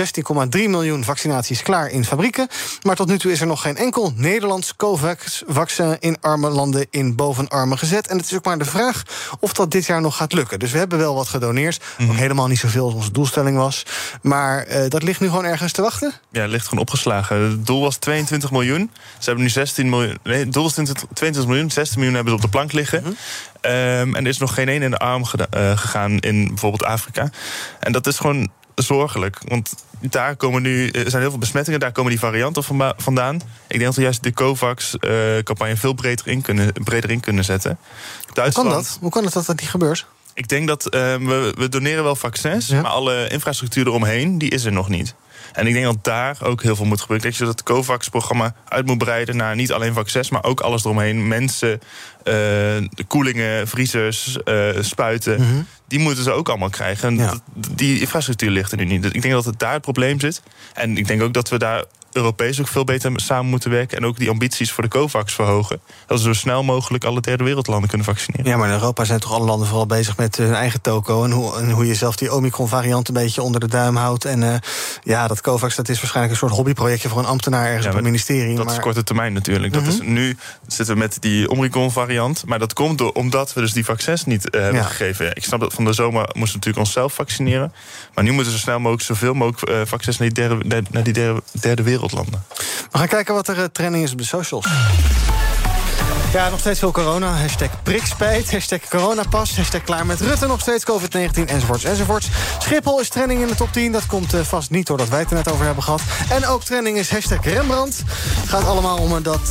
miljoen 0.50 1.04
vaccinaties 1.04 1.62
klaar 1.62 1.90
in 1.90 2.04
fabrieken. 2.04 2.48
Maar 2.82 2.96
tot 2.96 3.08
nu 3.08 3.18
toe 3.18 3.32
is 3.32 3.40
er 3.40 3.46
nog 3.46 3.60
geen 3.60 3.76
enkel 3.76 4.12
Nederlands 4.16 4.74
vaccin 5.46 5.96
in 6.00 6.16
arme 6.20 6.48
landen 6.48 6.86
in 6.90 7.16
bovenarme 7.16 7.76
gezet. 7.76 8.06
En 8.06 8.16
het 8.16 8.26
is 8.26 8.34
ook 8.34 8.44
maar 8.44 8.58
de 8.58 8.64
vraag 8.64 9.02
of 9.40 9.52
dat 9.52 9.70
dit 9.70 9.86
jaar 9.86 10.00
nog 10.00 10.16
gaat 10.16 10.32
lukken. 10.32 10.58
Dus 10.58 10.72
we 10.72 10.78
hebben 10.78 10.98
wel 10.98 11.14
wat 11.14 11.28
gedoneerd. 11.28 11.84
Nog 11.98 12.16
helemaal 12.16 12.46
niet 12.46 12.58
zoveel 12.58 12.84
als 12.84 12.94
onze 12.94 13.12
doelstelling 13.12 13.56
was. 13.56 13.82
Maar 14.22 14.62
eh, 14.62 14.90
dat 14.90 15.02
ligt 15.02 15.20
nu 15.20 15.28
gewoon 15.28 15.44
ergens 15.44 15.72
te 15.72 15.82
wachten. 15.82 16.12
Ja, 16.30 16.40
het 16.40 16.50
ligt 16.50 16.68
gewoon 16.68 16.80
opgeslagen. 16.80 17.40
Het 17.40 17.66
doel 17.66 17.80
was 17.80 17.96
22 17.96 18.50
miljoen. 18.50 18.90
Ze 19.18 19.24
hebben 19.24 19.44
nu 19.44 19.50
16 19.50 19.88
miljoen. 19.88 20.18
Nee, 20.22 20.38
het 20.38 20.52
doel 20.52 20.62
was 20.62 20.72
20 20.72 20.94
22 20.94 21.46
miljoen. 21.46 21.70
16 21.70 21.96
miljoen 21.98 22.14
hebben 22.14 22.32
ze 22.32 22.38
op 22.38 22.44
de 22.44 22.56
plank 22.56 22.72
liggen. 22.72 23.16
Ehm, 23.60 24.14
en 24.14 24.22
er 24.22 24.26
is 24.26 24.38
nog 24.38 24.54
geen 24.54 24.68
één 24.68 24.82
in 24.82 24.90
de 24.90 24.98
arm 24.98 25.24
eh, 25.50 25.78
gegaan 25.78 26.18
in 26.18 26.48
bijvoorbeeld 26.48 26.84
Afrika. 26.84 27.30
En 27.80 27.92
dat 27.92 28.06
is 28.06 28.18
gewoon 28.18 28.50
zorgelijk. 28.74 29.38
Want 29.44 29.74
daar 30.00 30.36
komen 30.36 30.62
nu, 30.62 30.88
er 30.88 31.10
zijn 31.10 31.22
heel 31.22 31.30
veel 31.30 31.40
besmettingen, 31.40 31.80
daar 31.80 31.92
komen 31.92 32.10
die 32.10 32.20
varianten 32.20 32.64
vandaan. 32.96 33.34
Ik 33.34 33.42
denk 33.68 33.84
dat 33.84 33.94
we 33.94 34.02
juist 34.02 34.22
de 34.22 34.32
COVAX-campagne 34.32 35.76
veel 35.76 35.92
breder 35.92 36.28
in, 36.28 36.42
kunnen, 36.42 36.72
breder 36.72 37.10
in 37.10 37.20
kunnen 37.20 37.44
zetten. 37.44 37.78
Hoe 38.24 38.34
Duitsland, 38.34 38.68
kan 38.68 38.76
dat? 38.76 38.98
Hoe 39.00 39.10
kan 39.10 39.24
het 39.24 39.32
dat 39.32 39.46
dat 39.46 39.60
niet 39.60 39.70
gebeurt? 39.70 40.06
Ik 40.34 40.48
denk 40.48 40.68
dat 40.68 40.86
eh, 40.86 41.00
we, 41.00 41.54
we 41.56 41.68
doneren 41.68 42.04
wel 42.04 42.16
vaccins, 42.16 42.68
maar 42.68 42.86
alle 42.86 43.28
infrastructuur 43.28 43.86
eromheen, 43.86 44.38
die 44.38 44.50
is 44.50 44.64
er 44.64 44.72
nog 44.72 44.88
niet. 44.88 45.14
En 45.58 45.66
ik 45.66 45.72
denk 45.72 45.84
dat 45.84 46.04
daar 46.04 46.36
ook 46.42 46.62
heel 46.62 46.76
veel 46.76 46.84
moet 46.84 47.00
gebeuren. 47.00 47.26
Dat 47.26 47.36
je 47.36 47.44
dat 47.44 47.62
COVAX-programma 47.62 48.54
uit 48.68 48.86
moet 48.86 48.98
breiden 48.98 49.36
naar 49.36 49.56
niet 49.56 49.72
alleen 49.72 49.94
vaccins, 49.94 50.30
maar 50.30 50.44
ook 50.44 50.60
alles 50.60 50.84
eromheen. 50.84 51.28
Mensen, 51.28 51.72
eh, 51.72 52.24
de 52.24 53.04
koelingen, 53.06 53.68
vriezers, 53.68 54.42
eh, 54.42 54.68
spuiten. 54.80 55.40
Mhm. 55.40 55.62
Die 55.88 55.98
moeten 55.98 56.24
ze 56.24 56.30
ook 56.30 56.48
allemaal 56.48 56.70
krijgen. 56.70 57.20
En 57.20 57.42
die 57.74 58.00
infrastructuur 58.00 58.50
ligt 58.50 58.72
er 58.72 58.78
nu 58.78 58.84
niet. 58.84 59.02
Dus 59.02 59.12
Ik 59.12 59.22
denk 59.22 59.34
dat 59.34 59.44
het 59.44 59.58
daar 59.58 59.72
het 59.72 59.82
probleem 59.82 60.20
zit. 60.20 60.42
En 60.74 60.96
ik 60.96 61.06
denk 61.06 61.22
ook 61.22 61.32
dat 61.32 61.48
we 61.48 61.58
daar 61.58 61.84
Europees 62.12 62.60
ook 62.60 62.68
veel 62.68 62.84
beter 62.84 63.12
samen 63.14 63.46
moeten 63.50 63.70
werken. 63.70 63.96
En 63.98 64.04
ook 64.06 64.18
die 64.18 64.30
ambities 64.30 64.72
voor 64.72 64.82
de 64.82 64.90
COVAX 64.90 65.34
verhogen. 65.34 65.80
Dat 66.06 66.18
we 66.18 66.24
zo 66.24 66.32
snel 66.32 66.62
mogelijk 66.62 67.04
alle 67.04 67.20
derde 67.20 67.44
wereldlanden 67.44 67.88
kunnen 67.88 68.06
vaccineren. 68.06 68.46
Ja, 68.50 68.56
maar 68.56 68.68
in 68.68 68.74
Europa 68.74 69.04
zijn 69.04 69.20
toch 69.20 69.32
alle 69.32 69.44
landen 69.44 69.66
vooral 69.66 69.86
bezig 69.86 70.16
met 70.16 70.36
hun 70.36 70.54
eigen 70.54 70.80
toko. 70.80 71.24
En 71.24 71.30
hoe, 71.30 71.56
en 71.56 71.70
hoe 71.70 71.86
je 71.86 71.94
zelf 71.94 72.16
die 72.16 72.32
Omicron-variant 72.34 73.08
een 73.08 73.14
beetje 73.14 73.42
onder 73.42 73.60
de 73.60 73.68
duim 73.68 73.96
houdt. 73.96 74.24
En 74.24 74.42
eh, 74.52 74.58
ja, 75.02 75.28
dat 75.28 75.40
COVAX 75.40 75.76
dat 75.76 75.88
is 75.88 75.96
waarschijnlijk 76.00 76.34
een 76.34 76.40
soort 76.40 76.52
hobbyprojectje 76.52 77.08
voor 77.08 77.18
een 77.18 77.24
ambtenaar 77.26 77.66
ergens 77.66 77.86
op 77.86 77.94
een 77.94 78.02
ministerie. 78.02 78.56
Dat 78.56 78.64
maar... 78.64 78.74
is 78.74 78.80
korte 78.80 79.02
termijn 79.04 79.32
natuurlijk. 79.32 79.72
Dat 79.72 79.86
is, 79.86 79.98
Mhm. 80.00 80.12
nu 80.12 80.36
zitten 80.66 80.94
we 80.94 81.00
met 81.00 81.16
die 81.20 81.50
Omicron-variant. 81.50 82.42
Maar 82.46 82.58
dat 82.58 82.72
komt 82.72 82.98
door, 82.98 83.12
omdat 83.12 83.52
we 83.52 83.60
dus 83.60 83.72
die 83.72 83.84
vaccins 83.84 84.24
niet 84.24 84.50
eh, 84.50 84.60
hebben 84.60 84.80
Ja. 84.80 84.86
gegeven. 84.88 85.30
Ik 85.36 85.44
snap 85.44 85.60
dat 85.60 85.72
van 85.74 85.84
de 85.84 85.92
zomer 85.92 86.20
moesten 86.20 86.42
we 86.42 86.52
natuurlijk 86.52 86.78
onszelf 86.78 87.14
vaccineren. 87.14 87.72
Maar 88.14 88.24
nu 88.24 88.30
moeten 88.32 88.52
we 88.52 88.58
zo 88.58 88.64
snel 88.64 88.78
mogelijk 88.78 89.02
zoveel 89.02 89.34
mogelijk 89.34 89.70
eh, 89.72 89.80
vaccins 89.84 90.18
naar 90.18 90.28
die 90.32 90.44
derde, 90.48 90.82
naar 90.90 91.02
die 91.02 91.12
derde, 91.12 91.42
derde 91.60 91.82
We 92.90 92.98
gaan 92.98 93.08
kijken 93.08 93.34
wat 93.34 93.48
er 93.48 93.58
eh, 93.58 93.64
trending 93.64 94.04
is 94.04 94.12
op 94.12 94.18
de 94.18 94.24
socials. 94.24 94.66
Ja, 96.32 96.48
nog 96.48 96.60
steeds 96.60 96.78
veel 96.78 96.92
corona. 96.92 97.32
Hashtag 97.32 97.82
prikspijt, 97.82 98.50
hashtag 98.50 98.88
coronapas, 98.88 99.56
hashtag 99.56 99.82
klaar 99.82 100.06
met 100.06 100.20
Rutte. 100.20 100.46
Nog 100.46 100.60
steeds 100.60 100.84
COVID-19, 100.84 101.44
enzovoorts, 101.46 101.84
enzovoorts. 101.84 102.28
Schiphol 102.58 103.00
is 103.00 103.08
trending 103.08 103.40
in 103.40 103.46
de 103.46 103.54
top 103.54 103.72
10. 103.72 103.92
Dat 103.92 104.06
komt 104.06 104.34
eh, 104.34 104.40
vast 104.40 104.70
niet 104.70 104.86
doordat 104.86 105.08
wij 105.08 105.18
het 105.18 105.30
er 105.30 105.36
net 105.36 105.50
over 105.50 105.64
hebben 105.64 105.82
gehad. 105.82 106.00
En 106.30 106.46
ook 106.46 106.64
trending 106.64 106.98
is 106.98 107.10
hashtag 107.10 107.44
Rembrandt. 107.44 108.02
Gaat 108.46 108.64
allemaal 108.64 108.98
om 108.98 109.16
eh, 109.16 109.22
dat 109.22 109.40
eh, 109.42 109.48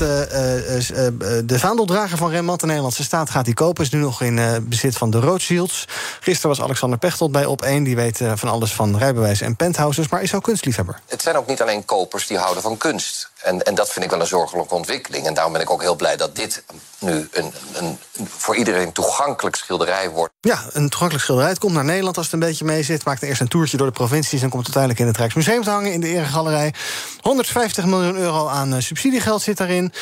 de 1.46 1.60
vaandeldrager 1.60 2.18
van 2.18 2.30
Rembrandt... 2.30 2.62
de 2.62 2.68
Nederlandse 2.68 3.04
staat 3.04 3.30
gaat 3.30 3.46
die 3.46 3.54
kopen. 3.54 3.84
Is 3.84 3.90
nu 3.90 4.00
nog 4.00 4.22
in 4.22 4.66
bezit 4.70 4.98
van 4.98 5.10
de 5.10 5.20
Rothschilds. 5.20 5.86
Gisteren 6.20 6.50
was 6.50 6.66
Alexander 6.66 7.00
Pechtold 7.00 7.32
bij 7.32 7.46
Op 7.46 7.62
1. 7.62 7.84
Die 7.84 7.96
weet 7.96 8.22
van 8.36 8.50
alles 8.50 8.74
van 8.74 8.98
rijbewijs 8.98 9.42
en 9.42 9.56
penthouses... 9.56 10.10
maar 10.10 10.22
is 10.22 10.34
ook 10.34 10.44
kunstliefhebber. 10.44 11.00
Het 11.08 11.22
zijn 11.22 11.38
ook 11.38 11.48
niet 11.48 11.62
alleen 11.62 11.86
kopers 11.86 12.28
die 12.28 12.38
houden 12.38 12.64
van 12.64 12.78
kunst. 12.78 13.30
En, 13.44 13.64
en 13.64 13.76
dat 13.76 13.90
vind 13.90 14.06
ik 14.06 14.12
wel 14.12 14.20
een 14.20 14.28
zorgelijke 14.28 14.74
ontwikkeling. 14.74 15.26
En 15.26 15.34
daarom 15.34 15.54
ben 15.54 15.62
ik 15.62 15.70
ook 15.70 15.82
heel 15.82 15.96
blij 15.96 16.18
dat 16.18 16.36
dit 16.36 16.64
nu 17.00 17.28
een, 17.32 17.54
een, 17.74 18.00
voor 18.28 18.56
iedereen 18.56 18.92
toegankelijk 18.92 19.56
schilderij 19.56 20.10
wordt. 20.10 20.34
Ja, 20.42 20.64
een 20.74 20.90
toegankelijk 20.90 21.24
schilderij. 21.24 21.50
Het 21.50 21.60
komt 21.60 21.74
naar 21.74 21.86
Nederland 21.86 22.18
als 22.18 22.26
het 22.26 22.34
een 22.34 22.48
beetje 22.48 22.66
mee 22.66 22.84
zit. 22.84 23.06
Maakt 23.06 23.22
eerst 23.22 23.42
een 23.42 23.48
toertje 23.48 23.78
door 23.78 23.88
de 23.88 23.94
provincies... 23.94 24.42
en 24.42 24.50
komt 24.50 24.64
uiteindelijk 24.64 25.02
in 25.02 25.08
het 25.08 25.18
Rijksmuseum 25.18 25.64
te 25.64 25.70
hangen 25.70 25.94
in 25.94 26.02
de 26.02 26.08
Eregalerij. 26.08 26.74
150 27.22 27.86
miljoen 27.86 28.16
euro 28.16 28.48
aan 28.48 28.74
eh, 28.74 28.80
subsidiegeld 28.80 29.42
zit 29.42 29.58
daarin. 29.58 29.94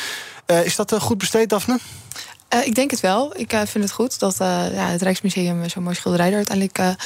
Eh, 0.46 0.64
is 0.64 0.76
dat 0.76 0.92
eh, 0.92 1.00
goed 1.00 1.18
besteed, 1.18 1.48
Daphne? 1.48 1.78
Eh, 2.48 2.66
ik 2.66 2.74
denk 2.74 2.90
het 2.90 3.00
wel. 3.00 3.32
Ik 3.36 3.50
vind 3.50 3.84
het 3.84 3.92
goed 3.92 4.18
dat 4.18 4.40
eh, 4.40 4.74
ja, 4.74 4.86
het 4.86 5.02
Rijksmuseum 5.02 5.68
zo'n 5.68 5.82
mooi 5.82 5.94
schilderij 5.94 6.30
er 6.30 6.36
uiteindelijk 6.36 6.96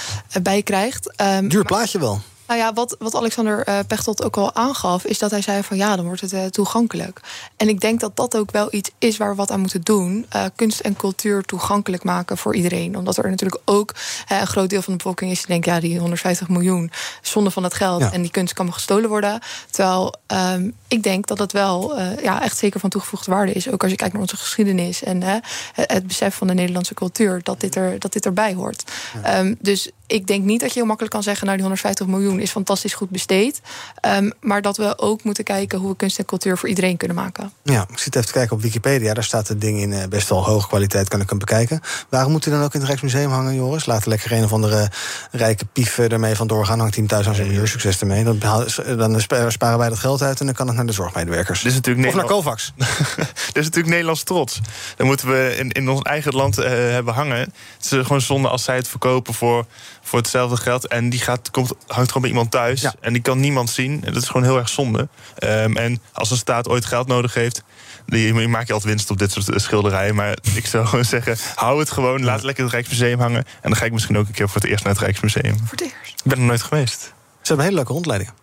bij 0.42 0.62
krijgt. 0.62 1.16
Ehm, 1.16 1.48
Duur 1.48 1.64
plaatje 1.64 1.98
wel. 1.98 2.20
Nou 2.50 2.62
ja, 2.62 2.72
wat, 2.72 2.96
wat 2.98 3.14
Alexander 3.14 3.64
eh, 3.64 3.78
Pechtold 3.86 4.24
ook 4.24 4.36
al 4.36 4.54
aangaf, 4.54 5.04
is 5.04 5.18
dat 5.18 5.30
hij 5.30 5.42
zei 5.42 5.62
van 5.62 5.76
ja, 5.76 5.96
dan 5.96 6.04
wordt 6.04 6.20
het 6.20 6.32
eh, 6.32 6.44
toegankelijk. 6.44 7.20
En 7.56 7.68
ik 7.68 7.80
denk 7.80 8.00
dat 8.00 8.16
dat 8.16 8.36
ook 8.36 8.50
wel 8.50 8.68
iets 8.70 8.90
is 8.98 9.16
waar 9.16 9.30
we 9.30 9.34
wat 9.34 9.50
aan 9.50 9.60
moeten 9.60 9.80
doen. 9.82 10.26
Eh, 10.28 10.44
kunst 10.56 10.80
en 10.80 10.96
cultuur 10.96 11.42
toegankelijk 11.42 12.04
maken 12.04 12.36
voor 12.36 12.54
iedereen. 12.54 12.96
Omdat 12.96 13.16
er 13.16 13.30
natuurlijk 13.30 13.62
ook 13.64 13.94
een 14.28 14.46
groot 14.46 14.70
deel 14.70 14.82
van 14.82 14.92
de 14.92 14.98
bevolking 14.98 15.30
is 15.30 15.38
die 15.38 15.46
denkt, 15.46 15.66
ja, 15.66 15.80
die 15.80 15.98
150 15.98 16.48
miljoen 16.48 16.90
zonde 17.22 17.50
van 17.50 17.62
het 17.62 17.74
geld 17.74 18.00
Ja. 18.00 18.12
en 18.12 18.22
die 18.22 18.30
kunst 18.30 18.54
kan 18.54 18.72
gestolen 18.72 19.08
worden. 19.08 19.40
Terwijl 19.70 20.14
ehm, 20.26 20.70
ik 20.88 21.02
denk 21.02 21.26
dat 21.26 21.38
het 21.38 21.52
wel 21.52 22.00
ja, 22.00 22.42
echt 22.42 22.58
zeker 22.58 22.80
van 22.80 22.90
toegevoegde 22.90 23.30
waarde 23.30 23.52
is. 23.52 23.70
Ook 23.70 23.82
als 23.82 23.90
je 23.90 23.96
kijkt 23.96 24.12
naar 24.12 24.22
onze 24.22 24.36
geschiedenis 24.36 25.02
en 25.02 25.22
het, 25.22 25.44
het 25.74 26.06
besef 26.06 26.34
van 26.34 26.46
de 26.46 26.54
Nederlandse 26.54 26.94
cultuur, 26.94 27.40
dat 27.42 27.60
dit, 27.60 27.74
er, 27.74 27.98
dat 27.98 28.12
dit 28.12 28.26
erbij 28.26 28.54
hoort. 28.54 28.84
Ehm, 29.22 29.54
dus 29.58 29.90
ik 30.10 30.26
denk 30.26 30.44
niet 30.44 30.60
dat 30.60 30.68
je 30.68 30.74
heel 30.74 30.86
makkelijk 30.86 31.14
kan 31.14 31.22
zeggen, 31.22 31.46
nou 31.46 31.58
die 31.58 31.66
150 31.66 32.06
miljoen 32.06 32.40
is 32.40 32.50
fantastisch 32.50 32.94
goed 32.94 33.10
besteed. 33.10 33.60
Ehm, 34.00 34.30
maar 34.40 34.62
dat 34.62 34.76
we 34.76 34.98
ook 34.98 35.24
moeten 35.24 35.44
kijken 35.44 35.78
hoe 35.78 35.90
we 35.90 35.96
kunst 35.96 36.18
en 36.18 36.24
cultuur 36.24 36.58
voor 36.58 36.68
iedereen 36.68 36.96
kunnen 36.96 37.16
maken. 37.16 37.52
Ja, 37.62 37.86
ik 37.90 37.98
zit 37.98 38.14
even 38.14 38.26
te 38.26 38.32
kijken 38.32 38.56
op 38.56 38.62
Wikipedia. 38.62 39.14
Daar 39.14 39.24
staat 39.24 39.48
het 39.48 39.60
ding 39.60 39.80
in 39.80 39.92
eh, 39.92 40.08
best 40.08 40.28
wel 40.28 40.44
hoge 40.44 40.68
kwaliteit, 40.68 41.08
kan 41.08 41.20
ik 41.20 41.28
hem 41.28 41.38
bekijken. 41.38 41.80
Waarom 42.08 42.32
moet 42.32 42.44
hij 42.44 42.54
dan 42.54 42.62
ook 42.62 42.74
in 42.74 42.78
het 42.80 42.88
Rijksmuseum 42.88 43.30
hangen, 43.30 43.54
Joris? 43.54 43.86
Laat 43.86 44.06
lekker 44.06 44.32
een 44.32 44.44
of 44.44 44.52
andere 44.52 44.90
rijke 45.30 45.64
pief 45.64 45.98
eh, 45.98 46.12
ermee 46.12 46.34
vandoor 46.34 46.66
gaan. 46.66 46.78
Hangt 46.78 46.94
hij 46.94 47.04
hem 47.04 47.12
thuis 47.12 47.28
aan 47.28 47.34
zijn 47.34 47.48
muur. 47.48 47.68
Succes 47.68 48.00
ermee. 48.00 48.24
Dan, 48.24 48.38
dan 48.96 49.20
spa- 49.20 49.50
sparen 49.50 49.78
wij 49.78 49.88
dat 49.88 49.98
geld 49.98 50.22
uit 50.22 50.40
en 50.40 50.46
dan 50.46 50.54
kan 50.54 50.66
het 50.66 50.76
naar 50.76 50.86
de 50.86 50.92
zorgmedewerkers. 50.92 51.58
Dit 51.62 51.70
is 51.70 51.74
natuurlijk 51.76 52.08
of 52.08 52.14
naar 52.14 52.24
COVAX. 52.24 52.72
Dit 53.52 53.56
is 53.56 53.64
natuurlijk 53.64 53.86
Nederlands 53.86 54.22
trots. 54.22 54.60
Dan 54.96 55.06
moeten 55.06 55.28
we 55.28 55.56
in, 55.58 55.70
in 55.70 55.88
ons 55.88 56.02
eigen 56.02 56.34
land 56.34 56.58
eh, 56.58 56.70
hebben 56.70 57.14
hangen. 57.14 57.38
Het 57.38 57.52
is 57.80 57.88
gewoon 57.90 58.20
zonde 58.20 58.48
als 58.48 58.64
zij 58.64 58.76
het 58.76 58.88
verkopen 58.88 59.34
voor, 59.34 59.66
voor 60.10 60.18
hetzelfde 60.18 60.56
geld. 60.56 60.86
En 60.86 61.10
die 61.10 61.20
gaat, 61.20 61.50
komt, 61.50 61.72
hangt 61.86 62.06
gewoon 62.06 62.22
bij 62.22 62.30
iemand 62.30 62.50
thuis. 62.50 62.86
En 63.00 63.12
die 63.12 63.22
kan 63.22 63.40
niemand 63.40 63.70
zien. 63.70 64.04
En 64.04 64.12
dat 64.12 64.22
is 64.22 64.28
gewoon 64.28 64.42
heel 64.42 64.56
erg 64.58 64.68
zonde. 64.68 65.08
Ehm, 65.38 65.76
en 65.76 66.00
als 66.12 66.30
een 66.30 66.36
staat 66.36 66.68
ooit 66.68 66.84
geld 66.84 67.06
nodig 67.06 67.34
heeft. 67.34 67.62
Die, 68.06 68.34
je 68.34 68.48
maakt 68.48 68.66
je 68.66 68.72
altijd 68.72 68.92
winst 68.92 69.10
op 69.10 69.18
dit 69.18 69.32
soort 69.32 69.48
eh, 69.48 69.58
schilderijen. 69.58 70.14
Maar 70.14 70.36
ik 70.54 70.66
zou 70.66 70.86
gewoon 70.86 71.04
zeggen, 71.04 71.36
hou 71.54 71.78
het 71.78 71.90
gewoon. 71.90 72.24
Laat 72.24 72.42
lekker 72.42 72.64
het 72.64 72.72
Rijksmuseum 72.72 73.20
hangen. 73.20 73.44
En 73.44 73.70
dan 73.70 73.76
ga 73.76 73.84
ik 73.84 73.92
misschien 73.92 74.18
ook 74.18 74.26
een 74.26 74.32
keer 74.32 74.48
voor 74.48 74.60
het 74.60 74.70
eerst 74.70 74.84
naar 74.84 74.92
het 74.92 75.02
Rijksmuseum. 75.02 75.56
Voor 75.58 75.70
het 75.70 75.80
eerst? 75.80 76.20
Ik 76.24 76.24
ben 76.24 76.38
er 76.38 76.44
nooit 76.44 76.62
geweest. 76.62 77.00
Ze 77.00 77.12
hebben 77.42 77.64
hele 77.64 77.76
leuke 77.76 77.92
rondleidingen. 77.92 78.34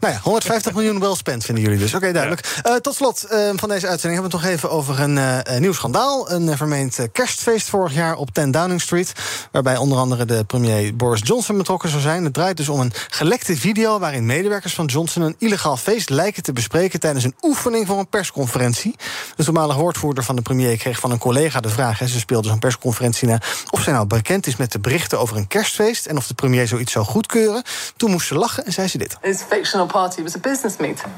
Nou 0.00 0.12
ja, 0.12 0.20
150 0.22 0.72
miljoen 0.76 1.00
wel 1.00 1.16
spend, 1.16 1.44
vinden 1.44 1.64
jullie 1.64 1.78
dus. 1.78 1.94
Oké, 1.94 2.12
duidelijk. 2.12 2.60
Eh, 2.62 2.74
tot 2.74 2.94
slot 2.94 3.24
eh, 3.24 3.50
van 3.56 3.68
deze 3.68 3.86
uitzending 3.88 4.22
hebben 4.22 4.30
we 4.30 4.36
het 4.36 4.44
nog 4.44 4.44
even 4.44 4.70
over 4.70 5.00
een 5.00 5.18
eh, 5.18 5.58
nieuw 5.58 5.72
schandaal. 5.72 6.30
Een 6.30 6.56
vermeend 6.56 6.98
kerstfeest 7.12 7.68
vorig 7.68 7.94
jaar 7.94 8.16
op 8.16 8.34
10 8.34 8.50
Downing 8.50 8.80
Street. 8.80 9.12
Waarbij 9.52 9.76
onder 9.76 9.98
andere 9.98 10.24
de 10.24 10.44
premier 10.44 10.96
Boris 10.96 11.20
Johnson 11.24 11.56
betrokken 11.56 11.88
zou 11.88 12.00
zijn. 12.02 12.24
Het 12.24 12.34
draait 12.34 12.56
dus 12.56 12.68
om 12.68 12.80
een 12.80 12.92
gelekte 13.08 13.56
video 13.56 13.98
waarin 13.98 14.26
medewerkers 14.26 14.74
van 14.74 14.84
Johnson 14.84 15.22
een 15.22 15.34
illegaal 15.38 15.76
feest 15.76 16.10
lijken 16.10 16.42
te 16.42 16.52
bespreken 16.52 17.00
tijdens 17.00 17.24
een 17.24 17.34
oefening 17.42 17.86
voor 17.86 17.98
een 17.98 18.08
persconferentie. 18.08 18.94
De 19.36 19.44
toenmalige 19.44 19.78
woordvoerder 19.78 20.24
van 20.24 20.36
de 20.36 20.42
premier 20.42 20.76
kreeg 20.76 20.98
van 20.98 21.10
een 21.10 21.18
collega 21.18 21.60
de 21.60 21.68
vraag. 21.68 21.98
Hè, 21.98 22.06
ze 22.06 22.18
speelde 22.18 22.48
zo'n 22.48 22.58
persconferentie 22.58 23.28
na. 23.28 23.40
Of 23.70 23.82
zij 23.82 23.92
nou 23.92 24.06
bekend 24.06 24.46
is 24.46 24.56
met 24.56 24.72
de 24.72 24.78
berichten 24.78 25.18
over 25.20 25.36
een 25.36 25.46
kerstfeest. 25.46 26.06
En 26.06 26.16
of 26.16 26.26
de 26.26 26.34
premier 26.34 26.68
zoiets 26.68 26.92
zou 26.92 27.04
goedkeuren. 27.04 27.62
Toen 27.96 28.10
moest 28.10 28.26
ze 28.26 28.34
lachen 28.34 28.64
en 28.64 28.72
zei 28.72 28.88
ze 28.88 28.98
dit. 28.98 29.16
Fictional 29.48 29.85
party 29.86 30.22
was 30.22 30.36
a 30.36 30.38
business 30.38 30.76
meeting. 30.76 31.12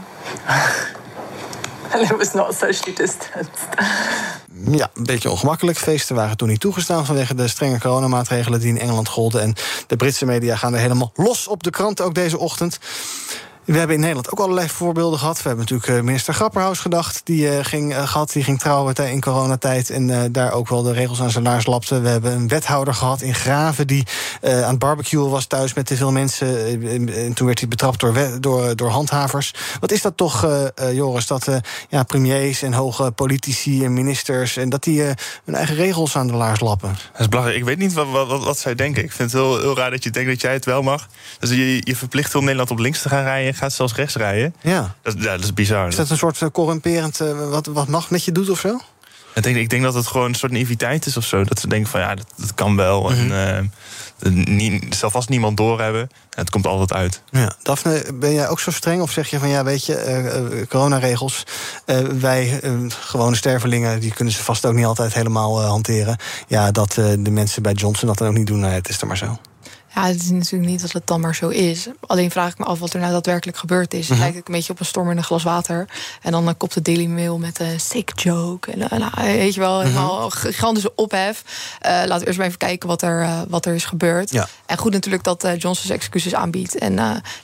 and 1.92 2.10
it 2.10 2.16
was 2.16 2.32
not 2.32 2.54
socially 2.54 2.94
distanced. 2.94 3.68
Ja, 4.70 4.90
een 4.94 5.04
beetje 5.04 5.30
ongemakkelijk. 5.30 5.78
Feesten 5.78 6.16
waren 6.16 6.36
toen 6.36 6.48
niet 6.48 6.60
toegestaan 6.60 7.06
vanwege 7.06 7.34
de 7.34 7.48
strenge 7.48 7.78
coronamaatregelen 7.78 8.60
die 8.60 8.68
in 8.68 8.78
Engeland 8.78 9.08
golden. 9.08 9.40
En 9.40 9.54
de 9.86 9.96
Britse 9.96 10.24
media 10.24 10.56
gaan 10.56 10.74
er 10.74 10.80
helemaal 10.80 11.12
los 11.14 11.48
op 11.48 11.62
de 11.62 11.70
krant, 11.70 12.00
ook 12.00 12.14
deze 12.14 12.38
ochtend. 12.38 12.78
We 13.68 13.78
hebben 13.78 13.94
in 13.94 14.00
Nederland 14.00 14.30
ook 14.30 14.40
allerlei 14.40 14.68
voorbeelden 14.68 15.18
gehad. 15.18 15.36
We 15.36 15.48
hebben 15.48 15.66
natuurlijk 15.68 15.98
eh, 15.98 16.04
minister 16.04 16.34
Grapperhaus 16.34 16.78
gedacht. 16.78 17.20
Die, 17.24 17.50
eh, 17.50 17.64
ging, 17.64 17.94
eh, 17.94 18.08
gehad, 18.08 18.32
die 18.32 18.44
ging 18.44 18.58
trouwen 18.58 18.94
in 18.94 19.20
coronatijd. 19.20 19.90
En 19.90 20.32
daar 20.32 20.52
ook 20.52 20.68
wel 20.68 20.82
de 20.82 20.92
regels 20.92 21.20
aan 21.20 21.30
zijn 21.30 21.44
laars 21.44 21.66
lapte. 21.66 22.00
We 22.00 22.08
hebben 22.08 22.32
een 22.32 22.48
wethouder 22.48 22.94
gehad 22.94 23.22
in 23.22 23.34
Graven. 23.34 23.86
Die 23.86 24.06
aan 24.42 24.50
het 24.50 24.78
barbecuen 24.78 25.30
was 25.30 25.46
thuis 25.46 25.74
met 25.74 25.86
te 25.86 25.96
veel 25.96 26.12
mensen. 26.12 26.66
En- 26.66 27.14
en 27.14 27.32
toen 27.32 27.46
werd 27.46 27.58
hij 27.58 27.68
betrapt 27.68 28.00
door, 28.00 28.40
door, 28.40 28.76
door 28.76 28.88
handhavers. 28.88 29.54
Wat 29.80 29.92
is 29.92 30.02
dat 30.02 30.16
toch, 30.16 30.46
Joris? 30.92 31.26
Dat 31.26 31.48
ja, 31.88 32.02
premiers 32.02 32.62
en 32.62 32.72
hoge 32.72 33.10
politici 33.10 33.84
en 33.84 33.92
ministers. 33.92 34.56
en 34.56 34.68
dat 34.68 34.82
die 34.82 35.02
hun 35.44 35.54
eigen 35.54 35.76
regels 35.76 36.16
aan 36.16 36.26
de 36.26 36.32
laars 36.32 36.60
lappen. 36.60 36.96
Dat 37.12 37.20
is 37.20 37.28
belachelijk. 37.28 37.58
Ik 37.58 37.64
weet 37.64 37.78
niet 37.78 37.92
wat, 37.92 38.26
wat, 38.44 38.58
zij 38.58 38.74
denken. 38.74 39.04
Ik 39.04 39.12
vind 39.12 39.32
het 39.32 39.40
heel, 39.40 39.60
heel 39.60 39.76
raar 39.76 39.90
dat 39.90 40.04
je 40.04 40.10
denkt 40.10 40.28
dat 40.30 40.40
jij 40.40 40.52
het 40.52 40.64
wel 40.64 40.82
mag. 40.82 41.08
Dus 41.38 41.50
je, 41.50 41.80
je 41.84 41.96
verplicht 41.96 42.32
heel 42.32 42.42
Nederland 42.42 42.70
op 42.70 42.78
links 42.78 43.02
te 43.02 43.08
gaan 43.08 43.22
rijden. 43.22 43.54
Gaat 43.59 43.72
zelfs 43.72 43.94
rechts 43.94 44.14
rijden. 44.14 44.54
Ja. 44.61 44.94
Dat, 45.02 45.14
ja, 45.18 45.32
dat 45.32 45.44
is 45.44 45.54
bizar. 45.54 45.88
Is 45.88 45.96
dat 45.96 46.11
een 46.11 46.16
soort 46.16 46.42
eh, 46.42 46.48
corrumperend 46.52 47.20
uh, 47.20 47.50
wat, 47.50 47.66
wat 47.66 47.88
macht 47.88 48.11
met 48.11 48.24
je 48.24 48.32
doet 48.32 48.50
of 48.50 48.61
zo? 48.61 48.80
Ik 49.34 49.42
denk, 49.42 49.56
ik 49.56 49.70
denk 49.70 49.82
dat 49.82 49.94
het 49.94 50.06
gewoon 50.06 50.28
een 50.28 50.34
soort 50.34 50.52
naïviteit 50.52 51.06
is 51.06 51.16
of 51.16 51.24
zo. 51.24 51.44
Dat 51.44 51.61
ze 51.61 51.68
denken 51.68 51.90
van 51.90 52.00
ja, 52.00 52.14
dat, 52.14 52.26
dat 52.36 52.54
kan 52.54 52.76
wel. 52.76 53.02
Mm 53.02 53.16
-hmm. 53.16 53.30
En 53.30 53.72
uh, 54.22 54.44
nie, 54.46 54.86
zal 54.90 55.11
vast 55.11 55.28
niemand 55.28 55.56
doorhebben. 55.56 56.11
Het 56.30 56.50
komt 56.50 56.66
altijd 56.66 56.92
uit. 56.92 57.22
Ja. 57.30 57.52
Daphne, 57.62 58.04
ben 58.14 58.32
jij 58.32 58.48
ook 58.48 58.61
zo 58.61 58.70
streng? 58.70 59.02
Of 59.02 59.11
zeg 59.11 59.30
je 59.30 59.38
van 59.38 59.48
ja, 59.48 59.64
weet 59.64 59.86
je, 59.86 60.22
uh, 60.52 60.66
coronaregels... 60.66 61.44
Uh, 61.86 61.98
wij 61.98 62.61
gewone 62.88 63.36
stervelingen, 63.36 64.00
die 64.00 64.12
kunnen 64.12 64.34
ze 64.34 64.42
vast 64.42 64.66
ook 64.66 64.74
niet 64.74 64.84
altijd 64.84 65.14
helemaal 65.14 65.62
hanteren. 65.62 66.16
Ja, 66.46 66.70
dat 66.70 66.92
de 66.94 67.30
mensen 67.30 67.62
bij 67.62 67.72
Johnson 67.72 68.09
dat 68.09 68.18
dan 68.18 68.28
ook 68.28 68.34
niet 68.34 68.46
doen. 68.46 68.61
Nou, 68.61 68.72
het 68.72 68.88
is 68.88 69.00
er 69.00 69.06
maar 69.06 69.16
zo. 69.16 69.38
Ja, 69.99 70.07
het 70.07 70.22
is 70.22 70.30
natuurlijk 70.30 70.70
niet 70.70 70.80
dat 70.80 70.92
het 70.92 71.07
dan 71.07 71.20
maar 71.20 71.34
zo 71.34 71.49
is. 71.49 71.86
Alleen 72.07 72.30
vraag 72.30 72.53
ik 72.53 72.59
me 72.59 72.64
af 72.64 72.78
wat 72.78 72.92
er 72.94 73.01
nou 73.01 73.12
daadwerkelijk 73.12 73.59
gebeurd 73.59 73.94
is. 73.94 74.01
Het 74.01 74.09
Mhm. 74.11 74.20
lijkt 74.20 74.38
ook 74.38 74.46
een 74.49 74.55
beetje 74.55 74.72
op 74.72 74.80
een 74.80 74.86
storm 74.86 75.11
in 75.11 75.16
een 75.16 75.24
glas 75.24 75.42
water. 75.42 75.88
En 76.22 76.32
dan 76.32 76.57
kopt 76.57 76.74
de 76.74 76.82
Daily 76.82 77.07
Mail 77.07 77.38
met 77.38 77.61
een 77.61 77.80
sick 77.80 78.11
joke. 78.20 78.70
En 78.72 78.78
uh, 78.78 78.90
nou, 78.90 79.11
weet 79.36 79.55
je 79.55 79.61
wel, 79.61 79.80
helemaal 79.80 80.24
een 80.24 80.32
gigantische 80.32 80.92
ophef. 80.94 81.42
Uh, 81.46 81.90
laten 81.90 82.18
we 82.18 82.26
eerst 82.26 82.38
maar 82.38 82.46
even 82.46 82.59
kijken 82.59 82.88
wat 82.88 83.03
er, 83.03 83.20
uh, 83.22 83.40
wat 83.49 83.66
er 83.66 83.74
is 83.74 83.84
gebeurd. 83.84 84.30
Ja. 84.30 84.49
En 84.66 84.78
goed 84.78 84.92
natuurlijk 84.92 85.24
dat 85.24 85.42
Johnson 85.42 85.74
zijn 85.86 85.99
excuses 85.99 86.34
aanbiedt. 86.34 86.74
En 86.78 86.94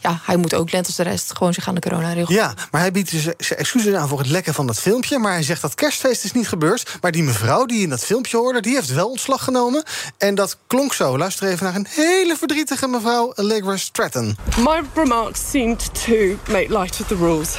ja, 0.01 0.21
hij 0.23 0.37
moet 0.37 0.55
ook, 0.55 0.73
net 0.73 0.87
als 0.87 0.97
de 0.97 1.03
rest, 1.03 1.37
gewoon 1.37 1.55
zich 1.55 1.69
aan 1.69 1.75
de 1.75 1.81
coronaregels. 1.81 2.35
Ja, 2.35 2.55
maar 2.71 2.81
hij 2.81 2.93
biedt 2.93 3.11
dus 3.11 3.23
zijn 3.39 3.59
excuses 3.59 3.95
aan 3.95 4.09
voor 4.09 4.19
het 4.19 4.29
lekken 4.29 4.55
van 4.55 4.67
dat 4.67 4.81
filmpje. 4.81 5.19
Maar 5.19 5.33
hij 5.33 5.43
zegt 5.43 5.63
dat 5.63 5.75
kerstfeest 5.75 6.25
is 6.25 6.33
niet 6.33 6.49
gebeurd. 6.49 6.97
Maar 7.01 7.13
die 7.13 7.23
mevrouw 7.23 7.65
die 7.67 7.83
in 7.83 7.91
dat 7.91 8.05
filmpje 8.05 8.37
hoorde, 8.37 8.61
die 8.61 8.75
heeft 8.75 8.93
wel 8.93 9.09
ontslag 9.09 9.45
genomen. 9.45 9.83
En 10.19 10.35
dat 10.35 10.57
klonk 10.67 10.95
zo. 10.95 11.19
Luister 11.19 11.49
even 11.49 11.65
naar 11.65 11.75
een 11.75 11.87
hele 11.91 12.37
verdrietige 12.49 12.87
mevrouw 12.87 13.33
Allegra 13.35 13.77
Stratton. 13.77 14.37
My 14.57 14.83
remarks 14.95 15.51
seemed 15.51 15.95
to 16.05 16.39
make 16.49 16.69
light 16.69 17.01
of 17.01 17.07
the 17.09 17.17
rules. 17.17 17.59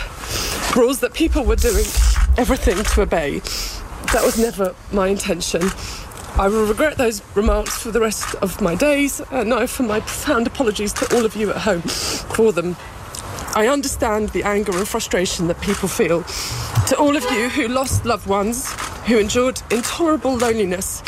Rules 0.75 0.99
that 0.99 1.13
people 1.13 1.43
were 1.43 1.55
doing 1.55 1.85
everything 2.35 2.83
to 2.83 3.01
obey. 3.01 3.41
That 4.11 4.23
was 4.23 4.35
never 4.35 4.73
my 4.91 5.07
intention. 5.07 5.61
I 6.37 6.49
will 6.49 6.67
regret 6.67 6.97
those 6.97 7.21
remarks 7.33 7.77
for 7.77 7.91
the 7.91 7.99
rest 7.99 8.35
of 8.41 8.61
my 8.61 8.75
days, 8.75 9.21
and 9.31 9.53
I 9.53 9.63
offer 9.63 9.83
my 9.83 9.99
profound 9.99 10.47
apologies 10.47 10.93
to 10.93 11.15
all 11.15 11.25
of 11.25 11.35
you 11.35 11.49
at 11.49 11.57
home 11.57 11.81
for 12.35 12.53
them. 12.53 12.75
I 13.55 13.69
understand 13.69 14.29
the 14.29 14.43
anger 14.43 14.77
and 14.77 14.85
frustration 14.85 15.47
that 15.47 15.61
people 15.61 15.87
feel. 15.87 16.23
To 16.87 16.97
all 16.97 17.15
of 17.15 17.23
you 17.31 17.47
who 17.47 17.69
lost 17.69 18.03
loved 18.03 18.27
ones, 18.27 18.69
who 19.05 19.17
endured 19.17 19.61
intolerable 19.71 20.35
loneliness, 20.35 21.01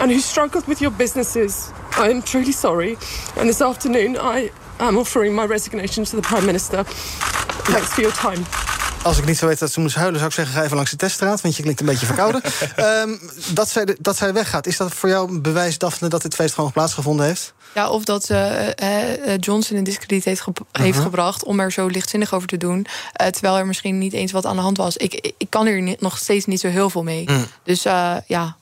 and 0.00 0.10
who 0.10 0.20
struggled 0.20 0.68
with 0.68 0.82
your 0.82 0.90
businesses, 0.90 1.72
I 1.96 2.10
am 2.10 2.20
truly 2.20 2.52
sorry. 2.52 2.98
And 3.36 3.48
this 3.48 3.62
afternoon, 3.62 4.18
I 4.18 4.50
am 4.80 4.98
offering 4.98 5.34
my 5.34 5.46
resignation 5.46 6.04
to 6.04 6.16
the 6.16 6.22
Prime 6.22 6.44
Minister. 6.44 6.84
Thanks 6.84 7.94
for 7.94 8.02
your 8.02 8.12
time. 8.12 8.44
Als 9.04 9.18
ik 9.18 9.24
niet 9.24 9.38
zo 9.38 9.46
weet 9.46 9.58
dat 9.58 9.72
ze 9.72 9.80
moest 9.80 9.94
huilen, 9.94 10.18
zou 10.18 10.30
ik 10.30 10.36
zeggen: 10.36 10.54
ga 10.54 10.62
even 10.62 10.76
langs 10.76 10.90
de 10.90 10.96
teststraat, 10.96 11.40
want 11.40 11.56
je 11.56 11.62
klinkt 11.62 11.80
een 11.80 11.86
beetje 11.86 12.06
verkouden. 12.06 12.42
um, 12.78 13.20
dat, 13.54 13.68
zij 13.68 13.84
de, 13.84 13.96
dat 14.00 14.16
zij 14.16 14.32
weggaat, 14.32 14.66
is 14.66 14.76
dat 14.76 14.92
voor 14.92 15.08
jou 15.08 15.28
een 15.28 15.42
bewijs, 15.42 15.78
Daphne, 15.78 16.08
dat 16.08 16.22
dit 16.22 16.34
feest 16.34 16.54
gewoon 16.54 16.72
plaatsgevonden 16.72 17.26
heeft? 17.26 17.54
Ja, 17.74 17.90
of 17.90 18.04
dat 18.04 18.24
ze 18.24 18.74
uh, 19.26 19.36
Johnson 19.38 19.76
in 19.76 19.84
discrediet 19.84 20.24
heeft, 20.24 20.40
ge 20.40 20.50
uh 20.50 20.66
-huh. 20.72 20.84
heeft, 20.84 20.98
gebracht 20.98 21.44
om 21.44 21.60
er 21.60 21.72
zo 21.72 21.86
lichtzinnig 21.86 22.34
over 22.34 22.48
te 22.48 22.56
doen. 22.56 22.86
Uh, 23.20 23.26
terwijl 23.26 23.56
er 23.56 23.66
misschien 23.66 23.98
niet 23.98 24.12
eens 24.12 24.32
wat 24.32 24.46
aan 24.46 24.56
de 24.56 24.62
hand 24.62 24.76
was. 24.76 24.96
Ik, 24.96 25.32
ik 25.38 25.50
kan 25.50 25.66
hier 25.66 25.82
niet, 25.82 26.00
nog 26.00 26.18
steeds 26.18 26.46
niet 26.46 26.60
zo 26.60 26.68
heel 26.68 26.90
veel 26.90 27.02
mee. 27.02 27.30
Mm. 27.30 27.46
Dus 27.62 27.82
ja. 28.26 28.56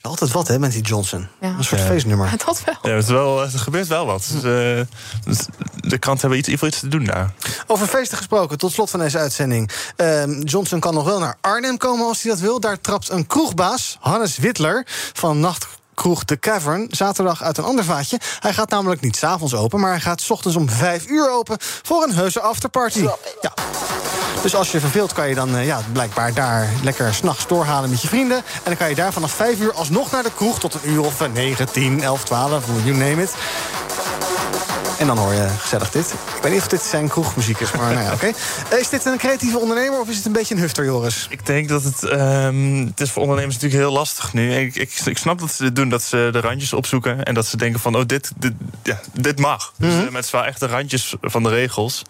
Altijd 0.00 0.32
wat, 0.32 0.48
hè, 0.48 0.58
met 0.58 0.72
die 0.72 0.82
Johnson. 0.82 1.28
Ja. 1.40 1.48
Een 1.48 1.64
soort 1.64 1.80
ja. 1.80 1.86
feestnummer. 1.86 2.30
Dat 2.46 2.62
wel. 2.64 2.76
Ja, 2.82 2.96
het, 2.96 3.06
wel, 3.06 3.42
er 3.42 3.50
gebeurt 3.50 3.86
wel 3.86 4.06
wat. 4.06 4.28
Dus, 5.24 5.46
de 5.76 5.98
krant 5.98 6.20
hebben 6.20 6.38
iets, 6.38 6.48
iets 6.48 6.80
te 6.80 6.88
doen 6.88 7.04
daar. 7.04 7.32
Over 7.66 7.86
feesten 7.86 8.16
gesproken, 8.16 8.58
tot 8.58 8.72
slot 8.72 8.90
van 8.90 9.00
deze 9.00 9.18
uitzending. 9.18 9.70
Uh, 9.96 10.40
Johnson 10.40 10.80
kan 10.80 10.94
nog 10.94 11.04
wel 11.04 11.18
naar 11.18 11.36
Arnhem 11.40 11.76
komen 11.76 12.06
als 12.06 12.22
hij 12.22 12.32
dat 12.32 12.40
wil. 12.40 12.60
Daar 12.60 12.80
trapt 12.80 13.10
een 13.10 13.26
kroegbaas, 13.26 13.96
Hannes 14.00 14.38
Wittler, 14.38 14.86
van 15.12 15.40
Nacht 15.40 15.66
kroeg 15.98 16.24
De 16.24 16.38
Cavern 16.38 16.86
zaterdag 16.90 17.42
uit 17.42 17.58
een 17.58 17.64
ander 17.64 17.84
vaatje. 17.84 18.20
Hij 18.38 18.52
gaat 18.52 18.70
namelijk 18.70 19.00
niet 19.00 19.16
s'avonds 19.16 19.54
open, 19.54 19.80
maar 19.80 19.90
hij 19.90 20.00
gaat 20.00 20.20
's 20.20 20.30
ochtends 20.30 20.56
om 20.56 20.68
5 20.68 21.08
uur 21.08 21.30
open 21.30 21.56
voor 21.60 22.02
een 22.02 22.14
heuse 22.14 22.40
afterparty. 22.40 23.00
Ja. 23.40 23.52
Dus 24.42 24.54
als 24.54 24.72
je 24.72 24.80
verveelt, 24.80 25.12
kan 25.12 25.28
je 25.28 25.34
dan 25.34 25.54
uh, 25.54 25.66
ja, 25.66 25.80
blijkbaar 25.92 26.34
daar 26.34 26.68
lekker 26.82 27.14
s'nachts 27.14 27.46
doorhalen 27.46 27.90
met 27.90 28.02
je 28.02 28.08
vrienden. 28.08 28.36
En 28.36 28.62
dan 28.64 28.76
kan 28.76 28.88
je 28.88 28.94
daar 28.94 29.12
vanaf 29.12 29.32
5 29.32 29.60
uur 29.60 29.72
alsnog 29.72 30.10
naar 30.10 30.22
de 30.22 30.32
kroeg 30.34 30.58
tot 30.58 30.74
een 30.74 30.90
uur 30.90 31.04
of 31.04 31.28
9, 31.32 31.72
10, 31.72 32.02
11, 32.02 32.24
12, 32.24 32.64
you 32.84 32.96
name 32.96 33.22
it. 33.22 33.34
En 34.98 35.06
dan 35.06 35.18
hoor 35.18 35.32
je 35.32 35.48
gezellig 35.58 35.90
dit. 35.90 36.14
Ik 36.36 36.42
weet 36.42 36.52
niet 36.52 36.60
of 36.60 36.68
dit 36.68 36.82
zijn 36.82 37.08
kroegmuziek 37.08 37.60
is, 37.60 37.72
maar 37.72 37.92
nou 37.92 38.04
ja, 38.04 38.12
oké. 38.14 38.32
Okay. 38.68 38.80
Is 38.80 38.88
dit 38.88 39.04
een 39.04 39.18
creatieve 39.18 39.58
ondernemer 39.58 40.00
of 40.00 40.08
is 40.08 40.16
het 40.16 40.26
een 40.26 40.32
beetje 40.32 40.54
een 40.54 40.60
hufter, 40.60 40.84
Joris? 40.84 41.26
Ik 41.30 41.46
denk 41.46 41.68
dat 41.68 41.82
het... 41.82 42.02
Um, 42.02 42.86
het 42.86 43.00
is 43.00 43.10
voor 43.10 43.22
ondernemers 43.22 43.54
natuurlijk 43.54 43.82
heel 43.82 43.92
lastig 43.92 44.32
nu. 44.32 44.54
Ik, 44.54 44.74
ik, 44.74 44.92
ik, 45.04 45.18
snap 45.18 45.38
dat 45.38 45.52
ze 45.52 45.62
dit 45.62 45.76
doen, 45.76 45.88
dat 45.88 46.02
ze 46.02 46.28
de 46.32 46.40
randjes 46.40 46.72
opzoeken... 46.72 47.22
en 47.22 47.34
dat 47.34 47.46
ze 47.46 47.56
denken 47.56 47.80
van, 47.80 47.94
oh, 47.94 48.06
dit, 48.06 48.32
dit, 48.36 48.52
ja, 48.82 49.00
dit 49.12 49.38
mag. 49.38 49.72
Mm 49.76 49.88
-hmm. 49.88 50.00
Dus 50.00 50.10
met 50.10 50.26
zwaar 50.26 50.44
echt 50.44 50.60
de 50.60 50.66
randjes 50.66 51.14
van 51.20 51.42
de 51.42 51.48
regels. 51.48 52.02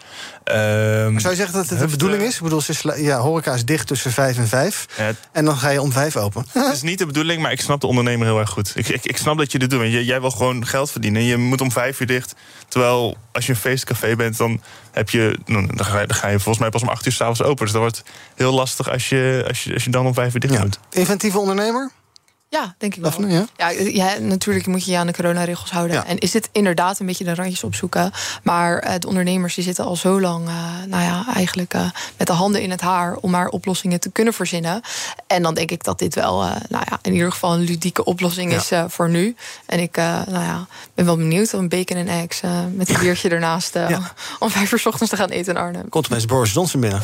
Um, 0.44 1.20
Zou 1.20 1.34
je 1.34 1.38
zeggen 1.38 1.54
dat 1.54 1.68
het 1.68 1.78
de 1.78 1.86
bedoeling 1.86 2.22
is? 2.22 2.36
Ik 2.36 2.42
bedoel, 2.42 2.62
ja, 2.96 3.18
horeca 3.18 3.54
is 3.54 3.64
dicht 3.64 3.86
tussen 3.86 4.12
vijf 4.12 4.36
en 4.36 4.48
vijf. 4.48 4.86
Ja, 4.96 5.10
en 5.32 5.44
dan 5.44 5.56
ga 5.56 5.68
je 5.68 5.82
om 5.82 5.92
vijf 5.92 6.16
open. 6.16 6.46
Het 6.52 6.74
is 6.74 6.82
niet 6.82 6.98
de 6.98 7.06
bedoeling, 7.06 7.42
maar 7.42 7.52
ik 7.52 7.60
snap 7.60 7.80
de 7.80 7.86
ondernemer 7.86 8.26
heel 8.26 8.38
erg 8.38 8.50
goed. 8.50 8.72
Ik, 8.74 8.88
ik, 8.88 9.04
ik 9.04 9.16
snap 9.16 9.38
dat 9.38 9.52
je 9.52 9.58
dit 9.58 9.70
doet. 9.70 9.80
Want 9.80 9.92
jij 9.92 10.20
wil 10.20 10.30
gewoon 10.30 10.66
geld 10.66 10.90
verdienen. 10.90 11.22
Je 11.22 11.36
moet 11.36 11.60
om 11.60 11.72
vijf 11.72 12.00
uur 12.00 12.06
dicht. 12.06 12.27
Terwijl 12.68 13.16
als 13.32 13.46
je 13.46 13.52
een 13.52 13.58
feestcafé 13.58 14.16
bent, 14.16 14.36
dan, 14.36 14.60
heb 14.92 15.10
je, 15.10 15.38
dan, 15.44 15.84
ga 15.84 16.00
je, 16.00 16.06
dan 16.06 16.16
ga 16.16 16.28
je 16.28 16.34
volgens 16.34 16.58
mij 16.58 16.68
pas 16.68 16.82
om 16.82 16.88
acht 16.88 17.06
uur 17.06 17.12
s'avonds 17.12 17.42
open. 17.42 17.64
Dus 17.64 17.72
dat 17.72 17.80
wordt 17.80 18.02
heel 18.34 18.52
lastig 18.52 18.90
als 18.90 19.08
je, 19.08 19.44
als 19.48 19.64
je, 19.64 19.74
als 19.74 19.84
je 19.84 19.90
dan 19.90 20.06
om 20.06 20.14
vijf 20.14 20.34
uur 20.34 20.40
dicht 20.40 20.54
ja. 20.54 20.60
moet. 20.60 20.78
Inventieve 20.90 21.38
ondernemer? 21.38 21.90
Ja, 22.50 22.74
denk 22.78 22.94
ik 22.94 23.02
wel. 23.02 23.10
Daphne, 23.10 23.32
ja? 23.32 23.46
Ja, 23.56 23.68
ja, 23.68 24.18
natuurlijk 24.18 24.66
moet 24.66 24.84
je 24.84 24.90
je 24.90 24.96
aan 24.96 25.06
de 25.06 25.12
coronaregels 25.12 25.70
houden. 25.70 25.96
Ja. 25.96 26.06
En 26.06 26.18
is 26.18 26.32
het 26.32 26.48
inderdaad 26.52 26.98
een 26.98 27.06
beetje 27.06 27.24
de 27.24 27.34
randjes 27.34 27.64
opzoeken. 27.64 28.12
Maar 28.42 28.84
uh, 28.84 28.92
de 28.98 29.06
ondernemers 29.06 29.54
die 29.54 29.64
zitten 29.64 29.84
al 29.84 29.96
zo 29.96 30.20
lang, 30.20 30.48
uh, 30.48 30.54
nou 30.86 31.02
ja, 31.02 31.24
eigenlijk 31.34 31.74
uh, 31.74 31.90
met 32.16 32.26
de 32.26 32.32
handen 32.32 32.62
in 32.62 32.70
het 32.70 32.80
haar 32.80 33.16
om 33.16 33.30
maar 33.30 33.48
oplossingen 33.48 34.00
te 34.00 34.10
kunnen 34.10 34.34
verzinnen. 34.34 34.80
En 35.26 35.42
dan 35.42 35.54
denk 35.54 35.70
ik 35.70 35.84
dat 35.84 35.98
dit 35.98 36.14
wel, 36.14 36.38
nou 36.68 36.84
ja, 36.90 36.98
in 37.02 37.12
ieder 37.12 37.32
geval 37.32 37.54
een 37.54 37.60
ludieke 37.60 38.04
oplossing 38.04 38.52
is 38.52 38.70
voor 38.86 39.08
nu. 39.08 39.36
En 39.66 39.80
ik, 39.80 39.96
nou 39.96 40.44
ja, 40.44 40.66
ben 40.94 41.04
wel 41.04 41.16
benieuwd 41.16 41.54
om 41.54 41.68
bacon 41.68 41.96
en 41.96 42.08
eggs 42.08 42.40
met 42.72 42.88
een 42.88 42.98
biertje 42.98 43.28
ernaast 43.28 43.74
ja. 43.74 44.12
om 44.38 44.50
vijf 44.50 44.72
uur 44.72 44.82
ochtends 44.84 45.10
te 45.10 45.16
gaan 45.16 45.28
eten 45.28 45.54
in 45.54 45.60
Arnhem. 45.60 45.88
Komt 45.88 46.06
opeens 46.06 46.24
Boris 46.24 46.52
Johnson 46.52 46.80
binnen. 46.80 47.00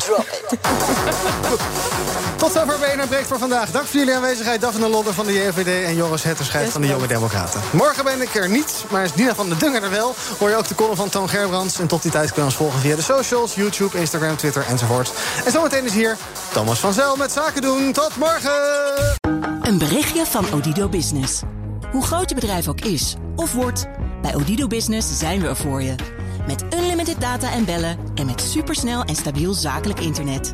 Tot 2.45 2.53
zover 2.53 2.79
BNR 2.79 3.07
Breekt 3.07 3.27
voor 3.27 3.39
vandaag. 3.39 3.71
Dank 3.71 3.85
voor 3.85 3.99
jullie 3.99 4.13
aanwezigheid, 4.13 4.61
Daphne 4.61 4.89
Lodder 4.89 5.13
van 5.13 5.25
de 5.25 5.33
JVD... 5.33 5.85
en 5.85 5.95
Joris 5.95 6.23
Hetterscheid 6.23 6.63
yes, 6.63 6.73
van 6.73 6.81
de 6.81 6.87
Jonge 6.87 7.07
Democraten. 7.07 7.61
Morgen 7.71 8.03
ben 8.03 8.21
ik 8.21 8.35
er 8.35 8.49
niet, 8.49 8.85
maar 8.91 9.03
is 9.03 9.13
Dina 9.13 9.35
van 9.35 9.49
de 9.49 9.57
Dunger 9.57 9.83
er 9.83 9.89
wel. 9.89 10.15
Hoor 10.39 10.49
je 10.49 10.55
ook 10.55 10.67
de 10.67 10.75
column 10.75 10.95
van 10.95 11.09
Toon 11.09 11.29
Gerbrands. 11.29 11.79
En 11.79 11.87
tot 11.87 12.01
die 12.01 12.11
tijd 12.11 12.27
kun 12.27 12.41
je 12.41 12.47
ons 12.47 12.55
volgen 12.55 12.79
via 12.79 12.95
de 12.95 13.01
socials, 13.01 13.55
YouTube, 13.55 13.99
Instagram, 13.99 14.35
Twitter 14.35 14.65
enzovoort. 14.67 15.11
En 15.45 15.51
zometeen 15.51 15.85
is 15.85 15.93
hier 15.93 16.17
Thomas 16.53 16.79
van 16.79 16.93
Zel 16.93 17.15
met 17.15 17.31
Zaken 17.31 17.61
doen. 17.61 17.91
Tot 17.91 18.15
morgen! 18.17 18.51
Een 19.61 19.77
berichtje 19.77 20.25
van 20.25 20.45
Odido 20.53 20.89
Business. 20.89 21.41
Hoe 21.91 22.03
groot 22.03 22.29
je 22.29 22.35
bedrijf 22.35 22.67
ook 22.67 22.81
is 22.81 23.15
of 23.35 23.53
wordt... 23.53 23.85
bij 24.21 24.35
Odido 24.35 24.67
Business 24.67 25.17
zijn 25.17 25.41
we 25.41 25.47
er 25.47 25.55
voor 25.55 25.81
je. 25.81 25.95
Met 26.47 26.63
unlimited 26.73 27.21
data 27.21 27.51
en 27.51 27.65
bellen 27.65 27.97
en 28.15 28.25
met 28.25 28.41
supersnel 28.41 29.03
en 29.03 29.15
stabiel 29.15 29.53
zakelijk 29.53 29.99
internet. 29.99 30.53